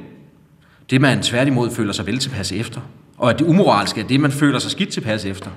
Det 0.89 1.01
man 1.01 1.21
tværtimod 1.21 1.71
føler 1.71 1.93
sig 1.93 2.07
vel 2.07 2.19
tilpas 2.19 2.51
efter, 2.51 2.81
og 3.17 3.29
at 3.29 3.39
det 3.39 3.45
umoralske 3.45 4.01
er 4.01 4.07
det, 4.07 4.19
man 4.19 4.31
føler 4.31 4.59
sig 4.59 4.71
skidt 4.71 4.89
tilpas 4.89 5.25
efter. 5.25 5.49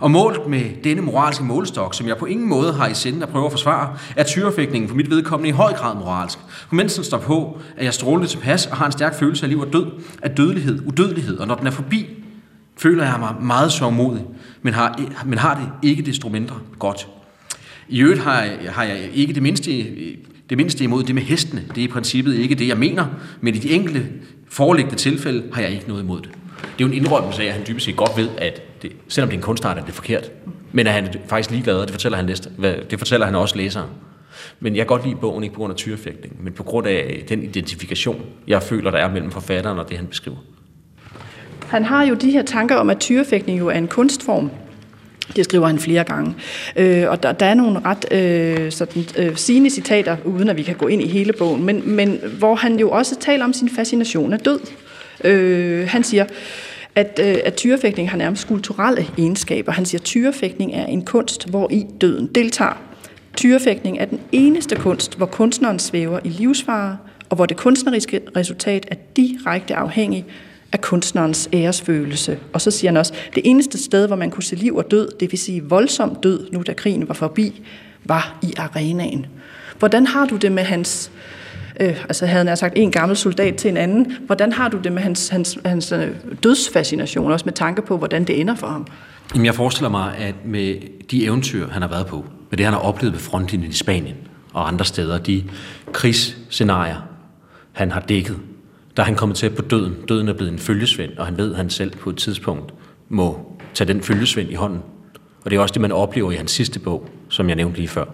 Og 0.00 0.10
målt 0.10 0.46
med 0.46 0.82
denne 0.84 1.02
moralske 1.02 1.44
målestok, 1.44 1.94
som 1.94 2.08
jeg 2.08 2.16
på 2.16 2.26
ingen 2.26 2.48
måde 2.48 2.72
har 2.72 2.86
i 2.86 2.94
sinde 2.94 3.22
at 3.22 3.28
prøve 3.28 3.46
at 3.46 3.52
forsvare, 3.52 3.96
er 4.16 4.24
tyrefægtningen 4.24 4.88
for 4.88 4.96
mit 4.96 5.10
vedkommende 5.10 5.48
i 5.48 5.52
høj 5.52 5.72
grad 5.72 5.94
moralsk. 5.94 6.38
For 6.68 6.74
mens 6.74 6.94
den 6.94 7.04
står 7.04 7.18
på, 7.18 7.58
at 7.76 7.84
jeg 7.84 7.94
strålende 7.94 8.28
tilpas 8.28 8.66
og 8.66 8.76
har 8.76 8.86
en 8.86 8.92
stærk 8.92 9.18
følelse 9.18 9.46
af 9.46 9.50
liv 9.50 9.60
og 9.60 9.72
død, 9.72 9.86
af 10.22 10.30
dødelighed, 10.30 10.82
udødelighed, 10.86 11.38
og 11.38 11.46
når 11.46 11.54
den 11.54 11.66
er 11.66 11.70
forbi, 11.70 12.25
føler 12.78 13.04
jeg 13.04 13.16
mig 13.18 13.34
meget 13.40 13.72
sørgmodig, 13.72 14.24
men 14.62 14.74
har, 14.74 15.00
men 15.26 15.38
har 15.38 15.54
det 15.54 15.88
ikke 15.88 16.02
desto 16.02 16.28
mindre 16.28 16.56
godt. 16.78 17.08
I 17.88 18.00
øvrigt 18.00 18.20
har 18.20 18.42
jeg, 18.42 18.72
har 18.72 18.84
jeg 18.84 19.10
ikke 19.14 19.32
det 19.32 19.42
mindste, 19.42 19.86
det 20.50 20.56
mindste 20.56 20.84
imod 20.84 21.02
det 21.02 21.14
med 21.14 21.22
hestene. 21.22 21.64
Det 21.74 21.78
er 21.78 21.84
i 21.84 21.90
princippet 21.90 22.34
ikke 22.34 22.54
det, 22.54 22.68
jeg 22.68 22.78
mener, 22.78 23.06
men 23.40 23.54
i 23.54 23.58
de 23.58 23.70
enkelte 23.70 24.06
foreliggende 24.48 24.98
tilfælde 24.98 25.44
har 25.52 25.62
jeg 25.62 25.70
ikke 25.70 25.88
noget 25.88 26.02
imod 26.02 26.20
det. 26.20 26.30
Det 26.58 26.84
er 26.84 26.88
jo 26.88 26.92
en 26.92 26.92
indrømmelse 26.92 27.42
af, 27.42 27.46
at 27.46 27.52
han 27.52 27.62
dybest 27.68 27.86
set 27.86 27.96
godt 27.96 28.16
ved, 28.16 28.28
at 28.38 28.82
det, 28.82 28.92
selvom 29.08 29.28
det 29.28 29.36
er 29.36 29.38
en 29.38 29.44
kunstart, 29.44 29.78
er 29.78 29.84
det 29.84 29.94
forkert. 29.94 30.30
Men 30.72 30.86
at 30.86 30.92
han 30.92 31.04
er 31.04 31.12
faktisk 31.28 31.50
ligeglad, 31.50 31.74
og 31.74 31.86
det 31.86 31.90
fortæller 31.90 32.16
han, 32.16 32.24
næste, 32.24 32.50
det 32.90 32.98
fortæller 32.98 33.26
han 33.26 33.34
også 33.34 33.56
læseren. 33.56 33.90
Men 34.60 34.76
jeg 34.76 34.80
kan 34.80 34.86
godt 34.86 35.04
lide 35.04 35.16
bogen, 35.16 35.44
ikke 35.44 35.54
på 35.54 35.58
grund 35.58 35.70
af 35.70 35.76
tyrefægtning, 35.76 36.44
men 36.44 36.52
på 36.52 36.62
grund 36.62 36.86
af 36.86 37.24
den 37.28 37.42
identifikation, 37.42 38.22
jeg 38.46 38.62
føler, 38.62 38.90
der 38.90 38.98
er 38.98 39.12
mellem 39.12 39.30
forfatteren 39.30 39.78
og 39.78 39.88
det, 39.88 39.96
han 39.96 40.06
beskriver. 40.06 40.36
Han 41.68 41.84
har 41.84 42.04
jo 42.04 42.14
de 42.14 42.30
her 42.30 42.42
tanker 42.42 42.76
om, 42.76 42.90
at 42.90 42.98
tyrefægtning 42.98 43.58
jo 43.58 43.68
er 43.68 43.78
en 43.78 43.88
kunstform, 43.88 44.50
det 45.36 45.44
skriver 45.44 45.66
han 45.66 45.78
flere 45.78 46.04
gange. 46.04 46.34
Øh, 46.76 47.04
og 47.08 47.22
der, 47.22 47.32
der 47.32 47.46
er 47.46 47.54
nogle 47.54 47.80
ret 47.84 48.12
øh, 48.12 48.72
sådan, 48.72 49.04
øh, 49.18 49.36
sigende 49.36 49.70
citater, 49.70 50.16
uden 50.24 50.48
at 50.48 50.56
vi 50.56 50.62
kan 50.62 50.74
gå 50.74 50.86
ind 50.86 51.02
i 51.02 51.08
hele 51.08 51.32
bogen, 51.32 51.64
men, 51.64 51.82
men 51.84 52.20
hvor 52.38 52.54
han 52.54 52.78
jo 52.78 52.90
også 52.90 53.16
taler 53.20 53.44
om 53.44 53.52
sin 53.52 53.68
fascination 53.68 54.32
af 54.32 54.38
død. 54.38 54.60
Øh, 55.24 55.88
han 55.88 56.04
siger, 56.04 56.24
at, 56.94 57.20
øh, 57.22 57.36
at 57.44 57.54
tyrefægtning 57.54 58.10
har 58.10 58.16
nærmest 58.16 58.48
kulturelle 58.48 59.06
egenskaber. 59.18 59.72
Han 59.72 59.86
siger, 59.86 59.98
at 59.98 60.04
tyrefægtning 60.04 60.74
er 60.74 60.86
en 60.86 61.04
kunst, 61.04 61.48
hvor 61.48 61.68
i 61.70 61.86
døden 62.00 62.26
deltager. 62.26 62.82
Tyrefægtning 63.36 63.98
er 63.98 64.04
den 64.04 64.20
eneste 64.32 64.76
kunst, 64.76 65.16
hvor 65.16 65.26
kunstneren 65.26 65.78
svæver 65.78 66.20
i 66.24 66.28
livsfare, 66.28 66.96
og 67.28 67.36
hvor 67.36 67.46
det 67.46 67.56
kunstneriske 67.56 68.20
resultat 68.36 68.86
er 68.90 68.96
direkte 69.16 69.74
afhængig 69.74 70.26
af 70.76 70.80
kunstnerens 70.80 71.48
æresfølelse. 71.52 72.38
Og 72.52 72.60
så 72.60 72.70
siger 72.70 72.90
han 72.90 72.96
også, 72.96 73.12
det 73.34 73.42
eneste 73.44 73.84
sted, 73.84 74.06
hvor 74.06 74.16
man 74.16 74.30
kunne 74.30 74.42
se 74.42 74.56
liv 74.56 74.76
og 74.76 74.90
død, 74.90 75.08
det 75.20 75.32
vil 75.32 75.38
sige 75.38 75.64
voldsom 75.64 76.14
død, 76.22 76.50
nu 76.52 76.62
da 76.66 76.72
krigen 76.72 77.08
var 77.08 77.14
forbi, 77.14 77.62
var 78.04 78.38
i 78.42 78.54
arenaen. 78.58 79.26
Hvordan 79.78 80.06
har 80.06 80.26
du 80.26 80.36
det 80.36 80.52
med 80.52 80.62
hans, 80.62 81.10
øh, 81.80 82.04
altså 82.04 82.26
havde 82.26 82.46
han 82.46 82.56
sagt 82.56 82.72
en 82.76 82.90
gammel 82.90 83.16
soldat 83.16 83.56
til 83.56 83.68
en 83.68 83.76
anden, 83.76 84.16
hvordan 84.26 84.52
har 84.52 84.68
du 84.68 84.78
det 84.84 84.92
med 84.92 85.02
hans, 85.02 85.28
hans, 85.28 85.58
hans 85.64 85.92
øh, 85.92 86.08
dødsfascination, 86.42 87.32
også 87.32 87.44
med 87.44 87.52
tanke 87.52 87.82
på, 87.82 87.98
hvordan 87.98 88.24
det 88.24 88.40
ender 88.40 88.54
for 88.54 88.66
ham? 88.66 88.86
Jamen, 89.34 89.46
jeg 89.46 89.54
forestiller 89.54 89.90
mig, 89.90 90.16
at 90.18 90.34
med 90.44 90.74
de 91.10 91.24
eventyr, 91.24 91.68
han 91.68 91.82
har 91.82 91.88
været 91.88 92.06
på, 92.06 92.24
med 92.50 92.58
det, 92.58 92.66
han 92.66 92.72
har 92.72 92.80
oplevet 92.80 93.12
ved 93.12 93.20
frontlinjen 93.20 93.70
i 93.70 93.74
Spanien 93.74 94.16
og 94.52 94.68
andre 94.68 94.84
steder, 94.84 95.18
de 95.18 95.44
krigsscenarier, 95.92 97.08
han 97.72 97.90
har 97.92 98.00
dækket, 98.00 98.36
der 98.96 99.02
er 99.02 99.06
han 99.06 99.16
kommet 99.16 99.36
til 99.36 99.50
på 99.50 99.62
døden. 99.62 99.94
Døden 100.08 100.28
er 100.28 100.32
blevet 100.32 100.52
en 100.52 100.58
følgesvend, 100.58 101.18
og 101.18 101.26
han 101.26 101.36
ved, 101.36 101.50
at 101.50 101.56
han 101.56 101.70
selv 101.70 101.90
på 101.90 102.10
et 102.10 102.16
tidspunkt 102.16 102.74
må 103.08 103.52
tage 103.74 103.88
den 103.88 104.02
følgesvend 104.02 104.50
i 104.50 104.54
hånden. 104.54 104.80
Og 105.44 105.50
det 105.50 105.56
er 105.56 105.60
også 105.60 105.72
det, 105.72 105.80
man 105.80 105.92
oplever 105.92 106.32
i 106.32 106.34
hans 106.34 106.50
sidste 106.50 106.80
bog, 106.80 107.08
som 107.28 107.48
jeg 107.48 107.56
nævnte 107.56 107.78
lige 107.78 107.88
før. 107.88 108.04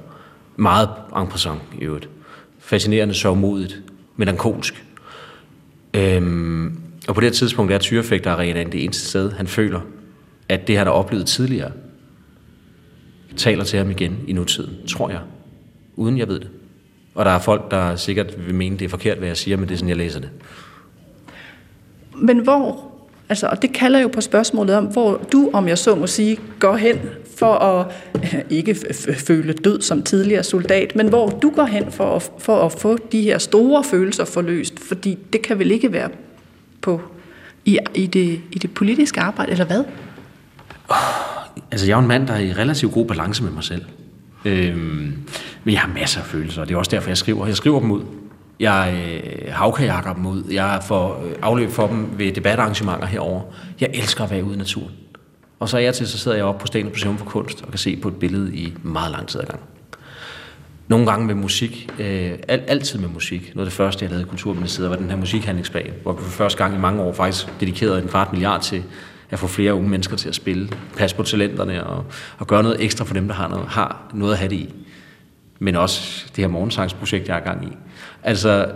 Meget 0.56 0.88
en 1.16 1.26
passant 1.26 1.60
i 1.80 1.84
øvrigt. 1.84 2.08
Fascinerende, 2.58 3.14
sørgmodigt, 3.14 3.82
melankolsk. 4.16 4.84
Øhm, 5.94 6.80
og 7.08 7.14
på 7.14 7.20
det 7.20 7.32
tidspunkt 7.32 7.72
er 7.72 7.78
tyrefægterarenaen 7.78 8.72
det 8.72 8.84
eneste 8.84 9.08
sted, 9.08 9.32
han 9.32 9.46
føler, 9.46 9.80
at 10.48 10.68
det, 10.68 10.78
han 10.78 10.86
har 10.86 10.94
oplevet 10.94 11.26
tidligere, 11.26 11.72
taler 13.36 13.64
til 13.64 13.78
ham 13.78 13.90
igen 13.90 14.18
i 14.26 14.32
nutiden, 14.32 14.86
tror 14.86 15.10
jeg. 15.10 15.20
Uden 15.96 16.18
jeg 16.18 16.28
ved 16.28 16.40
det. 16.40 16.48
Og 17.14 17.24
der 17.24 17.30
er 17.30 17.38
folk, 17.38 17.70
der 17.70 17.96
sikkert 17.96 18.46
vil 18.46 18.54
mene, 18.54 18.78
det 18.78 18.84
er 18.84 18.88
forkert, 18.88 19.18
hvad 19.18 19.28
jeg 19.28 19.36
siger, 19.36 19.56
men 19.56 19.68
det 19.68 19.74
er 19.74 19.78
sådan, 19.78 19.88
jeg 19.88 19.96
læser 19.96 20.20
det. 20.20 20.30
Men 22.14 22.38
hvor, 22.38 22.92
Altså, 23.32 23.46
og 23.46 23.62
det 23.62 23.72
kalder 23.72 23.98
jo 23.98 24.08
på 24.08 24.20
spørgsmålet 24.20 24.76
om, 24.76 24.84
hvor 24.84 25.20
du, 25.32 25.50
om 25.52 25.68
jeg 25.68 25.78
så 25.78 25.94
må 25.94 26.06
sige, 26.06 26.38
går 26.58 26.76
hen 26.76 27.00
for 27.36 27.54
at 27.54 27.86
ikke 28.50 28.76
føle 29.26 29.52
død 29.52 29.80
som 29.80 30.02
tidligere 30.02 30.42
soldat, 30.42 30.96
men 30.96 31.08
hvor 31.08 31.28
du 31.28 31.50
går 31.50 31.64
hen 31.64 31.92
for 31.92 32.16
at, 32.16 32.30
for 32.38 32.66
at 32.66 32.72
få 32.72 32.98
de 33.12 33.22
her 33.22 33.38
store 33.38 33.84
følelser 33.84 34.24
forløst, 34.24 34.80
fordi 34.80 35.18
det 35.32 35.42
kan 35.42 35.58
vel 35.58 35.70
ikke 35.70 35.92
være 35.92 36.08
på 36.80 37.00
i, 37.64 37.78
i, 37.94 38.06
det, 38.06 38.40
i 38.52 38.58
det 38.58 38.74
politiske 38.74 39.20
arbejde, 39.20 39.52
eller 39.52 39.64
hvad? 39.64 39.84
Altså, 41.70 41.86
jeg 41.86 41.94
er 41.94 41.98
en 41.98 42.08
mand, 42.08 42.26
der 42.26 42.34
er 42.34 42.40
i 42.40 42.52
relativt 42.52 42.92
god 42.92 43.06
balance 43.06 43.42
med 43.42 43.52
mig 43.52 43.64
selv. 43.64 43.84
Øhm, 44.44 45.12
men 45.64 45.74
jeg 45.74 45.80
har 45.80 45.92
masser 45.94 46.20
af 46.20 46.26
følelser, 46.26 46.60
og 46.60 46.68
det 46.68 46.74
er 46.74 46.78
også 46.78 46.90
derfor, 46.90 47.10
jeg 47.10 47.18
skriver. 47.18 47.46
Jeg 47.46 47.56
skriver 47.56 47.80
dem 47.80 47.90
ud. 47.90 48.02
Jeg 48.60 48.94
øh, 49.24 49.52
havkajakker 49.52 50.14
dem 50.14 50.26
ud. 50.26 50.44
Jeg 50.50 50.80
får 50.82 51.24
øh, 51.26 51.32
afløb 51.42 51.70
for 51.70 51.86
dem 51.86 52.18
ved 52.18 52.32
debatarrangementer 52.32 53.06
herover. 53.06 53.42
Jeg 53.80 53.90
elsker 53.94 54.24
at 54.24 54.30
være 54.30 54.44
ude 54.44 54.54
i 54.54 54.58
naturen. 54.58 54.92
Og 55.60 55.68
så 55.68 55.76
er 55.76 55.80
jeg 55.80 55.94
til, 55.94 56.08
så 56.08 56.18
sidder 56.18 56.36
jeg 56.36 56.46
oppe 56.46 56.60
på 56.60 56.66
Statens 56.66 56.92
Museum 56.92 57.18
for 57.18 57.24
Kunst 57.24 57.62
og 57.62 57.68
kan 57.68 57.78
se 57.78 57.96
på 57.96 58.08
et 58.08 58.16
billede 58.16 58.56
i 58.56 58.74
meget 58.82 59.12
lang 59.12 59.28
tid 59.28 59.40
ad 59.40 59.46
gang. 59.46 59.60
Nogle 60.88 61.06
gange 61.06 61.26
med 61.26 61.34
musik, 61.34 61.90
øh, 61.98 62.32
alt, 62.48 62.62
altid 62.66 62.98
med 62.98 63.08
musik. 63.08 63.52
Noget 63.54 63.66
af 63.66 63.70
det 63.70 63.76
første, 63.76 64.04
jeg 64.04 64.10
lavede 64.10 64.26
i 64.26 64.28
Kulturministeriet, 64.28 64.90
var 64.90 64.96
den 64.96 65.10
her 65.10 65.16
musikhandlingsplan, 65.16 65.92
hvor 66.02 66.12
vi 66.12 66.22
for 66.22 66.30
første 66.30 66.58
gang 66.58 66.74
i 66.74 66.78
mange 66.78 67.02
år 67.02 67.12
faktisk 67.12 67.60
dedikerede 67.60 68.02
en 68.02 68.08
kvart 68.08 68.32
milliard 68.32 68.62
til 68.62 68.82
at 69.30 69.38
få 69.38 69.46
flere 69.46 69.74
unge 69.74 69.88
mennesker 69.88 70.16
til 70.16 70.28
at 70.28 70.34
spille, 70.34 70.68
passe 70.96 71.16
på 71.16 71.22
talenterne 71.22 71.84
og, 71.84 72.04
og 72.38 72.46
gøre 72.46 72.62
noget 72.62 72.84
ekstra 72.84 73.04
for 73.04 73.14
dem, 73.14 73.28
der 73.28 73.34
har 73.34 73.48
noget, 73.48 73.66
har 73.68 74.10
noget 74.14 74.32
at 74.32 74.38
have 74.38 74.48
det 74.48 74.56
i. 74.56 74.74
Men 75.62 75.76
også 75.76 76.24
det 76.36 76.44
her 76.44 76.48
morgensangsprojekt, 76.48 77.28
jeg 77.28 77.36
er 77.36 77.40
gang 77.40 77.64
i. 77.64 77.76
Altså, 78.22 78.72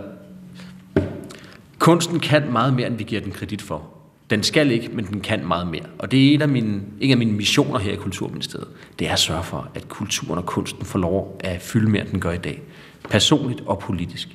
kunsten 1.79 2.19
kan 2.19 2.51
meget 2.51 2.73
mere, 2.73 2.87
end 2.87 2.97
vi 2.97 3.03
giver 3.03 3.21
den 3.21 3.31
kredit 3.31 3.61
for. 3.61 3.83
Den 4.29 4.43
skal 4.43 4.71
ikke, 4.71 4.89
men 4.93 5.05
den 5.05 5.21
kan 5.21 5.47
meget 5.47 5.67
mere. 5.67 5.85
Og 5.99 6.11
det 6.11 6.29
er 6.29 6.33
en 6.33 6.41
af 6.41 6.47
mine, 6.47 6.81
en 7.01 7.11
af 7.11 7.17
mine 7.17 7.31
missioner 7.31 7.79
her 7.79 7.91
i 7.91 7.95
Kulturministeriet. 7.95 8.67
Det 8.99 9.07
er 9.07 9.13
at 9.13 9.19
sørge 9.19 9.43
for, 9.43 9.71
at 9.75 9.89
kulturen 9.89 10.37
og 10.37 10.45
kunsten 10.45 10.85
får 10.85 10.99
lov 10.99 11.39
at 11.43 11.61
fylde 11.61 11.89
mere, 11.89 12.01
end 12.01 12.09
den 12.09 12.19
gør 12.19 12.31
i 12.31 12.37
dag. 12.37 12.61
Personligt 13.09 13.61
og 13.65 13.79
politisk. 13.79 14.29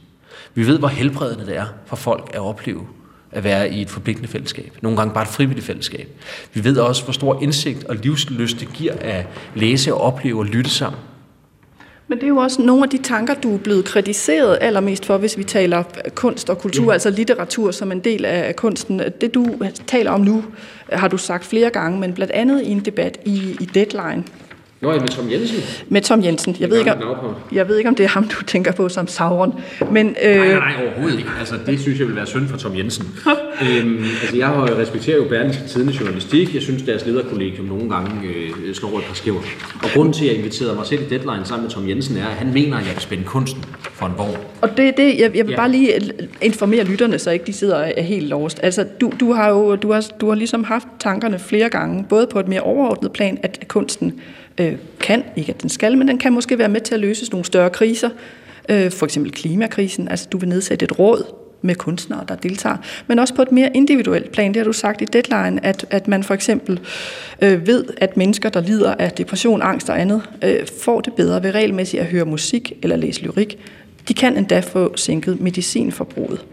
Vi 0.55 0.67
ved, 0.67 0.79
hvor 0.79 0.88
helbredende 0.88 1.47
det 1.47 1.57
er 1.57 1.67
for 1.87 1.97
folk 1.97 2.31
at 2.35 2.41
opleve 2.41 2.87
at 3.31 3.45
være 3.45 3.73
i 3.73 3.83
et 3.83 3.91
forpligtende 3.91 4.29
fællesskab. 4.29 4.79
Nogle 4.83 4.99
gange 4.99 5.15
bare 5.15 5.23
et 5.23 5.29
frivilligt 5.29 5.67
fællesskab. 5.67 6.09
Vi 6.55 6.65
ved 6.65 6.77
også, 6.79 7.05
hvor 7.05 7.12
stor 7.12 7.43
indsigt 7.43 7.85
og 7.85 7.97
livsløst 7.97 8.61
det 8.61 8.73
giver 8.73 8.93
at 9.01 9.27
læse 9.55 9.95
og 9.95 10.01
opleve 10.01 10.38
og 10.38 10.47
lytte 10.47 10.71
sammen. 10.71 11.01
Men 12.09 12.19
det 12.19 12.25
er 12.25 12.29
jo 12.29 12.37
også 12.37 12.62
nogle 12.62 12.83
af 12.83 12.91
de 12.91 12.99
tanker, 12.99 13.35
du 13.35 13.55
er 13.55 13.59
blevet 13.59 13.85
kritiseret 13.85 14.59
allermest 14.61 15.07
for, 15.07 15.19
hvis 15.19 15.38
vi 15.38 15.45
taler 15.45 15.83
kunst 16.15 16.51
og 16.51 16.59
kultur, 16.59 16.87
ja. 16.87 16.93
altså 16.93 17.11
litteratur 17.11 17.71
som 17.71 17.93
en 17.93 18.01
del 18.01 18.25
af 18.25 18.57
kunsten. 18.57 19.01
Det 19.21 19.35
du 19.35 19.47
taler 19.87 20.11
om 20.11 20.21
nu, 20.21 20.45
har 20.93 21.09
du 21.09 21.17
sagt 21.17 21.45
flere 21.45 21.71
gange, 21.71 22.01
men 22.01 22.12
blandt 22.12 22.33
andet 22.33 22.62
i 22.62 22.71
en 22.71 22.81
debat 22.81 23.19
i, 23.25 23.57
i 23.61 23.65
Deadline. 23.75 24.25
Nå, 24.83 24.92
med 24.92 25.09
Tom 25.09 25.31
Jensen? 25.31 25.57
Med 25.88 26.03
Tom 26.03 26.25
Jensen. 26.25 26.57
Jeg 26.61 26.71
ved, 26.71 26.79
ikke, 26.79 26.92
om, 26.92 27.35
jeg 27.53 27.68
ved 27.68 27.77
ikke, 27.79 27.88
om 27.88 27.95
det 27.95 28.05
er 28.05 28.09
ham, 28.09 28.29
du 28.29 28.45
tænker 28.45 28.73
på 28.73 28.88
som 28.88 29.07
Sauron. 29.07 29.61
Men, 29.90 30.16
øh... 30.23 30.37
Nej, 30.37 30.49
nej, 30.49 30.59
nej, 30.59 30.75
overhovedet 30.85 31.18
ikke. 31.18 31.31
Altså, 31.38 31.55
det 31.66 31.81
synes 31.81 31.99
jeg 31.99 32.07
vil 32.07 32.16
være 32.16 32.27
synd 32.27 32.49
for 32.49 32.57
Tom 32.57 32.77
Jensen. 32.77 33.07
øhm, 33.62 34.05
altså, 34.23 34.37
jeg 34.37 34.47
har 34.47 34.79
respekterer 34.79 35.16
jo 35.16 35.25
Berlingske 35.29 35.62
Tidende 35.68 35.92
Journalistik. 36.01 36.55
Jeg 36.55 36.62
synes, 36.62 36.83
deres 36.83 37.07
lederkollegium 37.07 37.66
nogle 37.66 37.90
gange 37.90 38.11
øh, 38.29 38.75
slår 38.75 38.99
et 38.99 39.05
par 39.05 39.14
skæver. 39.14 39.40
Og 39.83 39.88
grunden 39.95 40.12
til, 40.12 40.25
at 40.25 40.31
jeg 40.31 40.38
inviterede 40.38 40.75
mig 40.75 40.87
selv 40.87 41.03
i 41.03 41.05
Deadline 41.05 41.45
sammen 41.45 41.62
med 41.62 41.71
Tom 41.71 41.88
Jensen, 41.88 42.16
er, 42.16 42.27
at 42.27 42.35
han 42.35 42.53
mener, 42.53 42.77
at 42.77 42.85
jeg 42.85 42.92
kan 42.92 43.03
spænde 43.03 43.25
kunsten 43.25 43.64
for 43.92 44.07
en 44.07 44.12
vogn. 44.18 44.37
Og 44.61 44.77
det 44.77 44.97
det, 44.97 45.21
jeg, 45.21 45.37
jeg 45.37 45.47
vil 45.47 45.51
ja. 45.51 45.57
bare 45.57 45.71
lige 45.71 45.92
informere 46.42 46.85
lytterne, 46.85 47.18
så 47.18 47.31
ikke 47.31 47.45
de 47.45 47.53
sidder 47.53 47.77
er 47.77 48.03
helt 48.03 48.29
lost. 48.29 48.61
Altså, 48.62 48.85
du, 49.01 49.12
du 49.21 49.33
har 49.33 49.49
jo 49.49 49.77
du 49.77 49.92
har, 49.92 50.07
du 50.21 50.29
har 50.29 50.35
ligesom 50.35 50.64
haft 50.64 50.88
tankerne 51.01 51.38
flere 51.38 51.68
gange, 51.68 52.05
både 52.09 52.27
på 52.27 52.40
et 52.40 52.49
mere 52.49 52.61
overordnet 52.61 53.12
plan, 53.12 53.38
at 53.42 53.64
kunsten 53.68 54.21
øh, 54.59 54.75
kan, 55.01 55.25
ikke 55.37 55.55
at 55.55 55.62
den 55.62 55.71
skal, 55.71 55.99
men 55.99 56.09
den 56.09 56.19
kan 56.19 56.33
måske 56.33 56.59
være 56.59 56.69
med 56.69 56.81
til 56.81 56.95
at 56.95 57.01
løse 57.01 57.31
nogle 57.31 57.45
større 57.45 57.71
kriser, 57.71 58.11
øh, 58.69 58.91
for 58.91 59.07
eksempel 59.07 59.33
klimakrisen, 59.33 60.09
altså 60.09 60.29
du 60.33 60.38
vil 60.38 60.49
nedsætte 60.49 60.85
et 60.85 60.99
råd 60.99 61.25
med 61.62 61.75
kunstnere, 61.75 62.25
der 62.29 62.35
deltager, 62.35 62.77
men 63.07 63.19
også 63.19 63.35
på 63.35 63.43
et 63.43 63.53
mere 63.53 63.71
individuelt 63.75 64.33
plan. 64.33 64.49
Det 64.49 64.57
har 64.57 64.65
du 64.65 64.73
sagt 64.73 65.03
i 65.03 65.05
Deadline, 65.05 65.67
at, 65.67 65.87
at 65.91 66.09
man 66.09 66.23
for 66.23 66.35
eksempel 66.35 66.81
øh, 67.43 67.67
ved, 67.67 67.85
at 67.97 68.17
mennesker, 68.17 68.49
der 68.49 68.61
lider 68.61 68.95
af 68.95 69.12
depression, 69.12 69.62
angst 69.62 69.91
og 69.91 70.01
andet, 70.01 70.23
øh, 70.45 70.67
får 70.83 71.01
det 71.01 71.12
bedre 71.12 71.43
ved 71.43 71.55
regelmæssigt 71.55 72.01
at 72.01 72.07
høre 72.07 72.25
musik 72.25 72.73
eller 72.83 72.97
læse 72.97 73.23
lyrik. 73.23 73.59
De 74.09 74.15
kan 74.15 74.37
endda 74.37 74.61
få 74.61 74.97
sænket 74.97 75.41
medicinforbruget. 75.41 76.45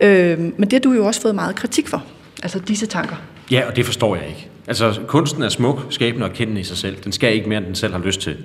Øh, 0.00 0.38
men 0.38 0.62
det 0.62 0.72
har 0.72 0.80
du 0.80 0.92
jo 0.92 1.06
også 1.06 1.20
fået 1.20 1.34
meget 1.34 1.56
kritik 1.56 1.88
for, 1.88 2.04
altså 2.42 2.58
disse 2.58 2.86
tanker. 2.86 3.16
Ja, 3.50 3.68
og 3.68 3.76
det 3.76 3.84
forstår 3.84 4.16
jeg 4.16 4.28
ikke. 4.28 4.48
Altså, 4.66 5.00
kunsten 5.06 5.42
er 5.42 5.48
smuk, 5.48 5.86
skabende 5.90 6.26
og 6.26 6.32
kendende 6.32 6.60
i 6.60 6.64
sig 6.64 6.76
selv. 6.76 6.96
Den 7.04 7.12
skal 7.12 7.34
ikke 7.34 7.48
mere, 7.48 7.58
end 7.58 7.66
den 7.66 7.74
selv 7.74 7.92
har 7.92 8.00
lyst 8.00 8.20
til. 8.20 8.36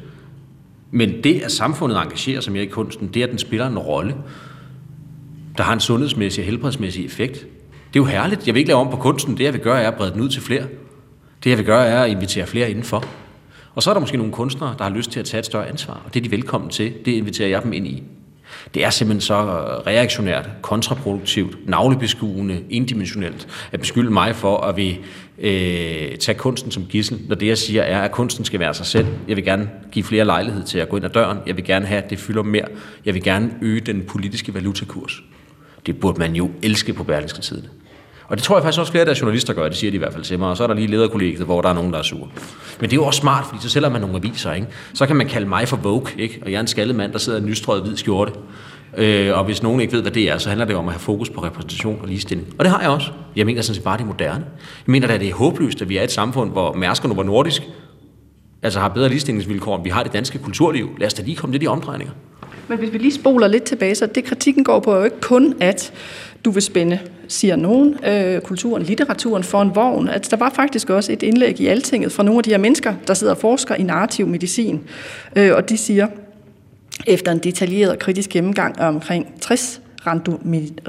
Men 0.91 1.23
det, 1.23 1.41
at 1.41 1.51
samfundet 1.51 1.97
engagerer 1.97 2.41
sig 2.41 2.53
mere 2.53 2.63
i 2.63 2.67
kunsten, 2.67 3.07
det 3.07 3.19
er, 3.19 3.23
at 3.23 3.29
den 3.29 3.39
spiller 3.39 3.67
en 3.67 3.79
rolle, 3.79 4.15
der 5.57 5.63
har 5.63 5.73
en 5.73 5.79
sundhedsmæssig 5.79 6.41
og 6.41 6.45
helbredsmæssig 6.45 7.05
effekt. 7.05 7.33
Det 7.93 7.99
er 7.99 8.03
jo 8.03 8.05
herligt. 8.05 8.47
Jeg 8.47 8.55
vil 8.55 8.59
ikke 8.59 8.69
lave 8.69 8.79
om 8.79 8.89
på 8.89 8.97
kunsten. 8.97 9.37
Det, 9.37 9.43
jeg 9.43 9.53
vil 9.53 9.61
gøre, 9.61 9.81
er 9.81 9.87
at 9.87 9.97
brede 9.97 10.11
den 10.11 10.21
ud 10.21 10.29
til 10.29 10.41
flere. 10.41 10.65
Det, 11.43 11.49
jeg 11.49 11.57
vil 11.57 11.65
gøre, 11.65 11.85
er 11.85 12.03
at 12.03 12.09
invitere 12.09 12.47
flere 12.47 12.69
indenfor. 12.69 13.05
Og 13.75 13.83
så 13.83 13.89
er 13.89 13.93
der 13.93 14.01
måske 14.01 14.17
nogle 14.17 14.31
kunstnere, 14.31 14.75
der 14.77 14.83
har 14.83 14.91
lyst 14.91 15.11
til 15.11 15.19
at 15.19 15.25
tage 15.25 15.39
et 15.39 15.45
større 15.45 15.67
ansvar, 15.67 16.01
og 16.05 16.13
det 16.13 16.19
er 16.19 16.23
de 16.23 16.31
velkommen 16.31 16.69
til. 16.69 16.93
Det 17.05 17.11
inviterer 17.11 17.49
jeg 17.49 17.63
dem 17.63 17.73
ind 17.73 17.87
i. 17.87 18.03
Det 18.73 18.85
er 18.85 18.89
simpelthen 18.89 19.21
så 19.21 19.33
øh, 19.33 19.87
reaktionært, 19.87 20.49
kontraproduktivt, 20.61 21.69
navlebeskuende, 21.69 22.63
indimensionelt 22.69 23.47
at 23.71 23.79
beskylde 23.79 24.11
mig 24.11 24.35
for 24.35 24.57
at 24.57 24.77
vi 24.77 24.99
øh, 25.39 26.17
tage 26.17 26.37
kunsten 26.37 26.71
som 26.71 26.85
gissel, 26.85 27.19
når 27.27 27.35
det 27.35 27.47
jeg 27.47 27.57
siger 27.57 27.83
er, 27.83 28.01
at 28.01 28.11
kunsten 28.11 28.45
skal 28.45 28.59
være 28.59 28.73
sig 28.73 28.85
selv. 28.85 29.07
Jeg 29.27 29.35
vil 29.35 29.45
gerne 29.45 29.69
give 29.91 30.03
flere 30.03 30.25
lejlighed 30.25 30.63
til 30.63 30.79
at 30.79 30.89
gå 30.89 30.95
ind 30.95 31.05
ad 31.05 31.09
døren. 31.09 31.37
Jeg 31.47 31.57
vil 31.57 31.65
gerne 31.65 31.85
have, 31.85 32.03
at 32.03 32.09
det 32.09 32.19
fylder 32.19 32.43
mere. 32.43 32.65
Jeg 33.05 33.13
vil 33.13 33.23
gerne 33.23 33.51
øge 33.61 33.79
den 33.79 34.03
politiske 34.03 34.53
valutakurs. 34.53 35.23
Det 35.85 35.99
burde 35.99 36.19
man 36.19 36.35
jo 36.35 36.51
elske 36.61 36.93
på 36.93 37.03
Berlingske 37.03 37.41
Tidene. 37.41 37.69
Og 38.31 38.37
det 38.37 38.43
tror 38.43 38.55
jeg 38.55 38.63
faktisk 38.63 38.79
også 38.79 38.91
flere 38.91 39.09
af 39.09 39.21
journalister 39.21 39.53
gør, 39.53 39.67
det 39.67 39.77
siger 39.77 39.91
de 39.91 39.95
i 39.95 39.97
hvert 39.97 40.13
fald 40.13 40.23
til 40.23 40.39
mig. 40.39 40.49
Og 40.49 40.57
så 40.57 40.63
er 40.63 40.67
der 40.67 40.73
lige 40.73 40.87
lederkollegiet, 40.87 41.45
hvor 41.45 41.61
der 41.61 41.69
er 41.69 41.73
nogen, 41.73 41.93
der 41.93 41.99
er 41.99 42.03
sure. 42.03 42.27
Men 42.79 42.89
det 42.89 42.95
er 42.95 43.01
jo 43.01 43.05
også 43.05 43.19
smart, 43.19 43.45
fordi 43.45 43.61
så 43.61 43.69
sælger 43.69 43.89
man 43.89 44.01
nogle 44.01 44.15
aviser, 44.15 44.53
ikke? 44.53 44.67
Så 44.93 45.05
kan 45.05 45.15
man 45.15 45.27
kalde 45.27 45.47
mig 45.47 45.67
for 45.67 45.77
Vogue, 45.77 46.07
ikke? 46.17 46.39
Og 46.41 46.51
jeg 46.51 46.55
er 46.57 46.61
en 46.61 46.67
skaldet 46.67 46.95
mand, 46.95 47.11
der 47.11 47.19
sidder 47.19 47.39
i 47.39 47.41
en 47.41 47.47
nystrøget 47.47 47.83
hvid 47.83 47.97
skjorte. 47.97 48.31
Øh, 48.97 49.37
og 49.37 49.45
hvis 49.45 49.63
nogen 49.63 49.81
ikke 49.81 49.93
ved, 49.93 50.01
hvad 50.01 50.11
det 50.11 50.31
er, 50.31 50.37
så 50.37 50.49
handler 50.49 50.65
det 50.65 50.75
om 50.75 50.87
at 50.87 50.93
have 50.93 50.99
fokus 50.99 51.29
på 51.29 51.43
repræsentation 51.43 51.99
og 52.01 52.07
ligestilling. 52.07 52.47
Og 52.57 52.65
det 52.65 52.71
har 52.71 52.81
jeg 52.81 52.89
også. 52.89 53.11
Jeg 53.35 53.45
mener 53.45 53.61
sådan 53.61 53.75
set 53.75 53.83
bare, 53.83 53.97
det 53.97 54.03
er 54.03 54.07
moderne. 54.07 54.45
Jeg 54.87 54.91
mener, 54.91 55.07
at 55.07 55.19
det 55.19 55.29
er 55.29 55.33
håbløst, 55.33 55.81
at 55.81 55.89
vi 55.89 55.97
er 55.97 56.03
et 56.03 56.11
samfund, 56.11 56.51
hvor 56.51 56.73
Mærsk 56.73 57.05
og 57.05 57.25
Nordisk 57.25 57.61
altså 58.61 58.79
har 58.79 58.87
bedre 58.87 59.09
ligestillingsvilkår, 59.09 59.75
end 59.75 59.83
vi 59.83 59.89
har 59.89 60.03
det 60.03 60.13
danske 60.13 60.39
kulturliv. 60.39 60.89
Lad 60.99 61.07
os 61.07 61.13
da 61.13 61.23
lige 61.23 61.35
komme 61.35 61.53
lidt 61.53 61.63
i 61.63 61.67
omdrejninger. 61.67 62.13
Men 62.67 62.77
hvis 62.77 62.93
vi 62.93 62.97
lige 62.97 63.13
spoler 63.13 63.47
lidt 63.47 63.63
tilbage, 63.63 63.95
så 63.95 64.05
det 64.05 64.23
kritikken 64.23 64.63
går 64.63 64.79
på 64.79 64.91
er 64.91 64.97
jo 64.97 65.03
ikke 65.03 65.21
kun, 65.21 65.55
at 65.59 65.93
du 66.45 66.51
vil 66.51 66.61
spænde, 66.61 66.99
siger 67.27 67.55
nogen, 67.55 68.05
øh, 68.05 68.41
kulturen, 68.41 68.83
litteraturen 68.83 69.43
for 69.43 69.61
en 69.61 69.75
vogn. 69.75 70.09
At 70.09 70.31
der 70.31 70.37
var 70.37 70.49
faktisk 70.49 70.89
også 70.89 71.11
et 71.11 71.23
indlæg 71.23 71.59
i 71.59 71.67
Altinget 71.67 72.11
fra 72.11 72.23
nogle 72.23 72.39
af 72.39 72.43
de 72.43 72.49
her 72.49 72.57
mennesker, 72.57 72.93
der 73.07 73.13
sidder 73.13 73.33
og 73.33 73.39
forsker 73.39 73.75
i 73.75 73.83
narrativ 73.83 74.27
medicin. 74.27 74.81
Øh, 75.35 75.55
og 75.55 75.69
de 75.69 75.77
siger, 75.77 76.07
efter 77.07 77.31
en 77.31 77.39
detaljeret 77.39 77.99
kritisk 77.99 78.29
gennemgang 78.29 78.79
af 78.79 78.87
omkring 78.87 79.41
60 79.41 79.81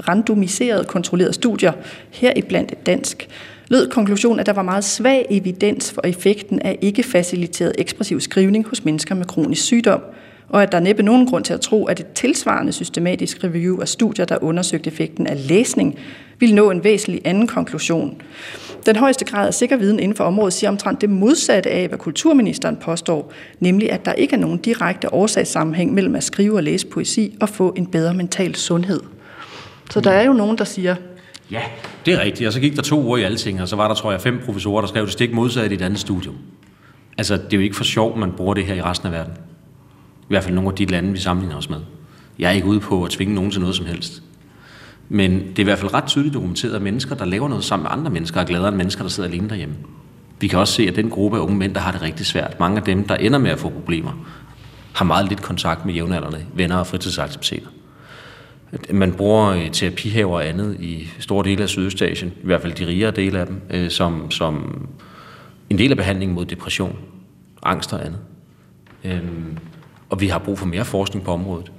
randomiserede 0.07 0.83
kontrollerede 0.83 1.33
studier, 1.33 1.71
heriblandt 2.11 2.71
et 2.71 2.85
dansk, 2.85 3.29
lød 3.67 3.89
konklusionen, 3.89 4.39
at 4.39 4.45
der 4.45 4.53
var 4.53 4.61
meget 4.61 4.83
svag 4.83 5.25
evidens 5.29 5.91
for 5.91 6.01
effekten 6.03 6.59
af 6.61 6.77
ikke-faciliteret 6.81 7.75
ekspressiv 7.77 8.19
skrivning 8.19 8.67
hos 8.67 8.85
mennesker 8.85 9.15
med 9.15 9.25
kronisk 9.25 9.63
sygdom, 9.63 10.01
og 10.49 10.63
at 10.63 10.71
der 10.71 10.79
næppe 10.79 11.03
nogen 11.03 11.27
grund 11.27 11.43
til 11.43 11.53
at 11.53 11.61
tro, 11.61 11.85
at 11.85 11.99
et 11.99 12.07
tilsvarende 12.15 12.71
systematisk 12.71 13.43
review 13.43 13.81
af 13.81 13.87
studier, 13.87 14.25
der 14.25 14.43
undersøgte 14.43 14.87
effekten 14.87 15.27
af 15.27 15.47
læsning, 15.47 15.99
ville 16.39 16.55
nå 16.55 16.71
en 16.71 16.83
væsentlig 16.83 17.21
anden 17.25 17.47
konklusion. 17.47 18.21
Den 18.85 18.95
højeste 18.95 19.25
grad 19.25 19.47
af 19.47 19.53
sikker 19.53 19.77
viden 19.77 19.99
inden 19.99 20.15
for 20.15 20.23
området 20.23 20.53
siger 20.53 20.69
omtrent 20.69 21.01
det 21.01 21.09
modsatte 21.09 21.69
af, 21.69 21.87
hvad 21.87 21.97
kulturministeren 21.97 22.75
påstår, 22.75 23.33
nemlig 23.59 23.91
at 23.91 24.05
der 24.05 24.13
ikke 24.13 24.35
er 24.35 24.39
nogen 24.39 24.57
direkte 24.57 25.13
årsagssammenhæng 25.13 25.93
mellem 25.93 26.15
at 26.15 26.23
skrive 26.23 26.55
og 26.55 26.63
læse 26.63 26.87
poesi 26.87 27.37
og 27.41 27.49
få 27.49 27.73
en 27.77 27.85
bedre 27.85 28.13
mental 28.13 28.55
sundhed. 28.55 28.99
Så 29.91 29.99
der 29.99 30.11
er 30.11 30.25
jo 30.25 30.33
nogen, 30.33 30.57
der 30.57 30.63
siger, 30.63 30.95
Ja, 31.51 31.61
det 32.05 32.13
er 32.13 32.19
rigtigt. 32.19 32.47
Og 32.47 32.53
så 32.53 32.59
gik 32.59 32.75
der 32.75 32.81
to 32.81 33.03
uger 33.03 33.17
i 33.17 33.23
alting, 33.23 33.61
og 33.61 33.67
så 33.67 33.75
var 33.75 33.87
der, 33.87 33.95
tror 33.95 34.11
jeg, 34.11 34.21
fem 34.21 34.41
professorer, 34.45 34.81
der 34.81 34.87
skrev 34.87 35.05
det 35.05 35.13
stik 35.13 35.33
modsat 35.33 35.71
i 35.71 35.75
et 35.75 35.81
andet 35.81 35.99
studium. 35.99 36.35
Altså, 37.17 37.33
det 37.37 37.53
er 37.53 37.57
jo 37.57 37.63
ikke 37.63 37.75
for 37.75 37.83
sjov, 37.83 38.17
man 38.17 38.31
bruger 38.31 38.53
det 38.53 38.65
her 38.65 38.75
i 38.75 38.81
resten 38.81 39.07
af 39.07 39.13
verden. 39.13 39.33
I 40.23 40.25
hvert 40.27 40.43
fald 40.43 40.55
nogle 40.55 40.69
af 40.69 40.75
de 40.75 40.85
lande, 40.85 41.11
vi 41.11 41.19
sammenligner 41.19 41.57
os 41.57 41.69
med. 41.69 41.79
Jeg 42.39 42.47
er 42.47 42.53
ikke 42.53 42.67
ude 42.67 42.79
på 42.79 43.03
at 43.03 43.11
tvinge 43.11 43.35
nogen 43.35 43.51
til 43.51 43.61
noget 43.61 43.75
som 43.75 43.85
helst. 43.85 44.23
Men 45.09 45.31
det 45.31 45.59
er 45.59 45.63
i 45.63 45.63
hvert 45.63 45.79
fald 45.79 45.93
ret 45.93 46.05
tydeligt 46.05 46.33
dokumenteret, 46.33 46.75
at 46.75 46.81
mennesker, 46.81 47.15
der 47.15 47.25
laver 47.25 47.47
noget 47.47 47.63
sammen 47.63 47.83
med 47.83 47.91
andre 47.91 48.11
mennesker, 48.11 48.41
er 48.41 48.45
gladere 48.45 48.67
end 48.67 48.77
mennesker, 48.77 49.03
der 49.03 49.09
sidder 49.09 49.29
alene 49.29 49.49
derhjemme. 49.49 49.75
Vi 50.39 50.47
kan 50.47 50.59
også 50.59 50.73
se, 50.73 50.87
at 50.87 50.95
den 50.95 51.09
gruppe 51.09 51.37
af 51.37 51.41
unge 51.41 51.55
mænd, 51.55 51.73
der 51.75 51.81
har 51.81 51.91
det 51.91 52.01
rigtig 52.01 52.25
svært, 52.25 52.59
mange 52.59 52.77
af 52.77 52.83
dem, 52.83 53.07
der 53.07 53.15
ender 53.15 53.39
med 53.39 53.51
at 53.51 53.59
få 53.59 53.69
problemer, 53.69 54.25
har 54.93 55.05
meget 55.05 55.29
lidt 55.29 55.41
kontakt 55.41 55.85
med 55.85 55.93
jævnaldrende 55.93 56.45
venner 56.53 56.77
og 56.77 56.87
fritidsaktiviteter. 56.87 57.67
Man 58.91 59.13
bruger 59.13 59.49
øh, 59.49 59.71
terapihaver 59.71 60.35
og 60.35 60.47
andet 60.47 60.77
i 60.79 61.07
store 61.19 61.45
dele 61.45 61.63
af 61.63 61.69
Sydøstasien, 61.69 62.33
i 62.43 62.45
hvert 62.45 62.61
fald 62.61 62.73
de 62.73 62.87
rigere 62.87 63.11
dele 63.11 63.39
af 63.39 63.47
dem, 63.47 63.61
øh, 63.69 63.89
som, 63.89 64.31
som 64.31 64.87
en 65.69 65.77
del 65.77 65.91
af 65.91 65.97
behandlingen 65.97 66.35
mod 66.35 66.45
depression, 66.45 66.97
angst 67.63 67.93
og 67.93 68.05
andet. 68.05 68.19
Øhm, 69.03 69.57
og 70.13 70.21
vi 70.21 70.27
har 70.27 70.39
brug 70.39 70.59
for 70.59 70.65
mere 70.65 70.85
forskning 70.85 71.25
på 71.25 71.31
området. 71.31 71.71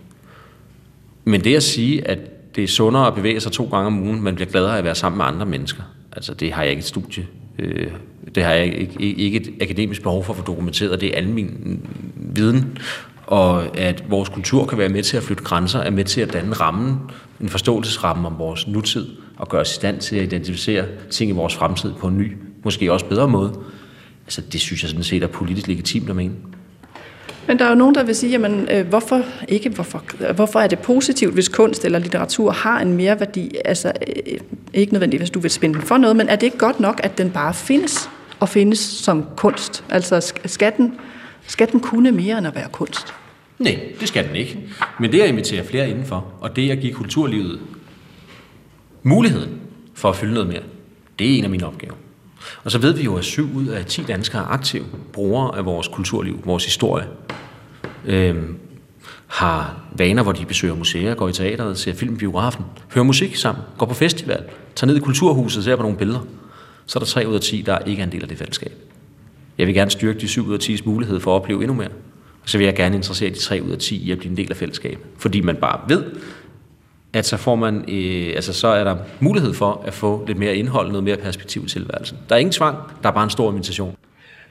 Men 1.25 1.45
det 1.45 1.57
at 1.57 1.63
sige, 1.63 2.09
at 2.09 2.19
det 2.57 2.65
er 2.65 2.69
sundere 2.69 3.07
at 3.07 3.15
bevæge 3.15 3.41
sig 3.41 3.53
to 3.53 3.65
gange 3.65 3.87
om 3.87 4.03
ugen, 4.03 4.23
man 4.23 4.35
bliver 4.35 4.51
gladere 4.51 4.75
af 4.75 4.79
at 4.79 4.85
være 4.85 4.95
sammen 4.95 5.17
med 5.17 5.25
andre 5.25 5.47
mennesker, 5.47 5.83
altså 6.13 6.35
det 6.35 6.53
har 6.53 6.63
jeg 6.63 6.71
ikke 6.71 6.81
et 6.81 6.87
studie, 6.87 7.27
øh, 7.59 7.91
det 8.35 8.43
har 8.43 8.53
jeg 8.53 8.65
ikke, 8.65 9.01
ikke 9.01 9.41
et 9.41 9.51
akademisk 9.61 10.03
behov 10.03 10.25
for 10.25 10.33
at 10.33 10.39
få 10.39 10.45
dokumenteret, 10.45 11.01
det 11.01 11.09
er 11.13 11.17
almen 11.17 11.81
viden, 12.17 12.79
og 13.27 13.79
at 13.79 14.05
vores 14.11 14.29
kultur 14.29 14.67
kan 14.67 14.79
være 14.79 14.89
med 14.89 15.03
til 15.03 15.17
at 15.17 15.23
flytte 15.23 15.45
grænser, 15.45 15.79
er 15.79 15.91
med 15.91 16.05
til 16.05 16.21
at 16.21 16.33
danne 16.33 16.53
rammen, 16.53 16.97
en 17.41 17.49
forståelsesramme 17.49 18.29
om 18.29 18.39
vores 18.39 18.69
nutid, 18.69 19.07
og 19.37 19.49
gøre 19.49 19.61
os 19.61 19.71
i 19.71 19.75
stand 19.75 20.01
til 20.01 20.17
at 20.17 20.23
identificere 20.23 20.85
ting 21.11 21.31
i 21.31 21.35
vores 21.35 21.55
fremtid 21.55 21.93
på 21.93 22.09
en 22.09 22.19
ny, 22.19 22.37
måske 22.65 22.93
også 22.93 23.07
bedre 23.07 23.29
måde. 23.29 23.61
Altså, 24.25 24.41
det 24.53 24.61
synes 24.61 24.83
jeg 24.83 24.91
sådan 24.91 25.05
set 25.05 25.23
er 25.23 25.27
politisk 25.27 25.69
legitimt 25.69 26.11
at 26.11 26.17
mene. 26.17 26.35
Men 27.47 27.59
der 27.59 27.65
er 27.65 27.69
jo 27.69 27.75
nogen, 27.75 27.95
der 27.95 28.03
vil 28.03 28.15
sige, 28.15 28.31
jamen, 28.31 28.69
øh, 28.71 28.87
hvorfor, 28.87 29.23
ikke, 29.49 29.69
hvorfor, 29.69 30.33
hvorfor 30.33 30.61
er 30.61 30.67
det 30.67 30.79
positivt, 30.79 31.35
hvis 31.35 31.49
kunst 31.49 31.85
eller 31.85 31.99
litteratur 31.99 32.51
har 32.51 32.81
en 32.81 32.93
mere 32.93 33.21
værdi? 33.21 33.51
Altså, 33.65 33.93
øh, 34.27 34.39
ikke 34.75 34.93
nødvendigvis, 34.93 35.21
hvis 35.21 35.31
du 35.31 35.41
vil 35.41 35.51
spænde 35.51 35.75
den 35.75 35.83
for 35.83 35.97
noget, 35.97 36.17
men 36.17 36.29
er 36.29 36.37
det 36.37 36.47
ikke 36.47 36.59
godt 36.59 36.81
nok, 36.81 37.01
at 37.03 37.19
den 37.19 37.31
bare 37.31 37.55
findes, 37.55 38.11
og 38.41 38.49
findes 38.49 38.79
som 38.79 39.27
kunst? 39.37 39.85
Altså, 39.91 40.33
skal 40.45 40.73
den, 40.77 40.95
skal 41.47 41.73
den 41.73 41.81
kunne 41.81 42.13
mere 42.13 42.39
end 42.39 42.47
at 42.47 42.55
være 42.55 42.69
kunst? 42.73 43.15
Nej, 43.59 43.81
det 44.01 44.09
skal 44.09 44.29
den 44.29 44.37
ikke. 44.37 44.59
Men 45.01 45.13
det 45.13 45.21
at 45.21 45.29
invitere 45.29 45.65
flere 45.65 45.91
indenfor, 45.91 46.27
og 46.41 46.57
det 46.57 46.71
at 46.71 46.79
give 46.79 46.93
kulturlivet 46.93 47.61
muligheden 49.03 49.61
for 49.95 50.09
at 50.09 50.17
fylde 50.17 50.35
noget 50.35 50.49
mere, 50.49 50.63
det 51.19 51.35
er 51.35 51.39
en 51.39 51.45
af 51.45 51.51
mine 51.51 51.67
opgaver. 51.67 51.95
Og 52.65 52.71
så 52.71 52.79
ved 52.79 52.93
vi 52.93 53.03
jo, 53.05 53.17
at 53.17 53.25
syv 53.25 53.57
ud 53.57 53.67
af 53.67 53.85
10 53.85 54.03
danskere 54.03 54.43
er 54.43 54.47
aktive 54.47 54.85
brugere 55.13 55.59
af 55.59 55.65
vores 55.65 55.89
kulturliv, 55.89 56.41
vores 56.45 56.65
historie 56.65 57.05
øh, 58.07 58.37
har 59.27 59.81
vaner, 59.93 60.23
hvor 60.23 60.33
de 60.33 60.45
besøger 60.47 60.75
museer, 60.75 61.15
går 61.15 61.29
i 61.29 61.33
teateret, 61.33 61.79
ser 61.79 61.95
film 61.95 62.15
i 62.15 62.17
biografen, 62.17 62.65
hører 62.95 63.05
musik 63.05 63.37
sammen, 63.37 63.65
går 63.79 63.87
på 63.87 63.95
festival, 63.95 64.45
tager 64.75 64.87
ned 64.87 64.97
i 64.97 65.01
kulturhuset 65.01 65.59
og 65.59 65.65
ser 65.65 65.77
på 65.77 65.83
nogle 65.83 65.99
billeder. 65.99 66.21
Så 66.87 66.99
er 66.99 67.01
der 67.01 67.07
3 67.07 67.29
ud 67.29 67.35
af 67.35 67.41
10, 67.41 67.63
der 67.63 67.79
ikke 67.79 68.01
er 68.01 68.07
en 68.07 68.13
del 68.13 68.23
af 68.23 68.29
det 68.29 68.39
fællesskab. 68.39 68.73
Jeg 69.59 69.67
vil 69.67 69.75
gerne 69.75 69.91
styrke 69.91 70.21
de 70.21 70.29
7 70.29 70.47
ud 70.47 70.55
af 70.55 70.59
10's 70.59 70.83
mulighed 70.85 71.21
for 71.21 71.37
at 71.37 71.41
opleve 71.41 71.63
endnu 71.63 71.75
mere. 71.75 71.89
Og 72.43 72.49
så 72.49 72.59
vil 72.59 72.65
jeg 72.65 72.75
gerne 72.75 72.97
interessere 72.97 73.31
de 73.31 73.39
3 73.39 73.63
ud 73.63 73.71
af 73.71 73.79
10 73.79 73.97
i 73.97 74.11
at 74.11 74.19
blive 74.19 74.31
en 74.31 74.37
del 74.37 74.51
af 74.51 74.57
fællesskabet. 74.57 75.07
Fordi 75.19 75.41
man 75.41 75.57
bare 75.57 75.81
ved, 75.89 76.05
at 77.13 77.27
så, 77.27 77.37
får 77.37 77.55
man, 77.55 77.85
øh, 77.89 78.33
altså, 78.35 78.53
så 78.53 78.69
er 78.69 78.85
der 78.85 78.97
mulighed 79.21 79.55
for 79.55 79.83
at 79.87 79.95
få 79.95 80.25
lidt 80.27 80.39
mere 80.39 80.57
indhold, 80.57 80.89
noget 80.89 81.05
mere 81.05 81.17
perspektiv 81.17 81.65
i 81.65 81.69
tilværelsen. 81.69 82.19
Der 82.29 82.35
er 82.35 82.39
ingen 82.39 82.53
tvang, 82.53 82.77
der 83.03 83.09
er 83.09 83.13
bare 83.13 83.25
en 83.25 83.31
stor 83.31 83.51
invitation. 83.51 83.97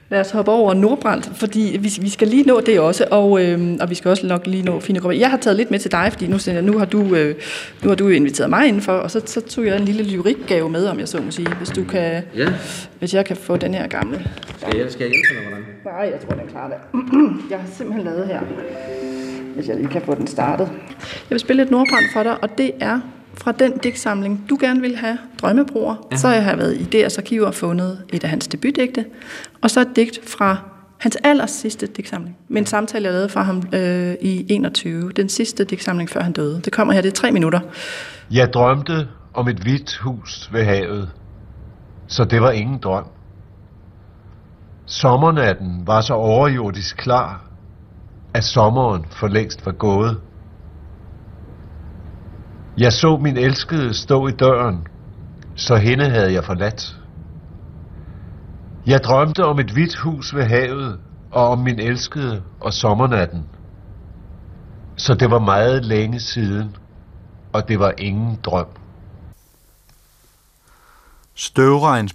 Lad 0.08 0.20
os 0.20 0.30
hoppe 0.30 0.50
over 0.50 0.74
Nordbrandt, 0.74 1.30
fordi 1.34 1.78
vi, 1.80 1.92
vi 2.00 2.08
skal 2.08 2.28
lige 2.28 2.42
nå 2.42 2.60
det 2.60 2.80
også, 2.80 3.06
og, 3.10 3.44
øh, 3.44 3.76
og 3.80 3.90
vi 3.90 3.94
skal 3.94 4.08
også 4.08 4.26
nok 4.26 4.46
lige 4.46 4.62
nå 4.62 4.80
Fine 4.80 5.00
Gruppe. 5.00 5.18
Jeg 5.18 5.30
har 5.30 5.36
taget 5.36 5.56
lidt 5.56 5.70
med 5.70 5.78
til 5.78 5.92
dig, 5.92 6.08
fordi 6.12 6.26
nu, 6.26 6.38
nu, 6.62 6.78
har, 6.78 6.84
du, 6.84 7.14
øh, 7.14 7.34
nu 7.82 7.88
har 7.88 7.96
du 7.96 8.08
inviteret 8.08 8.50
mig 8.50 8.68
indenfor, 8.68 8.92
og 8.92 9.10
så, 9.10 9.20
så 9.26 9.40
tog 9.40 9.66
jeg 9.66 9.76
en 9.76 9.84
lille 9.84 10.02
lyrikgave 10.02 10.70
med, 10.70 10.86
om 10.86 10.98
jeg 10.98 11.08
så 11.08 11.22
må 11.22 11.30
sige, 11.30 11.54
hvis 11.54 11.70
du 11.70 11.84
kan, 11.84 12.22
ja. 12.36 12.52
hvis 12.98 13.14
jeg 13.14 13.24
kan 13.24 13.36
få 13.36 13.56
den 13.56 13.74
her 13.74 13.86
gamle. 13.86 14.26
Skal 14.56 14.76
jeg, 14.76 14.92
skal 14.92 15.04
jeg 15.04 15.10
hjælpe 15.10 15.34
dig, 15.34 15.48
hvordan? 15.48 15.64
Nej, 15.84 16.10
jeg 16.12 16.20
tror, 16.28 16.36
den 16.36 16.48
klarer 16.50 16.68
det. 16.68 16.78
jeg 17.50 17.58
har 17.58 17.68
simpelthen 17.76 18.04
lavet 18.04 18.26
her 18.26 18.40
hvis 19.54 19.68
jeg 19.68 19.76
lige 19.76 19.88
kan 19.88 20.02
få 20.02 20.14
den 20.14 20.26
startet. 20.26 20.68
Jeg 21.00 21.30
vil 21.30 21.40
spille 21.40 21.62
et 21.62 21.70
nordbrand 21.70 22.04
for 22.12 22.22
dig, 22.22 22.42
og 22.42 22.58
det 22.58 22.72
er 22.80 23.00
fra 23.34 23.52
den 23.52 23.78
digtsamling, 23.78 24.44
du 24.50 24.58
gerne 24.60 24.80
vil 24.80 24.96
have, 24.96 25.18
Drømmebroer. 25.40 26.08
Ja. 26.12 26.16
Så 26.16 26.28
har 26.28 26.34
jeg 26.34 26.58
været 26.58 26.76
i 26.76 26.82
deres 26.82 27.18
arkiver 27.18 27.46
og 27.46 27.54
fundet 27.54 27.98
et 28.12 28.24
af 28.24 28.30
hans 28.30 28.46
debutdigte, 28.48 29.04
og 29.64 29.70
så 29.70 29.80
et 29.80 29.96
digt 29.96 30.18
fra 30.28 30.56
hans 30.98 31.16
aller 31.24 31.46
sidste 31.46 31.86
digtsamling. 31.86 32.36
Med 32.48 32.58
en 32.58 32.66
samtale, 32.66 33.04
jeg 33.04 33.12
lavede 33.12 33.28
fra 33.28 33.42
ham 33.42 33.62
øh, 33.72 34.14
i 34.20 34.46
21. 34.52 35.10
Den 35.16 35.28
sidste 35.28 35.64
digtsamling, 35.64 36.10
før 36.10 36.20
han 36.20 36.32
døde. 36.32 36.60
Det 36.60 36.72
kommer 36.72 36.94
her, 36.94 37.00
det 37.00 37.08
er 37.08 37.14
tre 37.14 37.32
minutter. 37.32 37.60
Jeg 38.30 38.52
drømte 38.52 39.08
om 39.34 39.48
et 39.48 39.56
hvidt 39.56 39.96
hus 39.96 40.50
ved 40.52 40.64
havet, 40.64 41.10
så 42.06 42.24
det 42.24 42.40
var 42.42 42.50
ingen 42.50 42.78
drøm. 42.78 43.04
Sommernatten 44.86 45.86
var 45.86 46.00
så 46.00 46.14
overjordisk 46.14 46.96
klar, 46.96 47.44
at 48.34 48.44
sommeren 48.44 49.04
for 49.10 49.28
længst 49.28 49.66
var 49.66 49.72
gået. 49.72 50.20
Jeg 52.78 52.92
så 52.92 53.16
min 53.16 53.36
elskede 53.36 53.94
stå 53.94 54.26
i 54.26 54.32
døren, 54.32 54.86
så 55.54 55.76
hende 55.76 56.08
havde 56.08 56.32
jeg 56.32 56.44
forladt. 56.44 57.03
Jeg 58.86 59.04
drømte 59.04 59.44
om 59.44 59.58
et 59.58 59.70
hvidt 59.70 59.96
hus 59.96 60.34
ved 60.34 60.44
havet, 60.44 61.00
og 61.30 61.48
om 61.48 61.58
min 61.58 61.78
elskede 61.78 62.42
og 62.60 62.72
sommernatten. 62.72 63.48
Så 64.96 65.14
det 65.14 65.30
var 65.30 65.38
meget 65.38 65.84
længe 65.84 66.20
siden, 66.20 66.76
og 67.52 67.68
det 67.68 67.78
var 67.78 67.94
ingen 67.98 68.38
drøm. 68.42 68.66
Støvregns 71.34 72.12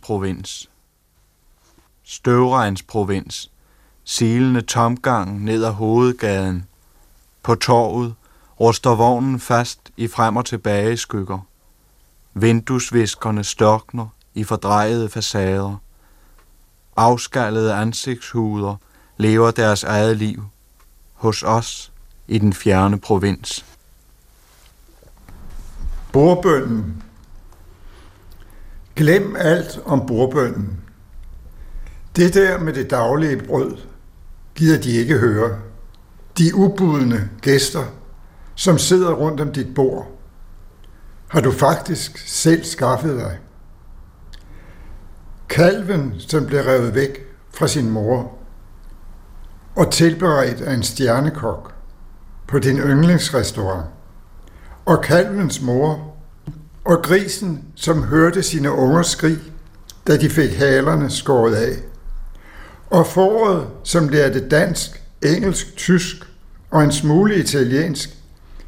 provins 2.83 3.51
silende 4.03 4.61
tomgang 4.61 5.43
ned 5.43 5.63
ad 5.63 5.71
hovedgaden. 5.71 6.67
På 7.43 7.55
torvet 7.55 8.13
ruster 8.59 8.95
vognen 8.95 9.39
fast 9.39 9.79
i 9.97 10.07
frem 10.07 10.37
og 10.37 10.45
tilbage 10.45 10.97
skygger. 10.97 11.39
Vinduesviskerne 12.33 13.43
størkner 13.43 14.07
i 14.33 14.43
fordrejede 14.43 15.09
facader. 15.09 15.75
Afskallede 16.99 17.73
ansigtshuder 17.73 18.75
lever 19.17 19.51
deres 19.51 19.83
eget 19.83 20.17
liv 20.17 20.43
hos 21.13 21.43
os 21.43 21.91
i 22.27 22.37
den 22.37 22.53
fjerne 22.53 22.99
provins. 22.99 23.65
Borbønden. 26.11 27.03
Glem 28.95 29.35
alt 29.35 29.79
om 29.85 30.05
borbønden. 30.07 30.79
Det 32.15 32.33
der 32.33 32.59
med 32.59 32.73
det 32.73 32.89
daglige 32.89 33.37
brød, 33.47 33.77
gider 34.55 34.81
de 34.81 34.91
ikke 34.91 35.17
høre. 35.17 35.59
De 36.37 36.55
ubudne 36.55 37.29
gæster, 37.41 37.83
som 38.55 38.77
sidder 38.77 39.13
rundt 39.13 39.41
om 39.41 39.53
dit 39.53 39.75
bord, 39.75 40.07
har 41.27 41.41
du 41.41 41.51
faktisk 41.51 42.17
selv 42.27 42.63
skaffet 42.63 43.17
dig. 43.19 43.39
Kalven, 45.49 46.13
som 46.17 46.45
blev 46.45 46.61
revet 46.61 46.95
væk 46.95 47.25
fra 47.53 47.67
sin 47.67 47.89
mor 47.89 48.31
og 49.75 49.91
tilberedt 49.91 50.61
af 50.61 50.73
en 50.73 50.83
stjernekok 50.83 51.73
på 52.47 52.59
din 52.59 52.77
yndlingsrestaurant. 52.77 53.85
Og 54.85 55.01
kalvens 55.01 55.61
mor 55.61 56.15
og 56.85 57.01
grisen, 57.03 57.63
som 57.75 58.03
hørte 58.03 58.43
sine 58.43 58.71
unger 58.71 59.01
skrig, 59.01 59.37
da 60.07 60.17
de 60.17 60.29
fik 60.29 60.51
halerne 60.51 61.09
skåret 61.09 61.55
af 61.55 61.75
og 62.89 63.07
foråret, 63.07 63.67
som 63.83 64.09
lærte 64.09 64.47
dansk, 64.49 65.03
engelsk, 65.21 65.75
tysk 65.75 66.15
og 66.71 66.83
en 66.83 66.91
smule 66.91 67.35
italiensk 67.35 68.09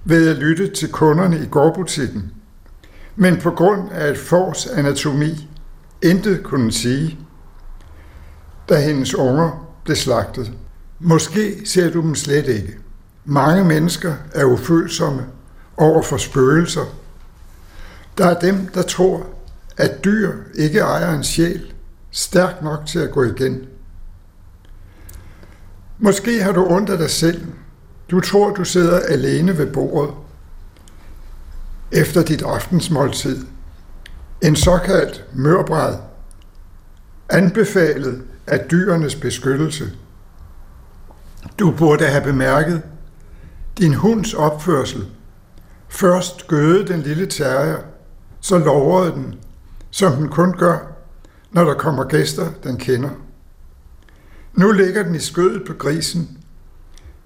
ved 0.06 0.30
at 0.30 0.36
lytte 0.36 0.68
til 0.68 0.92
kunderne 0.92 1.40
i 1.40 1.46
gårdbutikken. 1.46 2.32
Men 3.16 3.38
på 3.38 3.52
grund 3.52 3.92
af 3.92 4.10
et 4.12 4.18
fors 4.18 4.68
anatomi 4.68 5.50
intet 6.04 6.44
kunne 6.44 6.72
sige, 6.72 7.20
da 8.70 8.80
hendes 8.80 9.16
unger 9.16 9.68
blev 9.84 9.96
slagtet. 9.96 10.52
Måske 11.00 11.62
ser 11.66 11.92
du 11.92 12.02
dem 12.02 12.16
slet 12.16 12.48
ikke. 12.48 12.78
Mange 13.26 13.66
mennesker 13.66 14.14
er 14.34 14.46
ufølsomme 14.46 15.26
over 15.78 16.02
for 16.02 16.18
spøgelser. 16.18 16.86
Der 18.18 18.26
er 18.26 18.40
dem, 18.40 18.68
der 18.68 18.82
tror, 18.82 19.26
at 19.78 20.04
dyr 20.04 20.32
ikke 20.56 20.80
ejer 20.80 21.16
en 21.16 21.24
sjæl 21.24 21.74
stærk 22.12 22.64
nok 22.64 22.86
til 22.86 23.00
at 23.00 23.12
gå 23.12 23.24
igen. 23.24 23.66
Måske 26.00 26.44
har 26.44 26.52
du 26.52 26.66
ondt 26.66 26.90
af 26.90 26.98
dig 26.98 27.10
selv. 27.10 27.46
Du 28.12 28.20
tror, 28.20 28.54
du 28.54 28.64
sidder 28.64 29.00
alene 29.00 29.58
ved 29.58 29.74
bordet 29.74 30.14
efter 31.92 32.24
dit 32.24 32.42
aftensmåltid. 32.42 33.46
En 34.42 34.56
såkaldt 34.56 35.26
mørbræd, 35.34 35.96
anbefalet 37.30 38.24
af 38.48 38.66
dyrenes 38.72 39.16
beskyttelse. 39.16 39.92
Du 41.60 41.72
burde 41.72 42.06
have 42.06 42.24
bemærket 42.24 42.82
din 43.78 43.94
hunds 43.94 44.34
opførsel. 44.34 45.08
Først 45.90 46.48
gøde 46.48 46.88
den 46.88 47.02
lille 47.02 47.26
terrier, 47.26 47.78
så 48.42 48.58
lovrede 48.58 49.12
den, 49.12 49.36
som 49.92 50.16
den 50.16 50.30
kun 50.30 50.54
gør, 50.54 50.78
når 51.52 51.64
der 51.64 51.74
kommer 51.74 52.04
gæster, 52.04 52.52
den 52.64 52.78
kender. 52.78 53.10
Nu 54.54 54.72
ligger 54.72 55.04
den 55.04 55.16
i 55.16 55.20
skødet 55.20 55.68
på 55.68 55.74
grisen, 55.74 56.38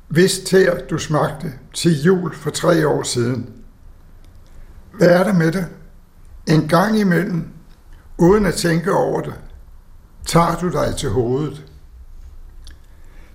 hvis 0.07 0.39
tær 0.39 0.78
du 0.89 0.97
smagte 0.97 1.53
til 1.74 2.03
jul 2.03 2.36
for 2.36 2.49
tre 2.49 2.88
år 2.88 3.03
siden. 3.03 3.49
Hvad 4.97 5.07
er 5.07 5.24
der 5.24 5.34
med 5.34 5.51
det? 5.51 5.68
En 6.47 6.67
gang 6.67 6.99
imellem, 6.99 7.47
uden 8.17 8.45
at 8.45 8.53
tænke 8.53 8.91
over 8.91 9.21
det, 9.21 9.33
tager 10.25 10.55
du 10.55 10.71
dig 10.71 10.95
til 10.97 11.09
hovedet. 11.09 11.65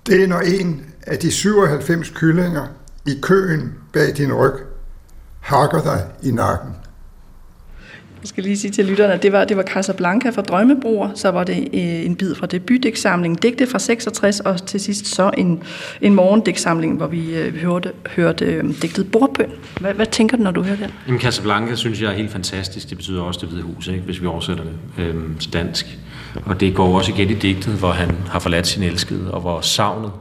Det 0.07 0.23
er 0.23 0.27
når 0.27 0.41
en 0.41 0.95
af 1.03 1.19
de 1.19 1.31
97 1.31 2.11
kyllinger 2.11 2.67
i 3.07 3.19
køen 3.23 3.75
bag 3.93 4.17
din 4.17 4.33
ryg 4.33 4.55
hakker 5.41 5.83
dig 5.83 6.07
i 6.23 6.31
nakken. 6.31 6.77
Jeg 8.23 8.29
skal 8.29 8.45
lige 8.45 8.59
sige 8.59 8.71
til 8.71 8.85
lytterne, 8.85 9.13
at 9.13 9.23
det 9.23 9.33
var, 9.33 9.45
det 9.45 9.57
var 9.57 9.63
Casablanca 9.63 10.31
fra 10.31 10.43
Drømmebroer, 10.43 11.11
så 11.15 11.31
var 11.31 11.45
det 11.45 11.59
øh, 11.73 12.07
en 12.07 12.17
bid 12.17 12.35
fra 12.35 12.47
debutdæksamlingen, 12.47 13.39
Digte 13.39 13.67
fra 13.67 13.79
66, 13.79 14.41
og 14.41 14.67
til 14.67 14.81
sidst 14.81 15.07
så 15.07 15.31
en, 15.39 15.63
en 16.01 16.15
morgendæksamling, 16.15 16.97
hvor 16.97 17.07
vi 17.07 17.35
øh, 17.37 17.57
hørte, 17.57 17.93
hørte 18.07 18.45
øh, 18.45 18.65
digtet 18.83 19.13
Bordbøn. 19.13 19.51
Hvad, 19.81 19.95
hvad 19.95 20.07
tænker 20.07 20.37
du, 20.37 20.43
når 20.43 20.51
du 20.51 20.63
hører 20.63 20.77
den? 20.77 20.91
Jamen 21.07 21.21
Casablanca 21.21 21.75
synes 21.75 22.03
jeg 22.03 22.11
er 22.11 22.17
helt 22.17 22.31
fantastisk. 22.31 22.89
Det 22.89 22.97
betyder 22.97 23.23
også 23.23 23.41
det 23.41 23.49
hvide 23.49 23.63
hus, 23.63 23.89
ikke? 23.89 24.01
hvis 24.01 24.23
vi 24.23 24.27
oversætter 24.27 24.65
det 24.65 25.05
øhm, 25.05 25.37
til 25.39 25.53
dansk. 25.53 25.99
Og 26.45 26.61
det 26.61 26.75
går 26.75 26.97
også 26.97 27.13
igen 27.13 27.31
i 27.31 27.35
digtet, 27.35 27.75
hvor 27.75 27.91
han 27.91 28.11
har 28.29 28.39
forladt 28.39 28.67
sin 28.67 28.83
elskede, 28.83 29.31
og 29.31 29.41
hvor 29.41 29.61
savnet 29.61 30.13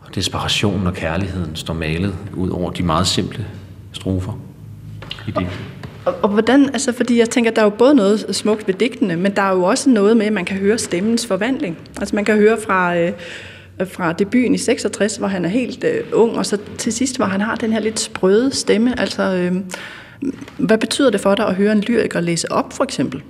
og 0.00 0.14
desperationen 0.14 0.86
og 0.86 0.94
kærligheden 0.94 1.56
står 1.56 1.74
malet 1.74 2.14
ud 2.34 2.50
over 2.50 2.70
de 2.70 2.82
meget 2.82 3.06
simple 3.06 3.46
strofer 3.92 4.32
i 5.26 5.30
digtet. 5.30 5.77
Og, 6.08 6.14
og 6.22 6.28
hvordan, 6.28 6.64
altså 6.72 6.92
fordi 6.92 7.18
jeg 7.18 7.30
tænker, 7.30 7.50
der 7.50 7.60
er 7.60 7.64
jo 7.64 7.70
både 7.70 7.94
noget 7.94 8.26
smukt 8.36 8.66
ved 8.66 8.74
digtene, 8.74 9.16
men 9.16 9.36
der 9.36 9.42
er 9.42 9.52
jo 9.52 9.62
også 9.62 9.90
noget 9.90 10.16
med, 10.16 10.26
at 10.26 10.32
man 10.32 10.44
kan 10.44 10.56
høre 10.56 10.78
stemmens 10.78 11.26
forvandling. 11.26 11.78
Altså 12.00 12.14
man 12.14 12.24
kan 12.24 12.36
høre 12.36 12.56
fra, 12.66 12.96
øh, 12.96 13.12
fra 13.92 14.12
debuten 14.12 14.54
i 14.54 14.58
66, 14.58 15.16
hvor 15.16 15.28
han 15.28 15.44
er 15.44 15.48
helt 15.48 15.84
øh, 15.84 16.04
ung, 16.12 16.38
og 16.38 16.46
så 16.46 16.58
til 16.78 16.92
sidst, 16.92 17.16
hvor 17.16 17.26
han 17.26 17.40
har 17.40 17.54
den 17.54 17.72
her 17.72 17.80
lidt 17.80 18.00
sprøde 18.00 18.54
stemme. 18.54 19.00
Altså, 19.00 19.22
øh, 19.22 19.56
hvad 20.58 20.78
betyder 20.78 21.10
det 21.10 21.20
for 21.20 21.34
dig 21.34 21.46
at 21.46 21.54
høre 21.54 21.72
en 21.72 21.80
lyriker 21.80 22.20
læse 22.20 22.52
op, 22.52 22.72
for 22.72 22.84
eksempel? 22.84 23.22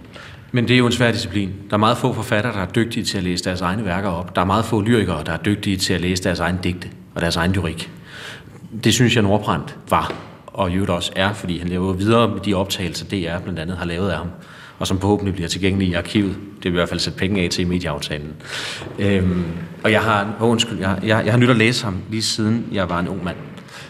Men 0.53 0.69
det 0.69 0.75
er 0.75 0.79
jo 0.79 0.87
en 0.87 0.93
svær 0.93 1.13
disciplin. 1.13 1.53
Der 1.71 1.75
er 1.75 1.79
meget 1.79 1.99
få 1.99 2.13
forfattere, 2.13 2.53
der 2.53 2.61
er 2.61 2.67
dygtige 2.67 3.05
til 3.05 3.19
at 3.19 3.25
læse 3.25 3.45
deres 3.45 3.61
egne 3.61 3.85
værker 3.85 4.09
op. 4.09 4.37
Der 4.37 4.41
er 4.41 4.47
meget 4.47 4.65
få 4.65 4.81
lyrikere, 4.81 5.23
der 5.27 5.33
er 5.33 5.37
dygtige 5.37 5.77
til 5.77 5.93
at 5.95 6.01
læse 6.01 6.23
deres 6.25 6.41
egen 6.41 6.59
digte 6.65 6.89
og 7.15 7.21
deres 7.21 7.37
egen 7.37 7.53
lyrik. 7.53 7.91
Det 8.85 8.95
synes 8.95 9.15
jeg, 9.15 9.23
Nordbrandt 9.23 9.77
var 9.91 10.15
og 10.59 10.71
i 10.71 10.75
øvrigt 10.75 10.91
også 10.91 11.13
er, 11.17 11.33
fordi 11.33 11.59
han 11.59 11.69
lever 11.69 11.93
videre 11.93 12.29
med 12.29 12.41
de 12.41 12.55
optagelser, 12.55 13.07
DR 13.07 13.43
blandt 13.43 13.59
andet 13.59 13.77
har 13.77 13.85
lavet 13.85 14.11
af 14.11 14.17
ham, 14.17 14.29
og 14.79 14.87
som 14.87 15.01
forhåbentlig 15.01 15.35
bliver 15.35 15.49
tilgængelige 15.49 15.91
i 15.91 15.95
arkivet. 15.95 16.37
Det 16.57 16.65
vil 16.65 16.73
i 16.73 16.75
hvert 16.75 16.89
fald 16.89 17.01
sætte 17.01 17.19
penge 17.19 17.43
af 17.43 17.51
til 17.51 17.65
i 17.65 17.69
medieaftalen. 17.69 18.33
Øhm, 18.99 19.45
og 19.85 19.93
jeg 19.93 20.03
har, 20.03 20.37
oh, 20.41 20.51
undskyld, 20.51 20.79
jeg, 20.79 20.99
jeg, 21.03 21.23
jeg 21.25 21.33
har 21.33 21.39
nyt 21.39 21.51
at 21.51 21.57
læse 21.57 21.85
ham 21.85 21.97
lige 22.11 22.23
siden 22.23 22.67
jeg 22.73 22.89
var 22.89 23.01
en 23.01 23.09
ung 23.09 23.25
mand. 23.25 23.37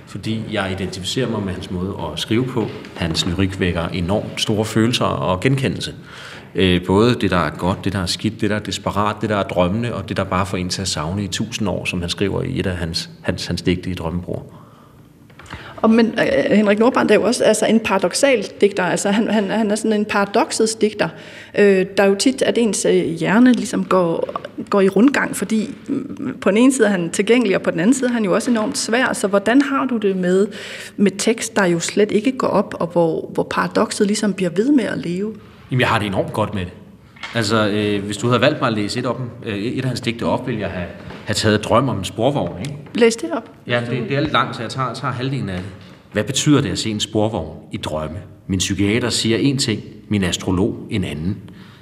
Fordi 0.06 0.42
jeg 0.52 0.72
identificerer 0.72 1.28
mig 1.30 1.42
med 1.42 1.52
hans 1.52 1.70
måde 1.70 1.94
at 2.12 2.18
skrive 2.18 2.44
på. 2.44 2.68
Hans 2.96 3.26
lyrik 3.26 3.60
vækker 3.60 3.88
enormt 3.88 4.40
store 4.40 4.64
følelser 4.64 5.04
og 5.04 5.40
genkendelse. 5.40 5.94
Øh, 6.54 6.86
både 6.86 7.14
det, 7.14 7.30
der 7.30 7.38
er 7.38 7.50
godt, 7.50 7.84
det, 7.84 7.92
der 7.92 7.98
er 7.98 8.06
skidt, 8.06 8.40
det, 8.40 8.50
der 8.50 8.56
er 8.56 8.60
desperat, 8.60 9.16
det, 9.20 9.30
der 9.30 9.36
er 9.36 9.42
drømmende, 9.42 9.94
og 9.94 10.08
det, 10.08 10.16
der 10.16 10.24
bare 10.24 10.46
får 10.46 10.56
en 10.56 10.68
til 10.68 10.82
at 10.82 10.88
savne 10.88 11.24
i 11.24 11.28
tusind 11.28 11.68
år, 11.68 11.84
som 11.84 12.00
han 12.00 12.10
skriver 12.10 12.42
i 12.42 12.58
et 12.58 12.66
af 12.66 12.76
hans, 12.76 13.10
hans, 13.22 13.46
hans 13.46 13.62
digte 13.62 13.90
i 13.90 13.94
Drømmebror. 13.94 14.67
Og 15.82 15.90
men 15.90 16.06
øh, 16.06 16.50
øh 16.50 16.56
Henrik 16.56 16.78
Nordbrand 16.78 17.10
er 17.10 17.14
jo 17.14 17.22
også 17.22 17.44
altså, 17.44 17.66
en 17.66 17.80
paradoxal 17.80 18.46
digter, 18.60 18.84
altså 18.84 19.10
han, 19.10 19.28
han, 19.28 19.50
han 19.50 19.70
er 19.70 19.74
sådan 19.74 19.92
en 19.92 20.04
paradoxets 20.04 20.74
digter. 20.74 21.08
Øh, 21.58 21.86
der 21.96 22.02
er 22.02 22.06
jo 22.06 22.14
tit, 22.14 22.42
at 22.42 22.58
ens 22.58 22.84
øh, 22.84 22.92
hjerne 22.92 23.52
ligesom 23.52 23.84
går, 23.84 24.34
går 24.70 24.80
i 24.80 24.88
rundgang, 24.88 25.36
fordi 25.36 25.74
mm, 25.88 26.36
på 26.40 26.50
den 26.50 26.58
ene 26.58 26.72
side 26.72 26.86
er 26.86 26.90
han 26.90 27.10
tilgængelig, 27.10 27.56
og 27.56 27.62
på 27.62 27.70
den 27.70 27.80
anden 27.80 27.94
side 27.94 28.08
er 28.08 28.14
han 28.14 28.24
jo 28.24 28.34
også 28.34 28.50
enormt 28.50 28.78
svær. 28.78 29.12
Så 29.12 29.28
hvordan 29.28 29.62
har 29.62 29.84
du 29.84 29.96
det 29.96 30.16
med, 30.16 30.46
med 30.96 31.10
tekst, 31.18 31.56
der 31.56 31.64
jo 31.64 31.80
slet 31.80 32.12
ikke 32.12 32.32
går 32.32 32.48
op, 32.48 32.74
og 32.80 32.86
hvor, 32.86 33.30
hvor 33.34 33.42
paradoxet 33.42 34.06
ligesom 34.06 34.32
bliver 34.32 34.50
ved 34.50 34.72
med 34.72 34.84
at 34.84 34.98
leve? 34.98 35.34
Jamen, 35.70 35.80
jeg 35.80 35.88
har 35.88 35.98
det 35.98 36.06
enormt 36.06 36.32
godt 36.32 36.54
med 36.54 36.64
det. 36.64 36.72
Altså, 37.34 37.68
øh, 37.68 38.04
hvis 38.04 38.16
du 38.16 38.26
havde 38.26 38.40
valgt 38.40 38.60
mig 38.60 38.68
at 38.68 38.74
læse 38.74 38.98
et, 38.98 39.06
op, 39.06 39.20
øh, 39.46 39.56
et 39.56 39.82
af 39.82 39.88
hans 39.88 40.00
digte 40.00 40.22
op, 40.22 40.46
ville 40.46 40.60
jeg 40.60 40.70
have, 40.70 40.86
have 41.28 41.34
taget 41.34 41.64
drøm 41.64 41.88
om 41.88 41.98
en 41.98 42.04
sporvogn, 42.04 42.58
ikke? 42.60 42.76
Læs 42.94 43.16
det 43.16 43.30
op. 43.32 43.50
Ja, 43.66 43.80
det, 43.80 44.08
det 44.08 44.16
er 44.16 44.20
lidt 44.20 44.32
langt, 44.32 44.56
så 44.56 44.62
jeg 44.62 44.70
tager, 44.70 44.94
tager 44.94 45.12
halvdelen 45.12 45.48
af 45.48 45.58
det. 45.58 45.70
Hvad 46.12 46.24
betyder 46.24 46.60
det 46.60 46.68
at 46.68 46.78
se 46.78 46.90
en 46.90 47.00
sporvogn 47.00 47.58
i 47.72 47.76
drømme? 47.76 48.18
Min 48.46 48.58
psykiater 48.58 49.10
siger 49.10 49.36
en 49.36 49.58
ting, 49.58 49.82
min 50.08 50.24
astrolog 50.24 50.86
en 50.90 51.04
anden. 51.04 51.36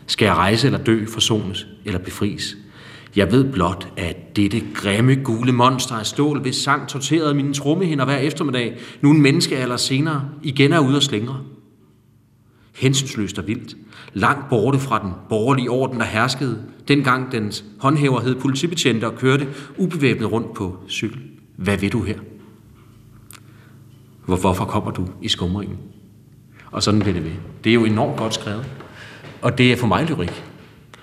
Skal 0.07 0.27
jeg 0.27 0.35
rejse 0.35 0.67
eller 0.67 0.79
dø, 0.79 1.07
forsones 1.07 1.67
eller 1.85 1.99
befries? 1.99 2.57
Jeg 3.17 3.33
ved 3.33 3.45
blot, 3.53 3.89
at 3.97 4.37
dette 4.37 4.63
grimme 4.75 5.15
gule 5.15 5.53
monster 5.53 5.95
af 5.95 6.07
stål, 6.07 6.41
hvis 6.41 6.57
sang 6.57 6.89
torterede 6.89 7.35
mine 7.35 7.55
trommehinder 7.55 8.05
hver 8.05 8.19
eftermiddag, 8.19 8.77
nu 9.01 9.11
en 9.11 9.23
menneskealder 9.23 9.77
senere 9.77 10.29
igen 10.43 10.73
er 10.73 10.79
ude 10.79 10.97
og 10.97 11.03
slingre. 11.03 11.41
Hensynsløst 12.75 13.39
og 13.39 13.47
vildt, 13.47 13.77
langt 14.17 14.49
borte 14.49 14.79
fra 14.79 15.03
den 15.03 15.13
borgerlige 15.29 15.71
orden, 15.71 16.01
der 16.01 16.05
herskede, 16.05 16.63
dengang 16.89 17.33
dens 17.33 17.65
håndhæver 17.79 18.21
hed 18.21 18.35
politibetjente 18.35 19.05
og 19.05 19.15
kørte 19.15 19.49
ubevæbnet 19.77 20.33
rundt 20.33 20.55
på 20.55 20.77
cykel. 20.89 21.19
Hvad 21.57 21.77
vil 21.77 21.93
du 21.93 22.03
her? 22.03 22.19
Hvor, 24.27 24.37
hvorfor 24.37 24.65
kommer 24.65 24.91
du 24.91 25.09
i 25.23 25.29
skumringen? 25.29 25.79
Og 26.71 26.83
sådan 26.83 27.01
bliver 27.01 27.15
det 27.15 27.25
ved. 27.25 27.33
Det 27.65 27.71
er 27.71 27.75
jo 27.75 27.85
enormt 27.85 28.17
godt 28.17 28.35
skrevet. 28.35 28.67
Og 29.43 29.59
det 29.59 29.73
er 29.73 29.77
for 29.77 29.87
mig 29.87 30.05
lyrik. 30.05 30.45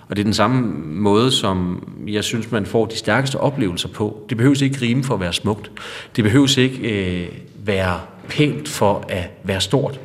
Og 0.07 0.15
det 0.15 0.21
er 0.21 0.23
den 0.23 0.33
samme 0.33 0.61
måde, 0.85 1.31
som 1.31 1.87
jeg 2.07 2.23
synes, 2.23 2.51
man 2.51 2.65
får 2.65 2.85
de 2.85 2.97
stærkeste 2.97 3.39
oplevelser 3.39 3.89
på. 3.89 4.25
Det 4.29 4.37
behøves 4.37 4.61
ikke 4.61 4.81
rime 4.81 5.03
for 5.03 5.13
at 5.13 5.19
være 5.19 5.33
smukt. 5.33 5.71
Det 6.15 6.23
behøves 6.23 6.57
ikke 6.57 6.77
øh, 6.77 7.27
være 7.65 7.99
pænt 8.29 8.69
for 8.69 9.05
at 9.09 9.29
være 9.43 9.61
stort. 9.61 9.99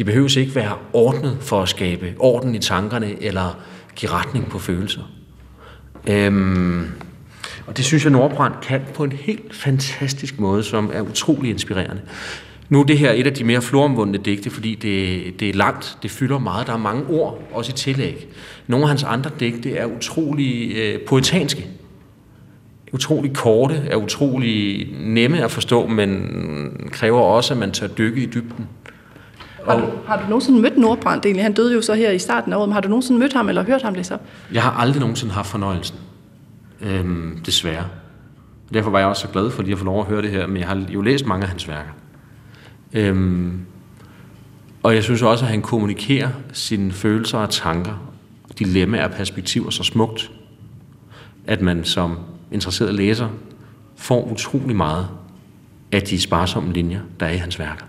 Det 0.00 0.06
behøves 0.06 0.36
ikke 0.36 0.54
være 0.54 0.72
ordnet 0.92 1.38
for 1.40 1.62
at 1.62 1.68
skabe 1.68 2.14
orden 2.18 2.54
i 2.54 2.58
tankerne 2.58 3.22
eller 3.22 3.58
give 3.96 4.10
retning 4.10 4.48
på 4.50 4.58
følelser. 4.58 5.00
Øhm, 6.06 6.86
og 7.66 7.76
det 7.76 7.84
synes 7.84 8.04
jeg, 8.04 8.12
Nordbrand 8.12 8.52
kan 8.62 8.80
på 8.94 9.04
en 9.04 9.12
helt 9.12 9.54
fantastisk 9.54 10.40
måde, 10.40 10.62
som 10.62 10.90
er 10.94 11.00
utrolig 11.00 11.50
inspirerende. 11.50 12.02
Nu 12.68 12.80
er 12.80 12.84
det 12.84 12.98
her 12.98 13.12
et 13.12 13.26
af 13.26 13.34
de 13.34 13.44
mere 13.44 13.62
floromvundne 13.62 14.18
digte, 14.18 14.50
fordi 14.50 14.74
det, 14.74 15.40
det 15.40 15.48
er 15.48 15.54
langt, 15.54 15.98
det 16.02 16.10
fylder 16.10 16.38
meget, 16.38 16.66
der 16.66 16.72
er 16.72 16.78
mange 16.78 17.06
ord, 17.06 17.48
også 17.52 17.72
i 17.72 17.74
tillæg. 17.74 18.28
Nogle 18.66 18.84
af 18.84 18.88
hans 18.88 19.02
andre 19.02 19.30
digte 19.40 19.76
er 19.76 19.86
utrolig 19.86 20.76
øh, 20.76 21.00
poetanske, 21.00 21.66
utrolig 22.92 23.34
korte, 23.34 23.74
er 23.90 23.96
utrolig 23.96 24.88
nemme 25.00 25.44
at 25.44 25.50
forstå, 25.50 25.86
men 25.86 26.88
kræver 26.90 27.20
også, 27.20 27.54
at 27.54 27.60
man 27.60 27.72
tør 27.72 27.86
dykke 27.86 28.22
i 28.22 28.26
dybden. 28.26 28.66
Har 29.68 29.80
du, 29.80 29.86
har 30.06 30.16
du 30.16 30.28
nogensinde 30.28 30.60
mødt 30.60 30.78
Nordbrand 30.78 31.24
egentlig? 31.24 31.44
Han 31.44 31.52
døde 31.52 31.74
jo 31.74 31.82
så 31.82 31.94
her 31.94 32.10
i 32.10 32.18
starten 32.18 32.52
af 32.52 32.56
året, 32.56 32.68
men 32.68 32.74
har 32.74 32.80
du 32.80 32.88
nogensinde 32.88 33.20
mødt 33.20 33.32
ham 33.32 33.48
eller 33.48 33.62
hørt 33.62 33.82
ham 33.82 33.94
læse 33.94 34.14
op? 34.14 34.20
Jeg 34.52 34.62
har 34.62 34.70
aldrig 34.70 35.00
nogensinde 35.00 35.34
haft 35.34 35.48
fornøjelsen. 35.48 35.96
Øhm, 36.80 37.38
desværre. 37.46 37.84
Derfor 38.74 38.90
var 38.90 38.98
jeg 38.98 39.08
også 39.08 39.22
så 39.22 39.28
glad 39.28 39.50
for 39.50 39.62
lige 39.62 39.72
at 39.72 39.78
få 39.78 39.84
lov 39.84 40.00
at 40.00 40.06
høre 40.06 40.22
det 40.22 40.30
her, 40.30 40.46
men 40.46 40.56
jeg 40.56 40.66
har 40.66 40.82
jo 40.88 41.00
læst 41.00 41.26
mange 41.26 41.42
af 41.42 41.48
hans 41.48 41.68
værker. 41.68 41.90
Øhm, 42.92 43.60
og 44.82 44.94
jeg 44.94 45.02
synes 45.02 45.22
også, 45.22 45.44
at 45.44 45.50
han 45.50 45.62
kommunikerer 45.62 46.28
sine 46.52 46.92
følelser 46.92 47.38
og 47.38 47.50
tanker, 47.50 48.10
dilemmaer 48.58 49.04
og 49.04 49.10
perspektiver 49.10 49.70
så 49.70 49.82
smukt, 49.82 50.30
at 51.46 51.60
man 51.60 51.84
som 51.84 52.18
interesseret 52.52 52.94
læser 52.94 53.28
får 53.96 54.30
utrolig 54.32 54.76
meget 54.76 55.08
af 55.92 56.02
de 56.02 56.20
sparsomme 56.20 56.72
linjer, 56.72 57.00
der 57.20 57.26
er 57.26 57.30
i 57.30 57.36
hans 57.36 57.58
værker. 57.58 57.84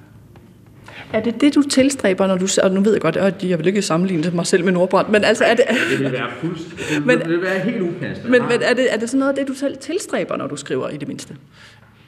Er 1.14 1.20
det 1.20 1.42
det, 1.42 1.56
du 1.56 1.62
tilstræber, 1.62 2.28
når 2.28 2.38
du... 2.38 2.48
Og 2.64 2.72
nu 2.72 2.82
ved 2.82 2.92
jeg 2.92 3.02
godt, 3.02 3.18
at 3.18 3.44
jeg 3.44 3.60
vil 3.60 3.68
ikke 3.68 3.82
sammenligne 3.82 4.32
mig 4.34 4.48
selv 4.48 4.66
med 4.66 4.74
Nordbrand, 4.74 5.08
men 5.08 5.24
altså 5.24 5.44
er 5.44 5.54
det... 5.54 5.66
Det 5.92 6.00
vil 6.00 6.12
være 6.12 6.30
fuldstændig... 6.40 7.20
Det 7.20 7.30
vil 7.30 7.42
være 7.42 7.60
helt 7.60 7.82
upassende. 7.82 8.32
Men, 8.32 8.42
men 8.42 8.62
er, 8.62 8.74
det, 8.74 8.94
er 8.94 8.98
det 8.98 9.10
sådan 9.10 9.20
noget 9.20 9.30
af 9.30 9.36
det, 9.36 9.48
du 9.48 9.54
selv 9.54 9.78
tilstræber, 9.78 10.38
når 10.38 10.48
du 10.48 10.56
skriver 10.56 10.90
i 10.90 10.98
det 10.98 11.08
mindste? 11.08 11.36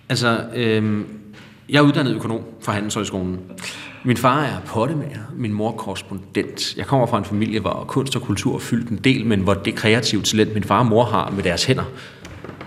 Altså, 0.10 0.40
øhm, 0.56 1.06
jeg 1.70 1.78
er 1.78 1.82
uddannet 1.82 2.16
økonom 2.16 2.42
fra 2.62 2.72
Handelshøjskolen. 2.72 3.40
Min 4.04 4.18
far 4.18 4.44
er 4.44 4.62
pottemager, 4.66 5.20
min 5.38 5.54
mor 5.54 5.72
korrespondent. 5.72 6.78
Jeg 6.78 6.86
kommer 6.86 7.08
fra 7.08 7.18
en 7.18 7.26
familie, 7.26 7.60
hvor 7.60 7.86
kunst 7.88 8.16
og 8.16 8.22
kultur 8.22 8.60
fyldt 8.60 8.90
en 8.90 8.98
del, 9.04 9.26
men 9.26 9.40
hvor 9.40 9.54
det 9.54 9.76
kreative 9.76 10.22
talent, 10.22 10.54
min 10.54 10.64
far 10.64 10.80
og 10.80 10.86
mor 10.86 11.04
har 11.04 11.34
med 11.36 11.44
deres 11.44 11.66
hænder, 11.66 11.84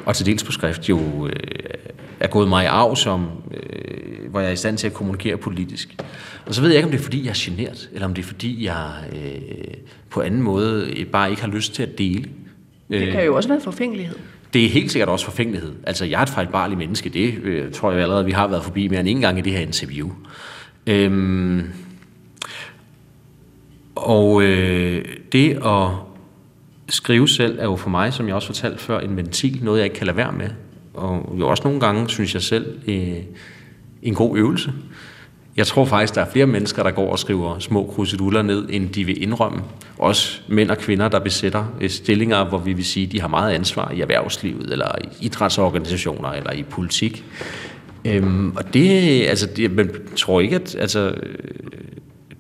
og 0.06 0.16
til 0.16 0.26
dels 0.26 0.44
på 0.44 0.52
skrift, 0.52 0.88
jo 0.88 1.26
øh, 1.26 1.32
er 2.20 2.26
gået 2.28 2.48
mig 2.48 2.64
i 2.64 2.66
arv, 2.66 2.96
som, 2.96 3.26
øh, 3.54 4.30
hvor 4.30 4.40
jeg 4.40 4.48
er 4.48 4.52
i 4.52 4.56
stand 4.56 4.78
til 4.78 4.86
at 4.86 4.94
kommunikere 4.94 5.36
politisk. 5.36 5.96
Og 6.46 6.54
så 6.54 6.60
ved 6.60 6.68
jeg 6.68 6.76
ikke, 6.76 6.86
om 6.86 6.90
det 6.90 6.98
er, 6.98 7.02
fordi 7.02 7.24
jeg 7.24 7.30
er 7.30 7.34
genert, 7.36 7.88
eller 7.92 8.06
om 8.06 8.14
det 8.14 8.22
er, 8.22 8.26
fordi 8.26 8.64
jeg 8.64 8.90
øh, 9.12 9.74
på 10.10 10.20
anden 10.20 10.42
måde 10.42 11.06
bare 11.12 11.30
ikke 11.30 11.42
har 11.42 11.48
lyst 11.48 11.74
til 11.74 11.82
at 11.82 11.98
dele. 11.98 12.24
Det 12.90 13.12
kan 13.12 13.24
jo 13.24 13.36
også 13.36 13.48
være 13.48 13.60
forfængelighed. 13.60 14.16
Det 14.52 14.64
er 14.64 14.68
helt 14.68 14.92
sikkert 14.92 15.08
også 15.08 15.24
forfængelighed. 15.24 15.72
Altså, 15.86 16.04
jeg 16.04 16.18
er 16.18 16.22
et 16.22 16.28
fejlbarligt 16.28 16.78
menneske. 16.78 17.08
Det 17.08 17.34
øh, 17.42 17.72
tror 17.72 17.92
jeg 17.92 18.02
allerede, 18.02 18.24
vi 18.24 18.32
har 18.32 18.46
været 18.46 18.64
forbi 18.64 18.88
mere 18.88 19.00
end 19.00 19.08
en 19.08 19.20
gang 19.20 19.38
i 19.38 19.40
det 19.40 19.52
her 19.52 19.60
interview. 19.60 20.10
Øhm, 20.86 21.62
og 23.94 24.42
øh, 24.42 25.04
det 25.32 25.58
at 25.64 25.88
skrive 26.88 27.28
selv 27.28 27.58
er 27.58 27.64
jo 27.64 27.76
for 27.76 27.90
mig, 27.90 28.12
som 28.12 28.26
jeg 28.26 28.34
også 28.34 28.48
fortalte 28.48 28.78
før, 28.78 29.00
en 29.00 29.16
ventil. 29.16 29.58
Noget, 29.62 29.78
jeg 29.78 29.84
ikke 29.84 29.96
kan 29.96 30.06
lade 30.06 30.16
være 30.16 30.32
med. 30.32 30.48
Og 30.96 31.34
jo 31.38 31.48
også 31.48 31.62
nogle 31.64 31.80
gange, 31.80 32.08
synes 32.08 32.34
jeg 32.34 32.42
selv, 32.42 32.78
øh, 32.88 33.16
en 34.02 34.14
god 34.14 34.38
øvelse. 34.38 34.72
Jeg 35.56 35.66
tror 35.66 35.84
faktisk, 35.84 36.14
der 36.14 36.20
er 36.20 36.30
flere 36.32 36.46
mennesker, 36.46 36.82
der 36.82 36.90
går 36.90 37.12
og 37.12 37.18
skriver 37.18 37.58
små 37.58 37.92
krusiduller 37.94 38.42
ned, 38.42 38.66
end 38.70 38.88
de 38.88 39.04
vil 39.04 39.22
indrømme. 39.22 39.62
Også 39.98 40.40
mænd 40.48 40.70
og 40.70 40.78
kvinder, 40.78 41.08
der 41.08 41.18
besætter 41.18 41.64
øh, 41.80 41.90
stillinger, 41.90 42.44
hvor 42.44 42.58
vi 42.58 42.72
vil 42.72 42.84
sige, 42.84 43.06
de 43.06 43.20
har 43.20 43.28
meget 43.28 43.54
ansvar 43.54 43.90
i 43.90 44.00
erhvervslivet, 44.00 44.72
eller 44.72 44.88
i 45.04 45.24
idrætsorganisationer, 45.26 46.28
eller 46.28 46.52
i 46.52 46.62
politik. 46.62 47.24
Øhm, 48.04 48.56
og 48.56 48.74
det, 48.74 49.26
altså, 49.26 49.46
det, 49.56 49.70
man 49.70 49.90
tror 50.16 50.40
ikke, 50.40 50.56
at, 50.56 50.76
altså, 50.78 51.14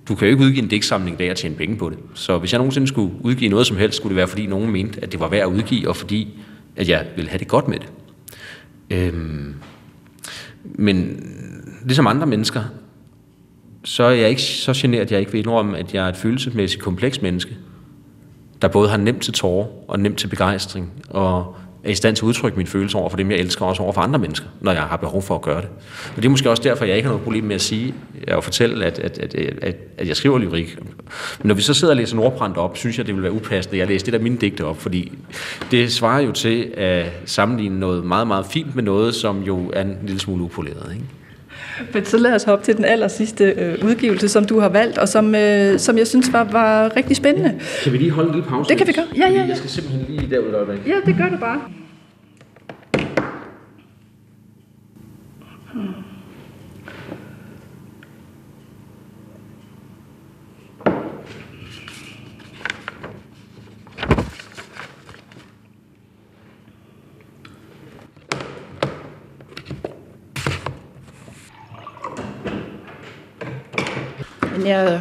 du 0.08 0.14
kan 0.14 0.28
jo 0.28 0.32
ikke 0.32 0.44
udgive 0.44 0.62
en 0.62 0.68
digtsamling 0.68 1.18
der 1.18 1.30
og 1.30 1.36
tjene 1.36 1.54
penge 1.54 1.76
på 1.76 1.90
det. 1.90 1.98
Så 2.14 2.38
hvis 2.38 2.52
jeg 2.52 2.58
nogensinde 2.58 2.88
skulle 2.88 3.12
udgive 3.20 3.50
noget 3.50 3.66
som 3.66 3.76
helst, 3.76 3.96
skulle 3.96 4.10
det 4.10 4.16
være, 4.16 4.28
fordi 4.28 4.46
nogen 4.46 4.70
mente, 4.70 5.00
at 5.02 5.12
det 5.12 5.20
var 5.20 5.28
værd 5.28 5.42
at 5.42 5.54
udgive, 5.54 5.88
og 5.88 5.96
fordi 5.96 6.28
at 6.76 6.88
jeg 6.88 7.06
ville 7.16 7.30
have 7.30 7.38
det 7.38 7.48
godt 7.48 7.68
med 7.68 7.78
det. 7.78 7.88
Øhm, 8.90 9.54
men 10.64 11.26
ligesom 11.84 12.06
andre 12.06 12.26
mennesker, 12.26 12.62
så 13.84 14.04
er 14.04 14.10
jeg 14.10 14.28
ikke 14.28 14.42
så 14.42 14.72
generet, 14.76 15.02
at 15.02 15.12
jeg 15.12 15.20
ikke 15.20 15.32
vil 15.32 15.38
indrømme, 15.38 15.78
at 15.78 15.94
jeg 15.94 16.04
er 16.04 16.08
et 16.08 16.16
følelsesmæssigt 16.16 16.82
kompleks 16.82 17.22
menneske, 17.22 17.56
der 18.62 18.68
både 18.68 18.88
har 18.88 18.96
nemt 18.96 19.22
til 19.22 19.32
tårer 19.32 19.66
og 19.88 20.00
nemt 20.00 20.18
til 20.18 20.28
begejstring, 20.28 20.92
og 21.08 21.56
er 21.86 21.90
i 21.90 21.94
stand 21.94 22.16
til 22.16 22.24
at 22.24 22.26
udtrykke 22.26 22.56
mine 22.56 22.68
følelser 22.68 22.98
over 22.98 23.08
for 23.08 23.16
dem, 23.16 23.30
jeg 23.30 23.38
elsker, 23.38 23.64
også 23.64 23.82
over 23.82 23.92
for 23.92 24.00
andre 24.00 24.18
mennesker, 24.18 24.46
når 24.60 24.72
jeg 24.72 24.82
har 24.82 24.96
behov 24.96 25.22
for 25.22 25.34
at 25.34 25.42
gøre 25.42 25.60
det. 25.60 25.68
Og 26.10 26.16
det 26.16 26.24
er 26.24 26.28
måske 26.28 26.50
også 26.50 26.62
derfor, 26.62 26.84
jeg 26.84 26.96
ikke 26.96 27.06
har 27.06 27.12
noget 27.12 27.24
problem 27.24 27.44
med 27.44 27.54
at 27.54 27.60
sige 27.60 27.94
og 28.28 28.44
fortælle, 28.44 28.86
at, 28.86 28.98
at, 28.98 29.18
at, 29.18 29.34
at, 29.62 29.76
at 29.98 30.08
jeg 30.08 30.16
skriver 30.16 30.38
lyrik. 30.38 30.78
Men 31.38 31.48
når 31.48 31.54
vi 31.54 31.62
så 31.62 31.74
sidder 31.74 31.92
og 31.92 31.96
læser 31.96 32.16
Nordbrændt 32.16 32.56
op, 32.56 32.76
synes 32.76 32.98
jeg, 32.98 33.06
det 33.06 33.14
vil 33.14 33.22
være 33.22 33.32
upassende, 33.32 33.76
at 33.76 33.80
jeg 33.80 33.88
læser 33.88 34.04
det 34.04 34.12
der 34.12 34.18
mine 34.18 34.36
digte 34.36 34.64
op, 34.64 34.80
fordi 34.80 35.12
det 35.70 35.92
svarer 35.92 36.20
jo 36.20 36.32
til 36.32 36.72
at 36.76 37.06
sammenligne 37.24 37.80
noget 37.80 38.04
meget, 38.04 38.26
meget 38.26 38.46
fint 38.46 38.74
med 38.74 38.82
noget, 38.82 39.14
som 39.14 39.42
jo 39.42 39.70
er 39.72 39.82
en 39.82 39.96
lille 40.02 40.20
smule 40.20 40.42
upoleret. 40.42 40.92
Ikke? 40.92 41.04
Men 41.94 42.04
så 42.04 42.16
lad 42.18 42.34
os 42.34 42.44
hoppe 42.44 42.64
til 42.64 42.76
den 42.76 42.84
aller 42.84 43.08
sidste 43.08 43.44
øh, 43.44 43.84
udgivelse, 43.84 44.28
som 44.28 44.44
du 44.44 44.60
har 44.60 44.68
valgt, 44.68 44.98
og 44.98 45.08
som, 45.08 45.34
øh, 45.34 45.78
som 45.78 45.98
jeg 45.98 46.06
synes 46.06 46.32
var, 46.32 46.44
var 46.44 46.96
rigtig 46.96 47.16
spændende. 47.16 47.54
Kan 47.82 47.92
vi 47.92 47.98
lige 47.98 48.10
holde 48.10 48.28
en 48.28 48.34
lille 48.34 48.48
pause? 48.48 48.68
Det 48.68 48.78
kan 48.78 48.86
vi 48.86 48.92
gøre. 48.92 49.04
Ja, 49.16 49.28
ja, 49.28 49.32
ja. 49.40 49.46
Jeg 49.48 49.56
skal 49.56 49.70
simpelthen 49.70 50.06
lige 50.08 50.30
derud 50.30 50.54
øjeblik. 50.54 50.86
Ja, 50.86 50.94
det 51.06 51.16
gør 51.16 51.28
du 51.28 51.36
bare. 51.36 51.60
Jeg, 74.68 75.00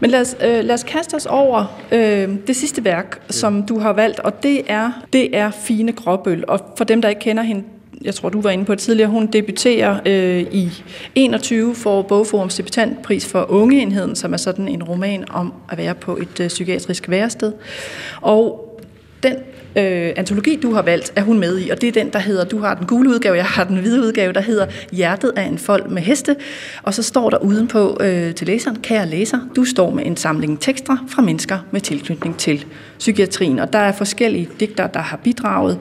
men 0.00 0.10
lad, 0.10 0.20
os, 0.20 0.36
øh, 0.44 0.64
lad 0.64 0.74
os 0.74 0.82
kaste 0.82 1.14
os 1.14 1.26
over 1.26 1.80
øh, 1.92 2.28
det 2.46 2.56
sidste 2.56 2.84
værk, 2.84 3.22
som 3.30 3.62
du 3.62 3.78
har 3.78 3.92
valgt, 3.92 4.20
og 4.20 4.42
det 4.42 4.62
er, 4.66 4.92
det 5.12 5.36
er 5.36 5.50
Fine 5.50 5.92
Gråbøl. 5.92 6.44
Og 6.48 6.60
for 6.76 6.84
dem, 6.84 7.02
der 7.02 7.08
ikke 7.08 7.20
kender 7.20 7.42
hende, 7.42 7.64
jeg 8.02 8.14
tror, 8.14 8.28
du 8.28 8.40
var 8.40 8.50
inde 8.50 8.64
på 8.64 8.74
det 8.74 8.80
tidligere, 8.80 9.10
hun 9.10 9.26
debuterer 9.26 10.00
øh, 10.06 10.40
i 10.40 10.70
21 11.14 11.74
for 11.74 12.02
Bogforums 12.02 12.54
debutantpris 12.54 13.26
for 13.26 13.50
Ungeenheden, 13.50 14.16
som 14.16 14.32
er 14.32 14.36
sådan 14.36 14.68
en 14.68 14.82
roman 14.82 15.24
om 15.30 15.52
at 15.70 15.78
være 15.78 15.94
på 15.94 16.16
et 16.16 16.40
øh, 16.40 16.48
psykiatrisk 16.48 17.08
værested. 17.08 17.52
Og 18.20 18.62
den 19.22 19.34
øh, 19.76 20.12
antologi, 20.16 20.58
du 20.62 20.72
har 20.72 20.82
valgt, 20.82 21.12
er 21.16 21.22
hun 21.22 21.38
med 21.38 21.58
i, 21.58 21.70
og 21.70 21.80
det 21.80 21.88
er 21.88 21.92
den, 21.92 22.10
der 22.12 22.18
hedder, 22.18 22.44
du 22.44 22.58
har 22.58 22.74
den 22.74 22.86
gule 22.86 23.10
udgave, 23.10 23.36
jeg 23.36 23.44
har 23.44 23.64
den 23.64 23.76
hvide 23.76 24.00
udgave, 24.00 24.32
der 24.32 24.40
hedder 24.40 24.66
Hjertet 24.92 25.32
af 25.36 25.42
en 25.42 25.58
folk 25.58 25.90
med 25.90 26.02
heste, 26.02 26.36
og 26.82 26.94
så 26.94 27.02
står 27.02 27.30
der 27.30 27.38
udenpå 27.38 27.98
øh, 28.00 28.34
til 28.34 28.46
læseren, 28.46 28.76
kære 28.82 29.06
læser, 29.06 29.38
du 29.56 29.64
står 29.64 29.90
med 29.90 30.06
en 30.06 30.16
samling 30.16 30.60
tekster 30.60 30.96
fra 31.08 31.22
mennesker 31.22 31.58
med 31.70 31.80
tilknytning 31.80 32.36
til 32.36 32.64
psykiatrien, 32.98 33.58
og 33.58 33.72
der 33.72 33.78
er 33.78 33.92
forskellige 33.92 34.48
digter, 34.60 34.86
der 34.86 35.00
har 35.00 35.16
bidraget, 35.16 35.78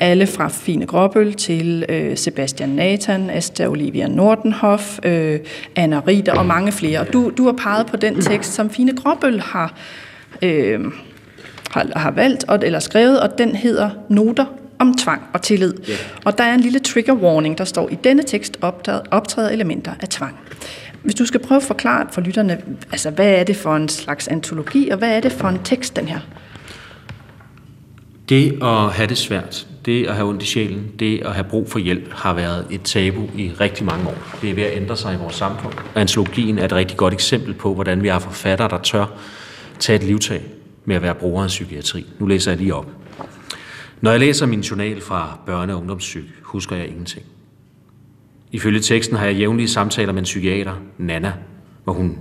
alle 0.00 0.26
fra 0.26 0.48
Fine 0.48 0.86
Gråbøl 0.86 1.34
til 1.34 1.84
øh, 1.88 2.16
Sebastian 2.16 2.68
Nathan, 2.68 3.30
Asta 3.30 3.66
Olivia 3.66 4.08
Nordenhoff, 4.08 4.98
øh, 5.04 5.40
Anna 5.76 6.00
Ritter 6.08 6.34
og 6.34 6.46
mange 6.46 6.72
flere. 6.72 7.00
Og 7.00 7.12
du, 7.12 7.32
du 7.36 7.44
har 7.44 7.52
peget 7.52 7.86
på 7.86 7.96
den 7.96 8.20
tekst, 8.20 8.52
som 8.52 8.70
Fine 8.70 8.96
Gråbøl 8.96 9.40
har 9.40 9.78
øh, 10.42 10.80
har, 11.76 11.98
har 11.98 12.10
valgt 12.10 12.44
og, 12.48 12.58
eller 12.62 12.78
skrevet, 12.78 13.20
og 13.20 13.38
den 13.38 13.56
hedder 13.56 13.90
Noter 14.08 14.44
om 14.78 14.94
tvang 14.94 15.22
og 15.32 15.42
tillid. 15.42 15.74
Yeah. 15.88 15.98
Og 16.24 16.38
der 16.38 16.44
er 16.44 16.54
en 16.54 16.60
lille 16.60 16.78
trigger 16.78 17.14
warning, 17.14 17.58
der 17.58 17.64
står, 17.64 17.88
i 17.88 17.94
denne 18.04 18.22
tekst 18.22 18.58
optræder, 18.60 19.00
optræder 19.10 19.50
elementer 19.50 19.92
af 20.00 20.08
tvang. 20.08 20.36
Hvis 21.02 21.14
du 21.14 21.26
skal 21.26 21.40
prøve 21.40 21.56
at 21.56 21.62
forklare 21.62 22.06
for 22.12 22.20
lytterne, 22.20 22.58
altså 22.92 23.10
hvad 23.10 23.30
er 23.30 23.44
det 23.44 23.56
for 23.56 23.76
en 23.76 23.88
slags 23.88 24.28
antologi, 24.28 24.88
og 24.88 24.98
hvad 24.98 25.16
er 25.16 25.20
det 25.20 25.32
for 25.32 25.48
en 25.48 25.60
tekst, 25.64 25.96
den 25.96 26.08
her? 26.08 26.18
Det 28.28 28.58
at 28.62 28.92
have 28.92 29.08
det 29.08 29.18
svært, 29.18 29.66
det 29.84 30.06
at 30.06 30.14
have 30.14 30.28
ondt 30.28 30.42
i 30.42 30.46
sjælen, 30.46 30.86
det 30.98 31.22
at 31.24 31.32
have 31.32 31.44
brug 31.44 31.70
for 31.70 31.78
hjælp, 31.78 32.12
har 32.12 32.34
været 32.34 32.66
et 32.70 32.82
tabu 32.82 33.22
i 33.36 33.50
rigtig 33.60 33.86
mange 33.86 34.08
år. 34.08 34.14
Det 34.42 34.50
er 34.50 34.54
ved 34.54 34.62
at 34.62 34.76
ændre 34.76 34.96
sig 34.96 35.14
i 35.14 35.16
vores 35.16 35.34
samfund. 35.34 35.74
Antologien 35.94 36.58
er 36.58 36.64
et 36.64 36.72
rigtig 36.72 36.96
godt 36.96 37.14
eksempel 37.14 37.54
på, 37.54 37.74
hvordan 37.74 38.02
vi 38.02 38.08
har 38.08 38.18
forfattere, 38.18 38.68
der 38.68 38.78
tør 38.78 39.06
tage 39.78 39.96
et 39.96 40.02
livtag 40.02 40.42
med 40.86 40.96
at 40.96 41.02
være 41.02 41.14
bruger 41.14 41.42
af 41.42 41.48
psykiatri. 41.48 42.06
Nu 42.18 42.26
læser 42.26 42.50
jeg 42.50 42.58
lige 42.58 42.74
op. 42.74 42.90
Når 44.00 44.10
jeg 44.10 44.20
læser 44.20 44.46
min 44.46 44.60
journal 44.60 45.00
fra 45.00 45.38
børne- 45.46 45.72
og 45.72 45.78
ungdomspsyk, 45.78 46.24
husker 46.42 46.76
jeg 46.76 46.88
ingenting. 46.88 47.26
Ifølge 48.52 48.80
teksten 48.80 49.16
har 49.16 49.26
jeg 49.26 49.34
jævnlige 49.34 49.68
samtaler 49.68 50.12
med 50.12 50.20
en 50.20 50.24
psykiater, 50.24 50.74
Nana. 50.98 51.32
Hvor 51.84 51.92
hun, 51.92 52.18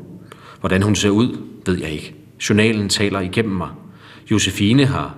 hvordan 0.59 0.82
hun 0.82 0.95
ser 0.95 1.09
ud, 1.09 1.38
ved 1.66 1.78
jeg 1.80 1.89
ikke. 1.89 2.16
Journalen 2.49 2.89
taler 2.89 3.20
igennem 3.20 3.55
mig. 3.55 3.70
Josefine 4.32 4.86
har 4.86 5.16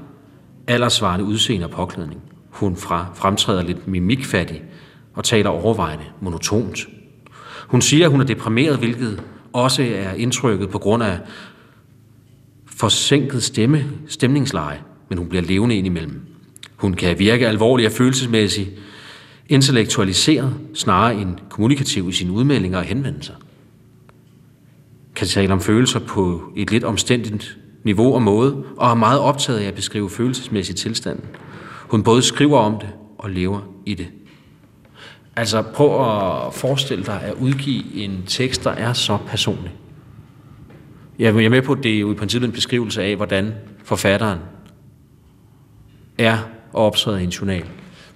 aldersvarende 0.67 1.25
udseende 1.25 1.65
og 1.65 1.71
påklædning. 1.71 2.21
Hun 2.49 2.75
fra 2.75 3.07
fremtræder 3.15 3.63
lidt 3.63 3.87
mimikfattig 3.87 4.63
og 5.13 5.23
taler 5.23 5.49
overvejende 5.49 6.05
monotont. 6.21 6.87
Hun 7.67 7.81
siger, 7.81 8.05
at 8.05 8.11
hun 8.11 8.21
er 8.21 8.25
deprimeret, 8.25 8.77
hvilket 8.77 9.23
også 9.53 9.83
er 9.83 10.13
indtrykket 10.13 10.69
på 10.69 10.79
grund 10.79 11.03
af 11.03 11.19
forsinket 12.77 13.43
stemme, 13.43 13.85
stemningsleje, 14.07 14.79
men 15.09 15.17
hun 15.17 15.29
bliver 15.29 15.43
levende 15.43 15.75
indimellem. 15.75 16.21
Hun 16.75 16.93
kan 16.93 17.19
virke 17.19 17.47
alvorlig 17.47 17.85
og 17.85 17.91
følelsesmæssig, 17.91 18.69
intellektualiseret, 19.49 20.53
snarere 20.73 21.15
end 21.15 21.35
kommunikativ 21.49 22.09
i 22.09 22.11
sine 22.11 22.31
udmeldinger 22.31 22.77
og 22.77 22.83
henvendelser. 22.83 23.33
Kan 25.15 25.27
tale 25.27 25.53
om 25.53 25.61
følelser 25.61 25.99
på 25.99 26.41
et 26.55 26.71
lidt 26.71 26.83
omstændigt 26.83 27.57
niveau 27.83 28.13
og 28.13 28.21
måde, 28.21 28.63
og 28.77 28.89
er 28.89 28.95
meget 28.95 29.19
optaget 29.19 29.59
af 29.59 29.67
at 29.67 29.75
beskrive 29.75 30.09
følelsesmæssig 30.09 30.75
tilstand. 30.75 31.19
Hun 31.87 32.03
både 32.03 32.21
skriver 32.21 32.59
om 32.59 32.79
det 32.79 32.89
og 33.17 33.29
lever 33.29 33.61
i 33.85 33.93
det. 33.93 34.07
Altså 35.35 35.61
prøv 35.61 35.87
at 35.87 36.53
forestille 36.53 37.05
dig 37.05 37.21
at 37.21 37.33
udgive 37.33 37.93
en 37.93 38.23
tekst, 38.27 38.63
der 38.63 38.71
er 38.71 38.93
så 38.93 39.17
personlig. 39.27 39.71
Jeg 41.19 41.27
er 41.27 41.49
med 41.49 41.61
på, 41.61 41.71
at 41.71 41.83
det 41.83 41.95
er 41.95 41.99
jo 41.99 42.11
i 42.11 42.15
princippet 42.15 42.47
en 42.47 42.53
beskrivelse 42.53 43.03
af, 43.03 43.15
hvordan 43.15 43.53
forfatteren 43.83 44.39
er 46.17 46.37
og 46.73 46.85
optræder 46.85 47.17
i 47.17 47.23
en 47.23 47.29
journal. 47.29 47.65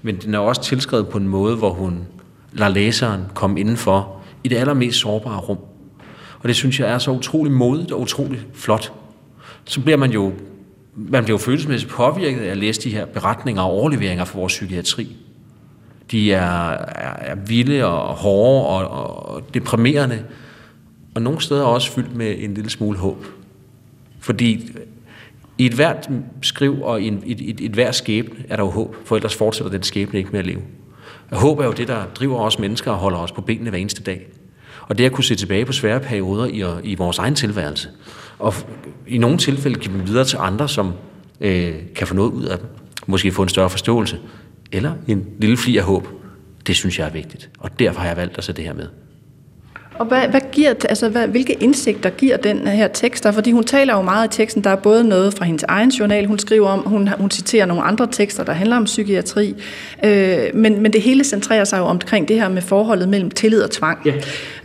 Men 0.01 0.15
den 0.15 0.33
er 0.33 0.39
også 0.39 0.63
tilskrevet 0.63 1.07
på 1.07 1.17
en 1.17 1.27
måde, 1.27 1.55
hvor 1.55 1.69
hun 1.69 2.07
lader 2.53 2.71
læseren 2.71 3.21
komme 3.33 3.59
indenfor 3.59 4.21
i 4.43 4.47
det 4.47 4.55
allermest 4.55 4.99
sårbare 4.99 5.39
rum. 5.39 5.57
Og 6.39 6.47
det 6.47 6.55
synes 6.55 6.79
jeg 6.79 6.89
er 6.89 6.97
så 6.97 7.11
utrolig 7.11 7.53
modigt 7.53 7.91
og 7.91 8.01
utrolig 8.01 8.41
flot. 8.53 8.93
Så 9.65 9.81
bliver 9.81 9.97
man 9.97 10.11
jo, 10.11 10.33
man 10.95 11.23
bliver 11.23 11.39
jo 11.39 11.43
følelsesmæssigt 11.43 11.91
påvirket 11.91 12.41
af 12.41 12.51
at 12.51 12.57
læse 12.57 12.81
de 12.81 12.89
her 12.89 13.05
beretninger 13.05 13.61
og 13.61 13.71
overleveringer 13.71 14.25
fra 14.25 14.39
vores 14.39 14.53
psykiatri. 14.53 15.15
De 16.11 16.33
er, 16.33 16.69
er, 16.71 17.15
er 17.19 17.35
vilde 17.35 17.85
og 17.85 18.15
hårde 18.15 18.67
og, 18.67 18.89
og 19.35 19.53
deprimerende, 19.53 20.23
og 21.15 21.21
nogle 21.21 21.41
steder 21.41 21.63
også 21.63 21.91
fyldt 21.91 22.15
med 22.15 22.35
en 22.39 22.53
lille 22.53 22.69
smule 22.69 22.97
håb. 22.97 23.25
Fordi 24.19 24.71
i 25.57 25.65
et 25.65 25.73
hvert 25.73 26.09
skriv 26.41 26.81
og 26.81 27.01
i 27.01 27.07
et, 27.07 27.49
et, 27.49 27.61
et 27.61 27.71
hvert 27.71 27.95
skæbne 27.95 28.35
er 28.49 28.55
der 28.55 28.63
jo 28.63 28.69
håb, 28.69 28.95
for 29.05 29.15
ellers 29.15 29.35
fortsætter 29.35 29.71
den 29.71 29.83
skæbne 29.83 30.19
ikke 30.19 30.31
med 30.31 30.39
at 30.39 30.45
leve. 30.45 30.61
Og 31.31 31.37
håb 31.37 31.59
er 31.59 31.65
jo 31.65 31.71
det, 31.71 31.87
der 31.87 32.05
driver 32.15 32.39
os 32.39 32.59
mennesker 32.59 32.91
og 32.91 32.97
holder 32.97 33.17
os 33.17 33.31
på 33.31 33.41
benene 33.41 33.69
hver 33.69 33.79
eneste 33.79 34.03
dag. 34.03 34.27
Og 34.81 34.97
det 34.97 35.05
at 35.05 35.11
kunne 35.11 35.23
se 35.23 35.35
tilbage 35.35 35.65
på 35.65 35.71
svære 35.71 35.99
perioder 35.99 36.45
i, 36.45 36.91
i 36.91 36.95
vores 36.95 37.17
egen 37.17 37.35
tilværelse. 37.35 37.89
Og 38.39 38.53
i 39.07 39.17
nogle 39.17 39.37
tilfælde 39.37 39.79
give 39.79 39.93
dem 39.93 40.07
videre 40.07 40.25
til 40.25 40.37
andre, 40.41 40.69
som 40.69 40.93
øh, 41.41 41.73
kan 41.95 42.07
få 42.07 42.13
noget 42.13 42.31
ud 42.31 42.43
af 42.43 42.57
dem. 42.57 42.67
Måske 43.07 43.31
få 43.31 43.43
en 43.43 43.49
større 43.49 43.69
forståelse. 43.69 44.19
Eller 44.71 44.93
en 45.07 45.27
lille 45.39 45.57
fli 45.57 45.77
af 45.77 45.83
håb. 45.83 46.07
Det 46.67 46.75
synes 46.75 46.99
jeg 46.99 47.07
er 47.07 47.11
vigtigt. 47.11 47.49
Og 47.59 47.79
derfor 47.79 47.99
har 47.99 48.07
jeg 48.07 48.17
valgt 48.17 48.37
at 48.37 48.43
sætte 48.43 48.61
det 48.61 48.67
her 48.67 48.75
med. 48.75 48.87
Og 50.01 50.07
hvad, 50.07 50.27
hvad 50.27 50.41
giver, 50.51 50.73
altså 50.89 51.09
hvad, 51.09 51.27
hvilke 51.27 51.53
indsigter 51.53 52.09
giver 52.09 52.37
den 52.37 52.67
her 52.67 52.87
tekst 52.87 53.23
der? 53.23 53.31
Fordi 53.31 53.51
hun 53.51 53.63
taler 53.63 53.95
jo 53.95 54.01
meget 54.01 54.33
i 54.33 54.37
teksten, 54.37 54.63
der 54.63 54.69
er 54.69 54.75
både 54.75 55.03
noget 55.03 55.33
fra 55.33 55.45
hendes 55.45 55.63
egen 55.63 55.89
journal, 55.89 56.25
hun 56.25 56.39
skriver 56.39 56.69
om, 56.69 56.79
hun, 56.79 57.09
hun 57.19 57.31
citerer 57.31 57.65
nogle 57.65 57.83
andre 57.83 58.07
tekster, 58.11 58.43
der 58.43 58.53
handler 58.53 58.77
om 58.77 58.83
psykiatri, 58.83 59.55
øh, 60.05 60.37
men, 60.53 60.81
men 60.81 60.93
det 60.93 61.01
hele 61.01 61.23
centrerer 61.23 61.63
sig 61.63 61.77
jo 61.77 61.83
omkring 61.83 62.27
det 62.27 62.35
her 62.35 62.49
med 62.49 62.61
forholdet 62.61 63.09
mellem 63.09 63.31
tillid 63.31 63.61
og 63.61 63.71
tvang. 63.71 63.99
Ja. 64.05 64.13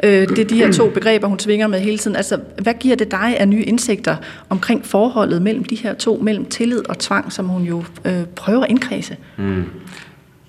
Øh, 0.04 0.28
det 0.28 0.38
er 0.38 0.44
de 0.44 0.56
her 0.56 0.72
to 0.72 0.90
begreber, 0.90 1.28
hun 1.28 1.38
svinger 1.38 1.66
med 1.66 1.80
hele 1.80 1.98
tiden. 1.98 2.16
Altså, 2.16 2.38
hvad 2.62 2.74
giver 2.74 2.96
det 2.96 3.10
dig 3.10 3.36
af 3.38 3.48
nye 3.48 3.62
indsigter 3.62 4.16
omkring 4.48 4.86
forholdet 4.86 5.42
mellem 5.42 5.64
de 5.64 5.76
her 5.76 5.94
to, 5.94 6.18
mellem 6.22 6.44
tillid 6.44 6.88
og 6.88 6.98
tvang, 6.98 7.32
som 7.32 7.46
hun 7.46 7.62
jo 7.62 7.84
øh, 8.04 8.24
prøver 8.36 8.62
at 8.62 8.70
indkredse? 8.70 9.16
Mm. 9.36 9.64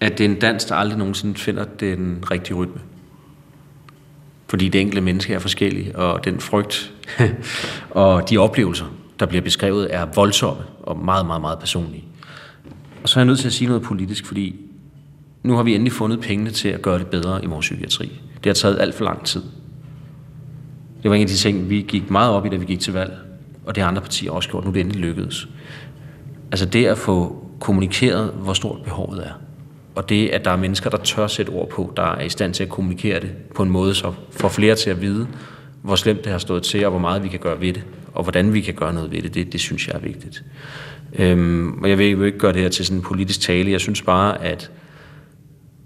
At 0.01 0.17
det 0.17 0.25
er 0.25 0.29
en 0.29 0.39
dans, 0.39 0.65
der 0.65 0.75
aldrig 0.75 0.97
nogensinde 0.97 1.39
finder 1.39 1.63
den 1.79 2.23
rigtige 2.31 2.55
rytme 2.55 2.81
fordi 4.49 4.69
det 4.69 4.81
enkelte 4.81 5.01
menneske 5.01 5.33
er 5.33 5.39
forskellige, 5.39 5.95
og 5.95 6.25
den 6.25 6.39
frygt 6.39 6.93
og 7.89 8.29
de 8.29 8.37
oplevelser, 8.37 8.85
der 9.19 9.25
bliver 9.25 9.41
beskrevet, 9.41 9.87
er 9.89 10.05
voldsomme 10.15 10.63
og 10.83 10.97
meget, 10.97 11.25
meget, 11.25 11.41
meget 11.41 11.59
personlige. 11.59 12.03
Og 13.03 13.09
så 13.09 13.19
er 13.19 13.21
jeg 13.21 13.27
nødt 13.27 13.39
til 13.39 13.47
at 13.47 13.53
sige 13.53 13.67
noget 13.67 13.83
politisk, 13.83 14.25
fordi 14.25 14.55
nu 15.43 15.55
har 15.55 15.63
vi 15.63 15.75
endelig 15.75 15.93
fundet 15.93 16.19
pengene 16.19 16.51
til 16.51 16.69
at 16.69 16.81
gøre 16.81 16.99
det 16.99 17.07
bedre 17.07 17.43
i 17.43 17.47
vores 17.47 17.63
psykiatri. 17.63 18.21
Det 18.35 18.45
har 18.45 18.53
taget 18.53 18.79
alt 18.79 18.95
for 18.95 19.03
lang 19.03 19.25
tid. 19.25 19.43
Det 21.03 21.11
var 21.11 21.15
en 21.15 21.21
af 21.21 21.27
de 21.27 21.35
ting, 21.35 21.69
vi 21.69 21.85
gik 21.87 22.09
meget 22.11 22.31
op 22.31 22.45
i, 22.45 22.49
da 22.49 22.55
vi 22.55 22.65
gik 22.65 22.79
til 22.79 22.93
valg, 22.93 23.17
og 23.65 23.75
det 23.75 23.83
har 23.83 23.89
andre 23.89 24.01
partier 24.01 24.31
også 24.31 24.49
gjort. 24.49 24.63
Nu 24.63 24.69
er 24.69 24.73
det 24.73 24.79
endelig 24.79 25.01
lykkedes. 25.01 25.47
Altså 26.51 26.65
det 26.65 26.85
at 26.85 26.97
få 26.97 27.45
kommunikeret, 27.59 28.33
hvor 28.33 28.53
stort 28.53 28.83
behovet 28.83 29.27
er. 29.27 29.46
Og 29.97 30.09
det, 30.09 30.29
at 30.29 30.45
der 30.45 30.51
er 30.51 30.55
mennesker, 30.55 30.89
der 30.89 30.97
tør 30.97 31.27
sætte 31.27 31.49
ord 31.49 31.69
på, 31.69 31.93
der 31.97 32.03
er 32.03 32.21
i 32.21 32.29
stand 32.29 32.53
til 32.53 32.63
at 32.63 32.69
kommunikere 32.69 33.19
det 33.19 33.31
på 33.55 33.63
en 33.63 33.69
måde, 33.69 33.95
så 33.95 34.13
får 34.31 34.47
flere 34.47 34.75
til 34.75 34.89
at 34.89 35.01
vide, 35.01 35.27
hvor 35.81 35.95
slemt 35.95 36.23
det 36.23 36.31
har 36.31 36.39
stået 36.39 36.63
til, 36.63 36.85
og 36.85 36.91
hvor 36.91 36.99
meget 36.99 37.23
vi 37.23 37.27
kan 37.27 37.39
gøre 37.39 37.61
ved 37.61 37.73
det, 37.73 37.83
og 38.13 38.23
hvordan 38.23 38.53
vi 38.53 38.61
kan 38.61 38.73
gøre 38.73 38.93
noget 38.93 39.11
ved 39.11 39.21
det, 39.21 39.33
det, 39.33 39.53
det 39.53 39.61
synes 39.61 39.87
jeg 39.87 39.95
er 39.95 39.99
vigtigt. 39.99 40.43
Øhm, 41.19 41.83
og 41.83 41.89
jeg 41.89 41.97
vil 41.97 42.11
jo 42.11 42.23
ikke 42.23 42.37
gøre 42.37 42.53
det 42.53 42.61
her 42.61 42.69
til 42.69 42.85
sådan 42.85 42.97
en 42.97 43.03
politisk 43.03 43.41
tale. 43.41 43.71
Jeg 43.71 43.79
synes 43.79 44.01
bare, 44.01 44.43
at 44.43 44.71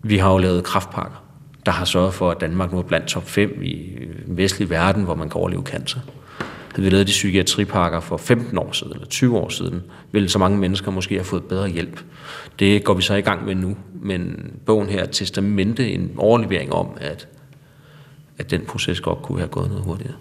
vi 0.04 0.18
har 0.18 0.32
jo 0.32 0.38
lavet 0.38 0.64
kraftpakker, 0.64 1.24
der 1.66 1.72
har 1.72 1.86
sørget 1.86 2.14
for, 2.14 2.32
at 2.32 2.42
Danmark 2.42 2.72
nu 2.72 2.78
er 2.78 2.84
blandt 2.84 3.08
top 3.08 3.30
5 3.30 3.60
i 3.64 3.74
øh, 3.74 4.38
vestlig 4.38 4.70
verden, 4.70 5.04
hvor 5.04 5.16
man 5.16 5.30
kan 5.30 5.40
overleve 5.40 5.64
cancer. 5.64 6.00
Havde 6.76 6.84
vi 6.84 6.90
lavet 6.90 7.08
de 7.08 7.12
psykiatripakker 7.12 8.00
for 8.00 8.18
15 8.18 8.58
år 8.58 8.72
siden, 8.72 8.94
eller 8.94 9.08
20 9.08 9.38
år 9.38 9.50
siden, 9.50 9.82
ville 10.12 10.30
så 10.30 10.40
mange 10.40 10.58
mennesker 10.58 10.92
måske 10.92 11.16
have 11.16 11.26
fået 11.26 11.44
bedre 11.44 11.70
hjælp. 11.70 12.04
Det 12.60 12.84
går 12.84 12.94
vi 12.94 13.02
så 13.02 13.14
i 13.14 13.22
gang 13.22 13.46
med 13.46 13.56
nu, 13.56 13.78
men 14.02 14.52
bogen 14.66 14.90
her 14.90 15.02
er 15.02 15.06
testamente, 15.06 15.92
en 15.92 16.12
overlevering 16.18 16.74
om, 16.74 16.88
at, 17.02 17.28
at 18.38 18.52
den 18.52 18.62
proces 18.62 19.02
godt 19.02 19.22
kunne 19.22 19.38
have 19.38 19.50
gået 19.50 19.70
noget 19.70 19.84
hurtigere. 19.84 20.14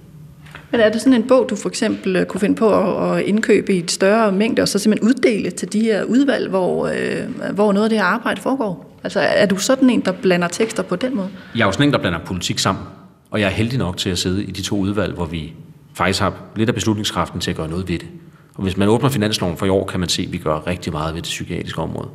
Men 0.70 0.80
er 0.80 0.88
det 0.88 1.00
sådan 1.00 1.14
en 1.14 1.28
bog, 1.28 1.46
du 1.50 1.56
for 1.56 1.68
eksempel 1.68 2.16
øh, 2.16 2.26
kunne 2.26 2.40
finde 2.40 2.54
på 2.54 2.96
at 2.98 3.22
indkøbe 3.22 3.74
i 3.74 3.78
et 3.78 3.90
større 3.90 4.32
mængde, 4.32 4.62
og 4.62 4.68
så 4.68 4.78
simpelthen 4.78 5.08
uddele 5.08 5.50
til 5.50 5.72
de 5.72 5.80
her 5.80 6.04
udvalg, 6.04 6.48
hvor, 6.48 6.86
øh, 6.86 7.54
hvor 7.54 7.72
noget 7.72 7.84
af 7.84 7.90
det 7.90 7.98
her 7.98 8.04
arbejde 8.04 8.40
foregår? 8.40 8.98
Altså 9.04 9.20
er 9.20 9.46
du 9.46 9.56
sådan 9.56 9.90
en, 9.90 10.00
der 10.00 10.12
blander 10.12 10.48
tekster 10.48 10.82
på 10.82 10.96
den 10.96 11.16
måde? 11.16 11.28
Jeg 11.54 11.62
er 11.62 11.66
jo 11.66 11.72
sådan 11.72 11.86
en, 11.86 11.92
der 11.92 11.98
blander 11.98 12.18
politik 12.18 12.58
sammen, 12.58 12.84
og 13.30 13.40
jeg 13.40 13.46
er 13.46 13.50
heldig 13.50 13.78
nok 13.78 13.96
til 13.96 14.10
at 14.10 14.18
sidde 14.18 14.44
i 14.44 14.50
de 14.50 14.62
to 14.62 14.78
udvalg, 14.78 15.14
hvor 15.14 15.24
vi 15.24 15.52
faktisk 15.94 16.20
har 16.20 16.34
lidt 16.56 16.68
af 16.68 16.74
beslutningskraften 16.74 17.40
til 17.40 17.50
at 17.50 17.56
gøre 17.56 17.68
noget 17.68 17.88
ved 17.88 17.98
det. 17.98 18.08
Og 18.54 18.62
hvis 18.62 18.76
man 18.76 18.88
åbner 18.88 19.08
finansloven 19.08 19.56
for 19.56 19.66
i 19.66 19.68
år, 19.68 19.86
kan 19.86 20.00
man 20.00 20.08
se, 20.08 20.22
at 20.22 20.32
vi 20.32 20.38
gør 20.38 20.66
rigtig 20.66 20.92
meget 20.92 21.14
ved 21.14 21.22
det 21.22 21.28
psykiatriske 21.28 21.82
område. 21.82 22.08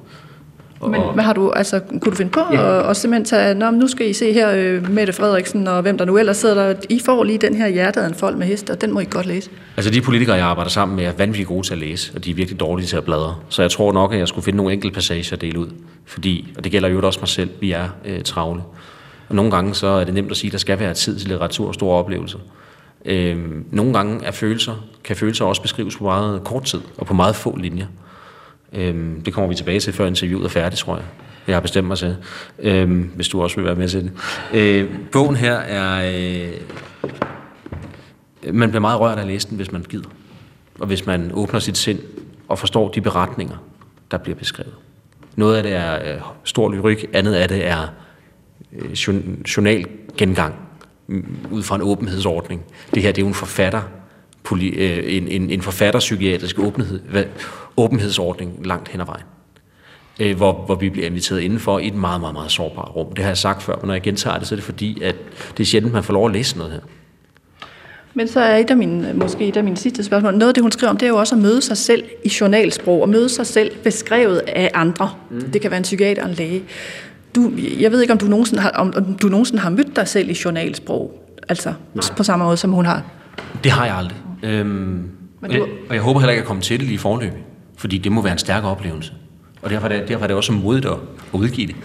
Men 0.81 1.01
hvad 1.13 1.23
har 1.23 1.33
du, 1.33 1.51
altså, 1.51 1.79
kunne 1.79 2.11
du 2.11 2.15
finde 2.15 2.31
på 2.31 2.39
ja. 2.51 2.79
at, 2.79 2.89
at 2.89 2.97
simpelthen 2.97 3.25
tage, 3.25 3.53
Nå, 3.53 3.71
nu 3.71 3.87
skal 3.87 4.09
I 4.09 4.13
se 4.13 4.33
her, 4.33 4.51
øh, 4.51 4.89
Mette 4.89 5.13
Frederiksen 5.13 5.67
og 5.67 5.81
hvem 5.81 5.97
der 5.97 6.05
nu 6.05 6.17
ellers 6.17 6.37
sidder 6.37 6.55
der, 6.55 6.73
I 6.89 7.01
får 7.05 7.23
lige 7.23 7.37
den 7.37 7.55
her 7.55 8.13
folk 8.17 8.37
med 8.37 8.47
hest, 8.47 8.69
og 8.69 8.81
den 8.81 8.91
må 8.91 8.99
I 8.99 9.05
godt 9.09 9.25
læse. 9.25 9.49
Altså 9.77 9.91
de 9.91 10.01
politikere, 10.01 10.35
jeg 10.35 10.45
arbejder 10.45 10.69
sammen 10.69 10.95
med, 10.95 11.05
er 11.05 11.11
vanvittigt 11.17 11.47
gode 11.47 11.67
til 11.67 11.73
at 11.73 11.79
læse, 11.79 12.11
og 12.15 12.25
de 12.25 12.31
er 12.31 12.35
virkelig 12.35 12.59
dårlige 12.59 12.87
til 12.87 12.97
at 12.97 13.03
bladre. 13.03 13.35
Så 13.49 13.61
jeg 13.61 13.71
tror 13.71 13.91
nok, 13.91 14.13
at 14.13 14.19
jeg 14.19 14.27
skulle 14.27 14.45
finde 14.45 14.57
nogle 14.57 14.73
enkelte 14.73 14.93
passager 14.93 15.33
at 15.33 15.41
dele 15.41 15.59
ud. 15.59 15.67
Fordi, 16.05 16.53
og 16.57 16.63
det 16.63 16.71
gælder 16.71 16.89
jo 16.89 17.05
også 17.05 17.19
mig 17.19 17.27
selv, 17.27 17.49
vi 17.61 17.71
er 17.71 17.89
øh, 18.05 18.21
travle. 18.23 18.61
Og 19.29 19.35
nogle 19.35 19.51
gange 19.51 19.73
så 19.73 19.87
er 19.87 20.03
det 20.03 20.13
nemt 20.13 20.31
at 20.31 20.37
sige, 20.37 20.49
at 20.49 20.51
der 20.51 20.57
skal 20.57 20.79
være 20.79 20.93
tid 20.93 21.19
til 21.19 21.27
litteratur 21.27 21.67
og 21.67 21.73
store 21.73 21.97
oplevelser. 21.97 22.39
Øh, 23.05 23.37
nogle 23.71 23.93
gange 23.93 24.25
er 24.25 24.31
følelser, 24.31 24.75
kan 25.03 25.15
følelser 25.15 25.45
også 25.45 25.61
beskrives 25.61 25.97
på 25.97 26.03
meget 26.03 26.43
kort 26.43 26.63
tid 26.63 26.81
og 26.97 27.05
på 27.05 27.13
meget 27.13 27.35
få 27.35 27.57
linjer. 27.57 27.87
Øh, 28.73 29.25
det 29.25 29.33
kommer 29.33 29.47
vi 29.47 29.55
tilbage 29.55 29.79
til, 29.79 29.93
før 29.93 30.05
interviewet 30.05 30.45
er 30.45 30.49
færdigt, 30.49 30.79
tror 30.79 30.95
jeg. 30.95 31.05
Jeg 31.47 31.55
har 31.55 31.61
bestemt 31.61 31.87
mig 31.87 31.97
til, 31.97 32.15
øh, 32.59 33.05
hvis 33.15 33.27
du 33.27 33.41
også 33.41 33.55
vil 33.55 33.65
være 33.65 33.75
med 33.75 33.89
til 33.89 34.03
det. 34.03 34.11
Øh, 34.53 34.89
bogen 35.11 35.35
her 35.35 35.53
er... 35.53 36.11
Øh, 36.13 36.53
man 38.53 38.69
bliver 38.69 38.81
meget 38.81 38.99
rørt 38.99 39.17
af 39.17 39.21
at 39.21 39.27
læse 39.27 39.49
den, 39.49 39.57
hvis 39.57 39.71
man 39.71 39.85
gider. 39.89 40.09
Og 40.79 40.87
hvis 40.87 41.05
man 41.05 41.31
åbner 41.33 41.59
sit 41.59 41.77
sind 41.77 41.99
og 42.47 42.59
forstår 42.59 42.89
de 42.89 43.01
beretninger, 43.01 43.57
der 44.11 44.17
bliver 44.17 44.35
beskrevet. 44.35 44.73
Noget 45.35 45.57
af 45.57 45.63
det 45.63 45.73
er 45.73 46.15
øh, 46.15 46.21
stor 46.43 46.71
lyrik, 46.71 47.05
andet 47.13 47.33
af 47.33 47.47
det 47.47 47.67
er 47.67 47.87
øh, 48.73 48.91
journalgengang 49.57 50.64
ud 51.51 51.63
fra 51.63 51.75
en 51.75 51.81
åbenhedsordning. 51.81 52.61
Det 52.93 53.03
her 53.03 53.11
det 53.11 53.17
er 53.17 53.23
jo 53.23 53.27
en 53.27 53.33
forfatter, 53.33 53.81
øh, 54.51 55.03
en, 55.15 55.27
en, 55.27 55.49
en 55.49 55.61
forfatterpsykiatrisk 55.61 56.59
åbenhed, 56.59 56.99
åbenhedsordning 57.77 58.65
langt 58.65 58.89
hen 58.89 59.01
ad 59.01 59.05
vejen. 59.05 59.25
Øh, 60.19 60.37
hvor, 60.37 60.53
hvor 60.65 60.75
vi 60.75 60.89
bliver 60.89 61.07
inviteret 61.07 61.41
indenfor 61.41 61.79
i 61.79 61.87
et 61.87 61.95
meget, 61.95 62.21
meget, 62.21 62.33
meget 62.33 62.51
sårbart 62.51 62.95
rum. 62.95 63.13
Det 63.15 63.23
har 63.23 63.29
jeg 63.29 63.37
sagt 63.37 63.63
før, 63.63 63.75
men 63.75 63.87
når 63.87 63.93
jeg 63.93 64.01
gentager 64.01 64.37
det, 64.37 64.47
så 64.47 64.55
er 64.55 64.57
det 64.57 64.63
fordi, 64.63 65.01
at 65.01 65.15
det 65.57 65.63
er 65.63 65.67
sjældent, 65.67 65.93
man 65.93 66.03
får 66.03 66.13
lov 66.13 66.25
at 66.25 66.31
læse 66.31 66.57
noget 66.57 66.73
her. 66.73 66.79
Men 68.13 68.27
så 68.27 68.39
er 68.39 68.57
et 68.57 68.69
af 68.69 68.77
mine, 68.77 69.13
måske 69.13 69.47
et 69.47 69.57
af 69.57 69.63
mine 69.63 69.77
sidste 69.77 70.03
spørgsmål. 70.03 70.33
Noget 70.33 70.47
af 70.47 70.53
det, 70.53 70.61
hun 70.61 70.71
skriver 70.71 70.89
om, 70.89 70.97
det 70.97 71.05
er 71.05 71.09
jo 71.09 71.17
også 71.17 71.35
at 71.35 71.41
møde 71.41 71.61
sig 71.61 71.77
selv 71.77 72.03
i 72.23 72.31
journalsprog, 72.41 73.01
og 73.01 73.09
møde 73.09 73.29
sig 73.29 73.47
selv 73.47 73.71
beskrevet 73.83 74.37
af 74.47 74.71
andre. 74.73 75.11
Mm. 75.29 75.41
Det 75.41 75.61
kan 75.61 75.71
være 75.71 75.77
en 75.77 75.83
psykiater 75.83 76.23
og 76.23 76.29
en 76.29 76.35
læge 76.35 76.63
du, 77.35 77.51
jeg 77.79 77.91
ved 77.91 78.01
ikke, 78.01 78.13
om 78.13 78.17
du, 78.17 78.25
nogensinde 78.25 78.61
har, 78.61 78.69
om, 78.69 78.93
om 78.97 79.13
du 79.13 79.27
nogensinde 79.27 79.61
har 79.61 79.69
mødt 79.69 79.95
dig 79.95 80.07
selv 80.07 80.29
i 80.29 80.37
journalsprog, 80.45 81.23
altså 81.49 81.73
Nej. 81.93 82.03
på 82.17 82.23
samme 82.23 82.45
måde, 82.45 82.57
som 82.57 82.71
hun 82.71 82.85
har. 82.85 83.03
Det 83.63 83.71
har 83.71 83.85
jeg 83.85 83.95
aldrig. 83.95 84.17
Øhm, 84.43 84.67
Men 84.67 85.09
du... 85.41 85.47
og, 85.47 85.53
jeg, 85.53 85.61
og 85.89 85.95
jeg 85.95 86.03
håber 86.03 86.19
heller 86.19 86.31
ikke 86.31 86.41
at 86.41 86.47
komme 86.47 86.61
til 86.61 86.79
det 86.79 86.85
lige 86.87 86.95
i 86.95 86.97
forløb, 86.97 87.31
fordi 87.77 87.97
det 87.97 88.11
må 88.11 88.21
være 88.21 88.33
en 88.33 88.37
stærk 88.37 88.63
oplevelse. 88.63 89.13
Og 89.61 89.71
derfor 89.71 89.87
er 89.87 89.99
det, 89.99 90.07
derfor 90.07 90.23
er 90.23 90.27
det 90.27 90.35
også 90.35 90.51
modigt 90.51 90.85
at, 90.85 90.91
at 91.33 91.39
udgive 91.39 91.67
det. 91.67 91.75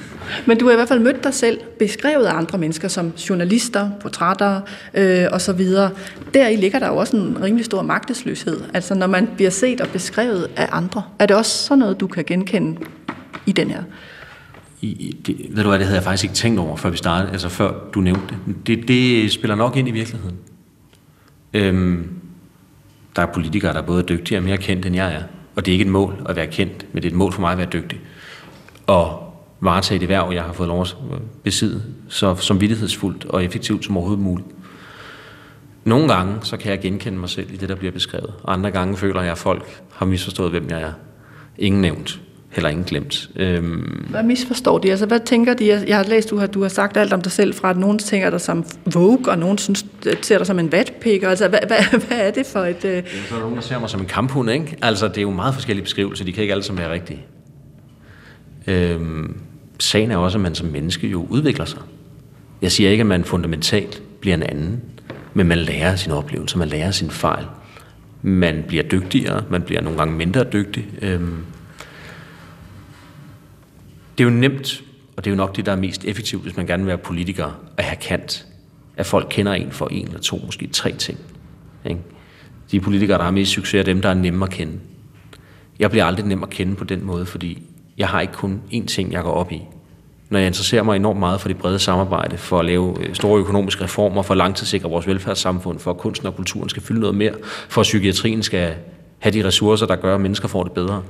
Men 0.46 0.59
du 0.59 0.64
har 0.64 0.72
i 0.72 0.76
hvert 0.76 0.88
fald 0.88 1.01
mødt 1.01 1.24
dig 1.24 1.34
selv 1.34 1.61
beskrevet 1.78 2.24
af 2.24 2.34
andre 2.34 2.59
mennesker 2.59 2.88
som 2.88 3.12
journalister, 3.28 3.90
portrætter 4.01 4.61
øh, 4.94 5.26
osv. 5.32 5.61
Der 6.34 6.48
i 6.48 6.57
ligger 6.57 6.78
der 6.78 6.88
jo 6.88 6.96
også 6.96 7.16
en 7.16 7.38
rimelig 7.42 7.64
stor 7.64 7.82
magtesløshed. 7.82 8.61
Altså 8.74 8.94
når 8.94 9.07
man 9.07 9.28
bliver 9.36 9.51
set 9.51 9.80
og 9.80 9.88
beskrevet 9.88 10.51
af 10.57 10.68
andre. 10.72 11.03
Er 11.18 11.26
det 11.26 11.36
også 11.36 11.66
sådan 11.66 11.78
noget, 11.78 12.01
du 12.01 12.07
kan 12.07 12.24
genkende 12.24 12.80
i 13.46 13.53
den 13.53 13.70
her? 13.70 13.82
I, 14.83 15.16
det, 15.26 15.37
ved 15.51 15.62
du 15.62 15.68
hvad, 15.68 15.78
det 15.78 15.87
havde 15.87 15.97
jeg 15.97 16.05
faktisk 16.05 16.24
ikke 16.24 16.35
tænkt 16.35 16.61
over, 16.61 16.76
før 16.76 16.91
vi 16.91 16.97
startede, 16.97 17.33
altså 17.33 17.49
før 17.49 17.74
du 17.95 18.01
nævnte 18.01 18.22
det. 18.28 18.57
Det, 18.66 18.89
det 18.89 19.22
øh, 19.22 19.28
spiller 19.28 19.55
nok 19.55 19.76
ind 19.76 19.89
i 19.89 19.91
virkeligheden. 19.91 20.37
Øhm, 21.53 22.09
der 23.16 23.22
er 23.22 23.26
politikere, 23.26 23.72
der 23.72 23.83
er 23.83 23.87
både 23.87 24.03
dygtige 24.03 24.39
og 24.39 24.45
mere 24.45 24.57
kendt, 24.57 24.87
end 24.87 24.95
jeg 24.95 25.14
er. 25.14 25.22
Og 25.57 25.66
det 25.66 25.72
er 25.72 25.72
ikke 25.72 25.85
et 25.85 25.91
mål 25.91 26.26
at 26.28 26.37
være 26.37 26.47
kendt, 26.47 26.87
men 26.93 27.03
det 27.03 27.09
er 27.09 27.12
et 27.12 27.18
mål 27.18 27.33
for 27.33 27.41
mig 27.41 27.53
at 27.53 27.59
være 27.59 27.68
dygtig. 27.72 28.01
Og 28.87 29.35
varetage 29.61 30.01
det 30.01 30.09
værv, 30.09 30.31
jeg 30.33 30.43
har 30.43 30.53
fået 30.53 30.68
lov 30.68 30.83
at 30.83 30.97
besidde, 31.43 31.83
så 32.09 32.35
som 32.35 32.61
vidtighedsfuldt 32.61 33.24
og 33.24 33.45
effektivt 33.45 33.85
som 33.85 33.97
overhovedet 33.97 34.24
muligt. 34.24 34.49
Nogle 35.85 36.14
gange, 36.14 36.35
så 36.43 36.57
kan 36.57 36.70
jeg 36.70 36.81
genkende 36.81 37.18
mig 37.18 37.28
selv 37.28 37.53
i 37.53 37.57
det, 37.57 37.68
der 37.68 37.74
bliver 37.74 37.93
beskrevet. 37.93 38.35
Andre 38.49 38.70
gange 38.70 38.97
føler 38.97 39.22
jeg, 39.22 39.33
at 39.33 39.39
folk 39.39 39.83
har 39.93 40.07
misforstået, 40.07 40.51
hvem 40.51 40.70
jeg 40.70 40.83
er. 40.83 40.93
Ingen 41.59 41.83
nævnt 41.83 42.20
heller 42.51 42.70
ingen 42.70 42.84
glemt. 42.84 43.30
Øhm. 43.36 44.07
Hvad 44.11 44.22
misforstår 44.22 44.78
de? 44.78 44.90
Altså, 44.90 45.07
hvad 45.07 45.20
tænker 45.20 45.55
de? 45.55 45.84
Jeg 45.86 45.96
har 45.96 46.05
læst, 46.05 46.30
du 46.30 46.36
har, 46.36 46.46
du 46.46 46.62
har 46.62 46.68
sagt 46.68 46.96
alt 46.96 47.12
om 47.12 47.20
dig 47.20 47.32
selv 47.32 47.55
fra, 47.55 47.70
at 47.70 47.76
nogen 47.76 47.98
tænker 47.98 48.30
dig 48.30 48.40
som 48.40 48.64
Vogue, 48.92 49.28
og 49.28 49.38
nogen 49.38 49.59
synes, 49.59 49.86
ser 50.22 50.38
dig 50.38 50.46
som 50.46 50.59
en 50.59 50.72
vatpikker. 50.72 51.28
Altså, 51.28 51.48
hvad, 51.48 51.59
hvad, 51.66 51.98
hvad 52.07 52.18
er 52.18 52.30
det 52.30 52.46
for 52.46 52.61
et... 52.61 52.84
Øh... 52.84 53.03
Så 53.28 53.34
er 53.34 53.34
der 53.34 53.40
nogen, 53.40 53.57
der 53.57 53.62
ser 53.62 53.78
mig 53.78 53.90
som 53.90 54.01
en 54.01 54.07
kamphund, 54.07 54.51
ikke? 54.51 54.76
Altså, 54.82 55.09
det 55.09 55.18
er 55.18 55.22
jo 55.22 55.30
meget 55.30 55.55
forskellige 55.55 55.84
beskrivelser. 55.84 56.24
De 56.24 56.32
kan 56.32 56.42
ikke 56.42 56.53
alle 56.53 56.64
sammen 56.64 56.82
være 56.82 56.92
rigtige. 56.92 57.24
Øhm, 58.66 59.40
sagen 59.78 60.11
er 60.11 60.16
også, 60.16 60.38
at 60.38 60.42
man 60.42 60.55
som 60.55 60.68
menneske 60.68 61.09
jo 61.09 61.26
udvikler 61.30 61.64
sig. 61.64 61.80
Jeg 62.62 62.72
siger 62.72 62.90
ikke, 62.90 63.01
at 63.01 63.07
man 63.07 63.24
fundamentalt 63.24 64.03
bliver 64.20 64.36
en 64.36 64.42
anden, 64.42 64.80
men 65.34 65.48
man 65.48 65.59
lærer 65.59 65.96
sine 65.96 66.14
oplevelser, 66.14 66.59
man 66.59 66.68
lærer 66.68 66.90
sine 66.90 67.11
fejl. 67.11 67.44
Man 68.22 68.64
bliver 68.68 68.82
dygtigere, 68.82 69.44
man 69.51 69.62
bliver 69.62 69.80
nogle 69.80 69.98
gange 69.98 70.14
mindre 70.14 70.44
dygtig. 70.44 70.86
Øhm, 71.03 71.44
det 74.20 74.26
er 74.26 74.30
jo 74.30 74.36
nemt, 74.38 74.82
og 75.16 75.24
det 75.24 75.30
er 75.30 75.34
jo 75.34 75.36
nok 75.36 75.56
det, 75.56 75.66
der 75.66 75.72
er 75.72 75.76
mest 75.76 76.04
effektivt, 76.04 76.42
hvis 76.42 76.56
man 76.56 76.66
gerne 76.66 76.82
vil 76.82 76.88
være 76.88 76.98
politiker, 76.98 77.60
at 77.76 77.84
have 77.84 77.96
kant. 77.96 78.46
At 78.96 79.06
folk 79.06 79.26
kender 79.30 79.52
en 79.52 79.70
for 79.70 79.88
en 79.88 80.06
eller 80.06 80.20
to, 80.20 80.40
måske 80.46 80.66
tre 80.66 80.92
ting. 80.92 81.18
Ikke? 81.84 82.00
De 82.70 82.80
politikere, 82.80 83.18
der 83.18 83.24
har 83.24 83.30
mest 83.30 83.52
succes, 83.52 83.78
er 83.78 83.82
dem, 83.82 84.02
der 84.02 84.08
er 84.08 84.14
nemme 84.14 84.44
at 84.44 84.50
kende. 84.50 84.72
Jeg 85.78 85.90
bliver 85.90 86.04
aldrig 86.04 86.26
nem 86.26 86.42
at 86.42 86.50
kende 86.50 86.74
på 86.76 86.84
den 86.84 87.04
måde, 87.04 87.26
fordi 87.26 87.62
jeg 87.98 88.08
har 88.08 88.20
ikke 88.20 88.32
kun 88.32 88.60
én 88.72 88.86
ting, 88.86 89.12
jeg 89.12 89.22
går 89.22 89.32
op 89.32 89.52
i. 89.52 89.62
når 90.30 90.38
jeg 90.38 90.46
interesserer 90.46 90.82
mig 90.82 90.96
enormt 90.96 91.18
meget 91.18 91.40
for 91.40 91.48
det 91.48 91.58
brede 91.58 91.78
samarbejde, 91.78 92.36
for 92.36 92.58
at 92.58 92.64
lave 92.64 92.96
øh, 93.00 93.14
store 93.14 93.40
økonomiske 93.40 93.84
reformer, 93.84 94.22
for 94.22 94.34
at 94.34 94.38
langtidssikre 94.38 94.90
vores 94.90 95.06
velfærdssamfund, 95.06 95.78
for 95.78 95.90
at 95.90 95.98
kunsten 95.98 96.26
og 96.26 96.36
kulturen 96.36 96.68
skal 96.68 96.82
fylde 96.82 97.00
noget 97.00 97.16
mere, 97.16 97.32
for 97.68 97.80
at 97.80 97.84
psykiatrien 97.84 98.42
skal 98.42 98.74
have 99.18 99.32
de 99.32 99.46
ressourcer, 99.46 99.86
der 99.86 99.96
gør, 99.96 100.14
at 100.14 100.20
mennesker 100.20 100.48
får 100.48 100.62
det 100.62 100.72
bedre, 100.72 101.02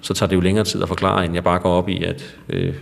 så 0.00 0.14
tager 0.14 0.28
det 0.28 0.36
jo 0.36 0.40
længere 0.40 0.64
tid 0.64 0.82
at 0.82 0.88
forklare, 0.88 1.24
end 1.24 1.34
jeg 1.34 1.44
bare 1.44 1.58
går 1.58 1.70
op 1.70 1.88
i, 1.88 2.04
at 2.04 2.36
øh, 2.48 2.74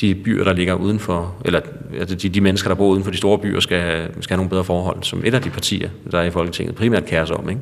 de 0.00 0.14
byer, 0.14 0.44
der 0.44 0.52
ligger 0.52 0.74
udenfor, 0.74 1.34
eller 1.44 1.60
altså 1.98 2.14
de, 2.14 2.28
de 2.28 2.40
mennesker, 2.40 2.68
der 2.68 2.74
bor 2.74 2.88
uden 2.88 3.04
for 3.04 3.10
de 3.10 3.16
store 3.16 3.38
byer, 3.38 3.60
skal, 3.60 4.08
skal 4.20 4.34
have 4.34 4.36
nogle 4.36 4.50
bedre 4.50 4.64
forhold, 4.64 5.02
som 5.02 5.22
et 5.24 5.34
af 5.34 5.42
de 5.42 5.50
partier, 5.50 5.88
der 6.10 6.18
er 6.18 6.22
i 6.22 6.30
Folketinget, 6.30 6.74
primært 6.74 7.06
kærer 7.06 7.24
sig 7.24 7.36
om. 7.36 7.48
Ikke? 7.48 7.60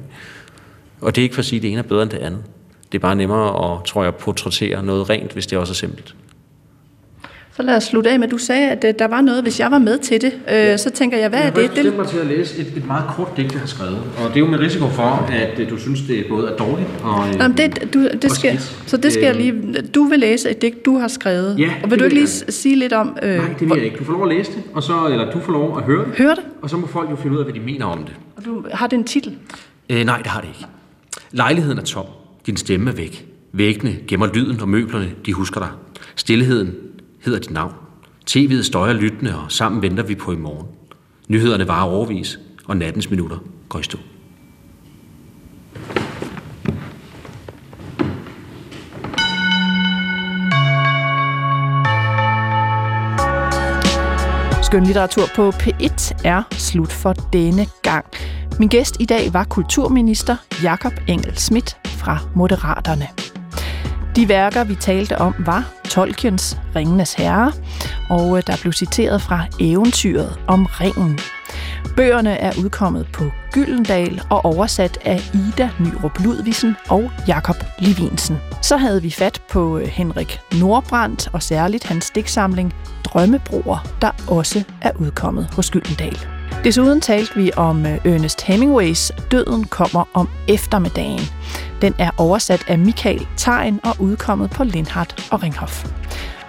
Og 1.00 1.14
det 1.14 1.20
er 1.20 1.22
ikke 1.22 1.34
for 1.34 1.40
at 1.40 1.46
sige, 1.46 1.58
at 1.58 1.62
det 1.62 1.70
ene 1.70 1.78
er 1.78 1.82
bedre 1.82 2.02
end 2.02 2.10
det 2.10 2.18
andet. 2.18 2.42
Det 2.92 2.98
er 2.98 3.02
bare 3.02 3.14
nemmere 3.14 3.72
at, 3.72 3.84
tror 3.84 4.04
jeg, 4.04 4.14
portrættere 4.14 4.82
noget 4.82 5.10
rent, 5.10 5.32
hvis 5.32 5.46
det 5.46 5.58
også 5.58 5.72
er 5.72 5.74
simpelt. 5.74 6.14
Så 7.56 7.62
lad 7.62 7.76
os 7.76 7.84
slutte 7.84 8.10
af 8.10 8.18
med, 8.18 8.26
at 8.26 8.30
du 8.30 8.38
sagde, 8.38 8.70
at 8.70 8.84
øh, 8.88 8.94
der 8.98 9.06
var 9.08 9.20
noget, 9.20 9.42
hvis 9.42 9.60
jeg 9.60 9.70
var 9.70 9.78
med 9.78 9.98
til 9.98 10.20
det. 10.20 10.32
Øh, 10.48 10.54
ja. 10.54 10.76
Så 10.76 10.90
tænker 10.90 11.18
jeg, 11.18 11.28
hvad 11.28 11.38
jeg 11.38 11.48
er 11.48 11.52
det? 11.52 11.76
Jeg 11.76 11.92
har 11.92 11.96
mig 11.96 12.06
til 12.06 12.18
at 12.18 12.26
læse 12.26 12.58
et, 12.60 12.66
et 12.76 12.86
meget 12.86 13.04
kort 13.16 13.36
digt, 13.36 13.52
jeg 13.52 13.60
har 13.60 13.66
skrevet. 13.66 13.98
Og 14.18 14.28
det 14.28 14.36
er 14.36 14.40
jo 14.40 14.46
med 14.46 14.58
risiko 14.58 14.88
for, 14.88 15.28
at 15.32 15.58
øh, 15.60 15.70
du 15.70 15.76
synes, 15.76 16.00
det 16.00 16.26
både 16.28 16.48
er 16.48 16.56
dårligt 16.56 16.88
og 17.02 17.28
Jamen, 17.34 17.56
det, 17.56 17.94
du, 17.94 18.08
det 18.22 18.32
skal, 18.32 18.58
Så 18.86 18.96
det 18.96 19.12
skal 19.12 19.24
jeg 19.24 19.34
lige... 19.34 19.82
Du 19.94 20.04
vil 20.04 20.18
læse 20.18 20.50
et 20.50 20.62
digt, 20.62 20.86
du 20.86 20.98
har 20.98 21.08
skrevet. 21.08 21.58
Ja, 21.58 21.70
og 21.82 21.90
vil 21.90 21.98
du 21.98 22.04
ikke 22.04 22.16
lige 22.16 22.28
jeg. 22.46 22.54
sige 22.54 22.76
lidt 22.76 22.92
om... 22.92 23.16
Øh, 23.22 23.36
Nej, 23.36 23.48
det 23.58 23.60
vil 23.60 23.76
jeg 23.76 23.84
ikke. 23.84 23.96
Du 23.96 24.04
får 24.04 24.12
lov 24.12 24.22
at 24.22 24.36
læse 24.36 24.52
det, 24.52 24.62
og 24.74 24.82
så, 24.82 25.08
eller 25.10 25.30
du 25.30 25.40
får 25.40 25.52
lov 25.52 25.78
at 25.78 25.84
høre 25.84 26.04
det. 26.04 26.14
Høre 26.18 26.34
det? 26.34 26.44
Og 26.62 26.70
så 26.70 26.76
må 26.76 26.86
folk 26.86 27.10
jo 27.10 27.16
finde 27.16 27.34
ud 27.34 27.38
af, 27.38 27.44
hvad 27.46 27.54
de 27.54 27.60
mener 27.60 27.84
om 27.86 27.98
det. 28.04 28.12
Og 28.36 28.44
du, 28.44 28.64
har 28.72 28.86
det 28.86 28.96
en 28.96 29.04
titel? 29.04 29.36
Øh, 29.90 30.04
nej, 30.04 30.18
det 30.18 30.26
har 30.26 30.40
det 30.40 30.48
ikke. 30.48 30.66
Lejligheden 31.32 31.78
er 31.78 31.82
tom. 31.82 32.06
Din 32.46 32.56
stemme 32.56 32.90
er 32.90 32.94
væk. 32.94 33.26
Væggene 33.52 33.96
gemmer 34.08 34.26
lyden, 34.34 34.60
og 34.60 34.68
møblerne, 34.68 35.10
de 35.26 35.32
husker 35.32 35.60
dig. 35.60 35.68
Stilheden 36.16 36.74
hedder 37.26 37.40
dit 37.40 37.50
navn. 37.50 37.72
TV'et 38.30 38.62
støjer 38.62 38.92
lyttende, 38.92 39.38
og 39.38 39.52
sammen 39.52 39.82
venter 39.82 40.02
vi 40.02 40.14
på 40.14 40.32
i 40.32 40.36
morgen. 40.36 40.66
Nyhederne 41.28 41.68
varer 41.68 41.90
overvis, 41.90 42.38
og 42.66 42.76
nattens 42.76 43.10
minutter 43.10 43.38
går 43.68 43.78
i 43.78 43.82
stå. 43.82 43.98
Skønlitteratur 54.62 55.22
på 55.34 55.50
P1 55.50 56.20
er 56.24 56.42
slut 56.52 56.92
for 56.92 57.12
denne 57.12 57.66
gang. 57.82 58.06
Min 58.58 58.68
gæst 58.68 58.96
i 59.00 59.04
dag 59.04 59.32
var 59.32 59.44
kulturminister 59.44 60.36
Jakob 60.62 60.92
Engel 61.08 61.36
Schmidt 61.36 61.76
fra 61.86 62.18
Moderaterne. 62.34 63.25
De 64.16 64.28
værker, 64.28 64.64
vi 64.64 64.74
talte 64.74 65.18
om, 65.18 65.34
var 65.38 65.72
Tolkiens 65.88 66.58
Ringenes 66.76 67.14
Herre, 67.14 67.52
og 68.10 68.36
øh, 68.36 68.42
der 68.46 68.56
blev 68.60 68.72
citeret 68.72 69.22
fra 69.22 69.46
eventyret 69.60 70.38
om 70.46 70.66
ringen. 70.66 71.18
Bøgerne 71.96 72.30
er 72.30 72.52
udkommet 72.64 73.06
på 73.12 73.24
Gyldendal 73.52 74.22
og 74.30 74.44
oversat 74.44 74.98
af 75.04 75.30
Ida 75.34 75.70
Nyrup 75.80 76.20
Ludvigsen 76.24 76.76
og 76.88 77.10
Jakob 77.28 77.56
Levinsen. 77.78 78.36
Så 78.62 78.76
havde 78.76 79.02
vi 79.02 79.10
fat 79.10 79.42
på 79.50 79.78
øh, 79.78 79.86
Henrik 79.86 80.40
Nordbrandt 80.60 81.28
og 81.32 81.42
særligt 81.42 81.84
hans 81.84 82.10
digtsamling 82.10 82.74
Drømmebroer, 83.04 83.86
der 84.02 84.10
også 84.28 84.62
er 84.82 84.90
udkommet 85.00 85.48
hos 85.54 85.70
Gyldendal. 85.70 86.35
Desuden 86.66 87.00
talte 87.00 87.34
vi 87.34 87.50
om 87.56 87.86
øh, 87.86 87.98
Ernest 88.04 88.42
Hemingways 88.42 89.12
Døden 89.30 89.64
kommer 89.64 90.08
om 90.14 90.28
eftermiddagen. 90.48 91.20
Den 91.82 91.94
er 91.98 92.10
oversat 92.18 92.64
af 92.68 92.78
Michael 92.78 93.26
Tegn 93.36 93.80
og 93.84 93.96
udkommet 93.98 94.50
på 94.50 94.64
Lindhardt 94.64 95.28
og 95.32 95.42
Ringhof. 95.42 95.84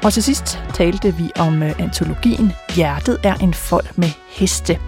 Og 0.03 0.13
til 0.13 0.23
sidst 0.23 0.59
talte 0.73 1.15
vi 1.15 1.31
om 1.39 1.63
øh, 1.63 1.79
antologien 1.79 2.51
Hjertet 2.75 3.17
er 3.23 3.35
en 3.35 3.53
fold 3.53 3.85
med 3.95 4.09
heste. 4.27 4.79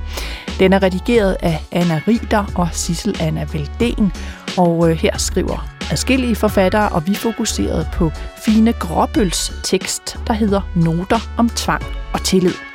Den 0.60 0.74
er 0.74 0.84
redigeret 0.84 1.38
af 1.40 1.64
Anna 1.72 2.02
Rider 2.08 2.46
og 2.56 2.70
Sissel 2.72 3.18
Anna 3.22 3.48
Velden, 3.54 4.14
og 4.58 4.92
øh, 4.92 4.98
her 4.98 5.18
skriver 5.18 5.68
adskillige 5.92 6.36
forfattere, 6.36 6.90
og 6.90 7.08
vi 7.08 7.16
fokuserede 7.16 7.88
på 7.94 8.12
Fine 8.46 8.74
Gråbøls 8.74 9.54
tekst, 9.64 10.20
der 10.28 10.34
hedder 10.34 10.62
Noter 10.76 11.20
om 11.38 11.50
tvang 11.50 11.84
og 12.14 12.24
tillid. 12.24 12.69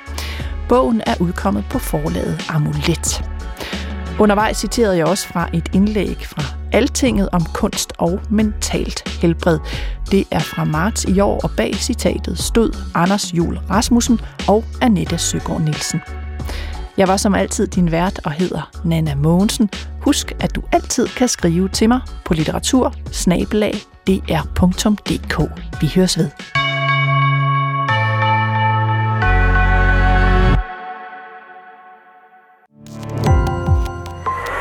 Bogen 0.68 1.02
er 1.06 1.14
udkommet 1.20 1.64
på 1.70 1.78
forlaget 1.78 2.46
Amulet. 2.48 3.30
Undervejs 4.18 4.56
citerede 4.56 4.96
jeg 4.96 5.06
også 5.06 5.28
fra 5.28 5.48
et 5.52 5.68
indlæg 5.72 6.26
fra 6.26 6.42
Altinget 6.72 7.28
om 7.32 7.40
kunst 7.54 7.92
og 7.98 8.20
mentalt 8.30 9.08
helbred. 9.08 9.58
Det 10.10 10.24
er 10.30 10.38
fra 10.38 10.64
marts 10.64 11.04
i 11.04 11.20
år, 11.20 11.40
og 11.44 11.50
bag 11.56 11.74
citatet 11.74 12.38
stod 12.38 12.76
Anders 12.94 13.34
Jul 13.34 13.58
Rasmussen 13.70 14.20
og 14.48 14.64
Annette 14.80 15.18
Søgaard 15.18 15.60
Nielsen. 15.60 16.00
Jeg 16.96 17.08
var 17.08 17.16
som 17.16 17.34
altid 17.34 17.66
din 17.66 17.90
vært 17.90 18.20
og 18.24 18.32
hedder 18.32 18.70
Nana 18.84 19.14
Mogensen. 19.14 19.70
Husk, 20.00 20.32
at 20.40 20.54
du 20.54 20.62
altid 20.72 21.06
kan 21.06 21.28
skrive 21.28 21.68
til 21.68 21.88
mig 21.88 22.00
på 22.24 22.34
litteratur 22.34 22.94
Vi 25.80 25.92
høres 25.94 26.18
ved. 26.18 26.63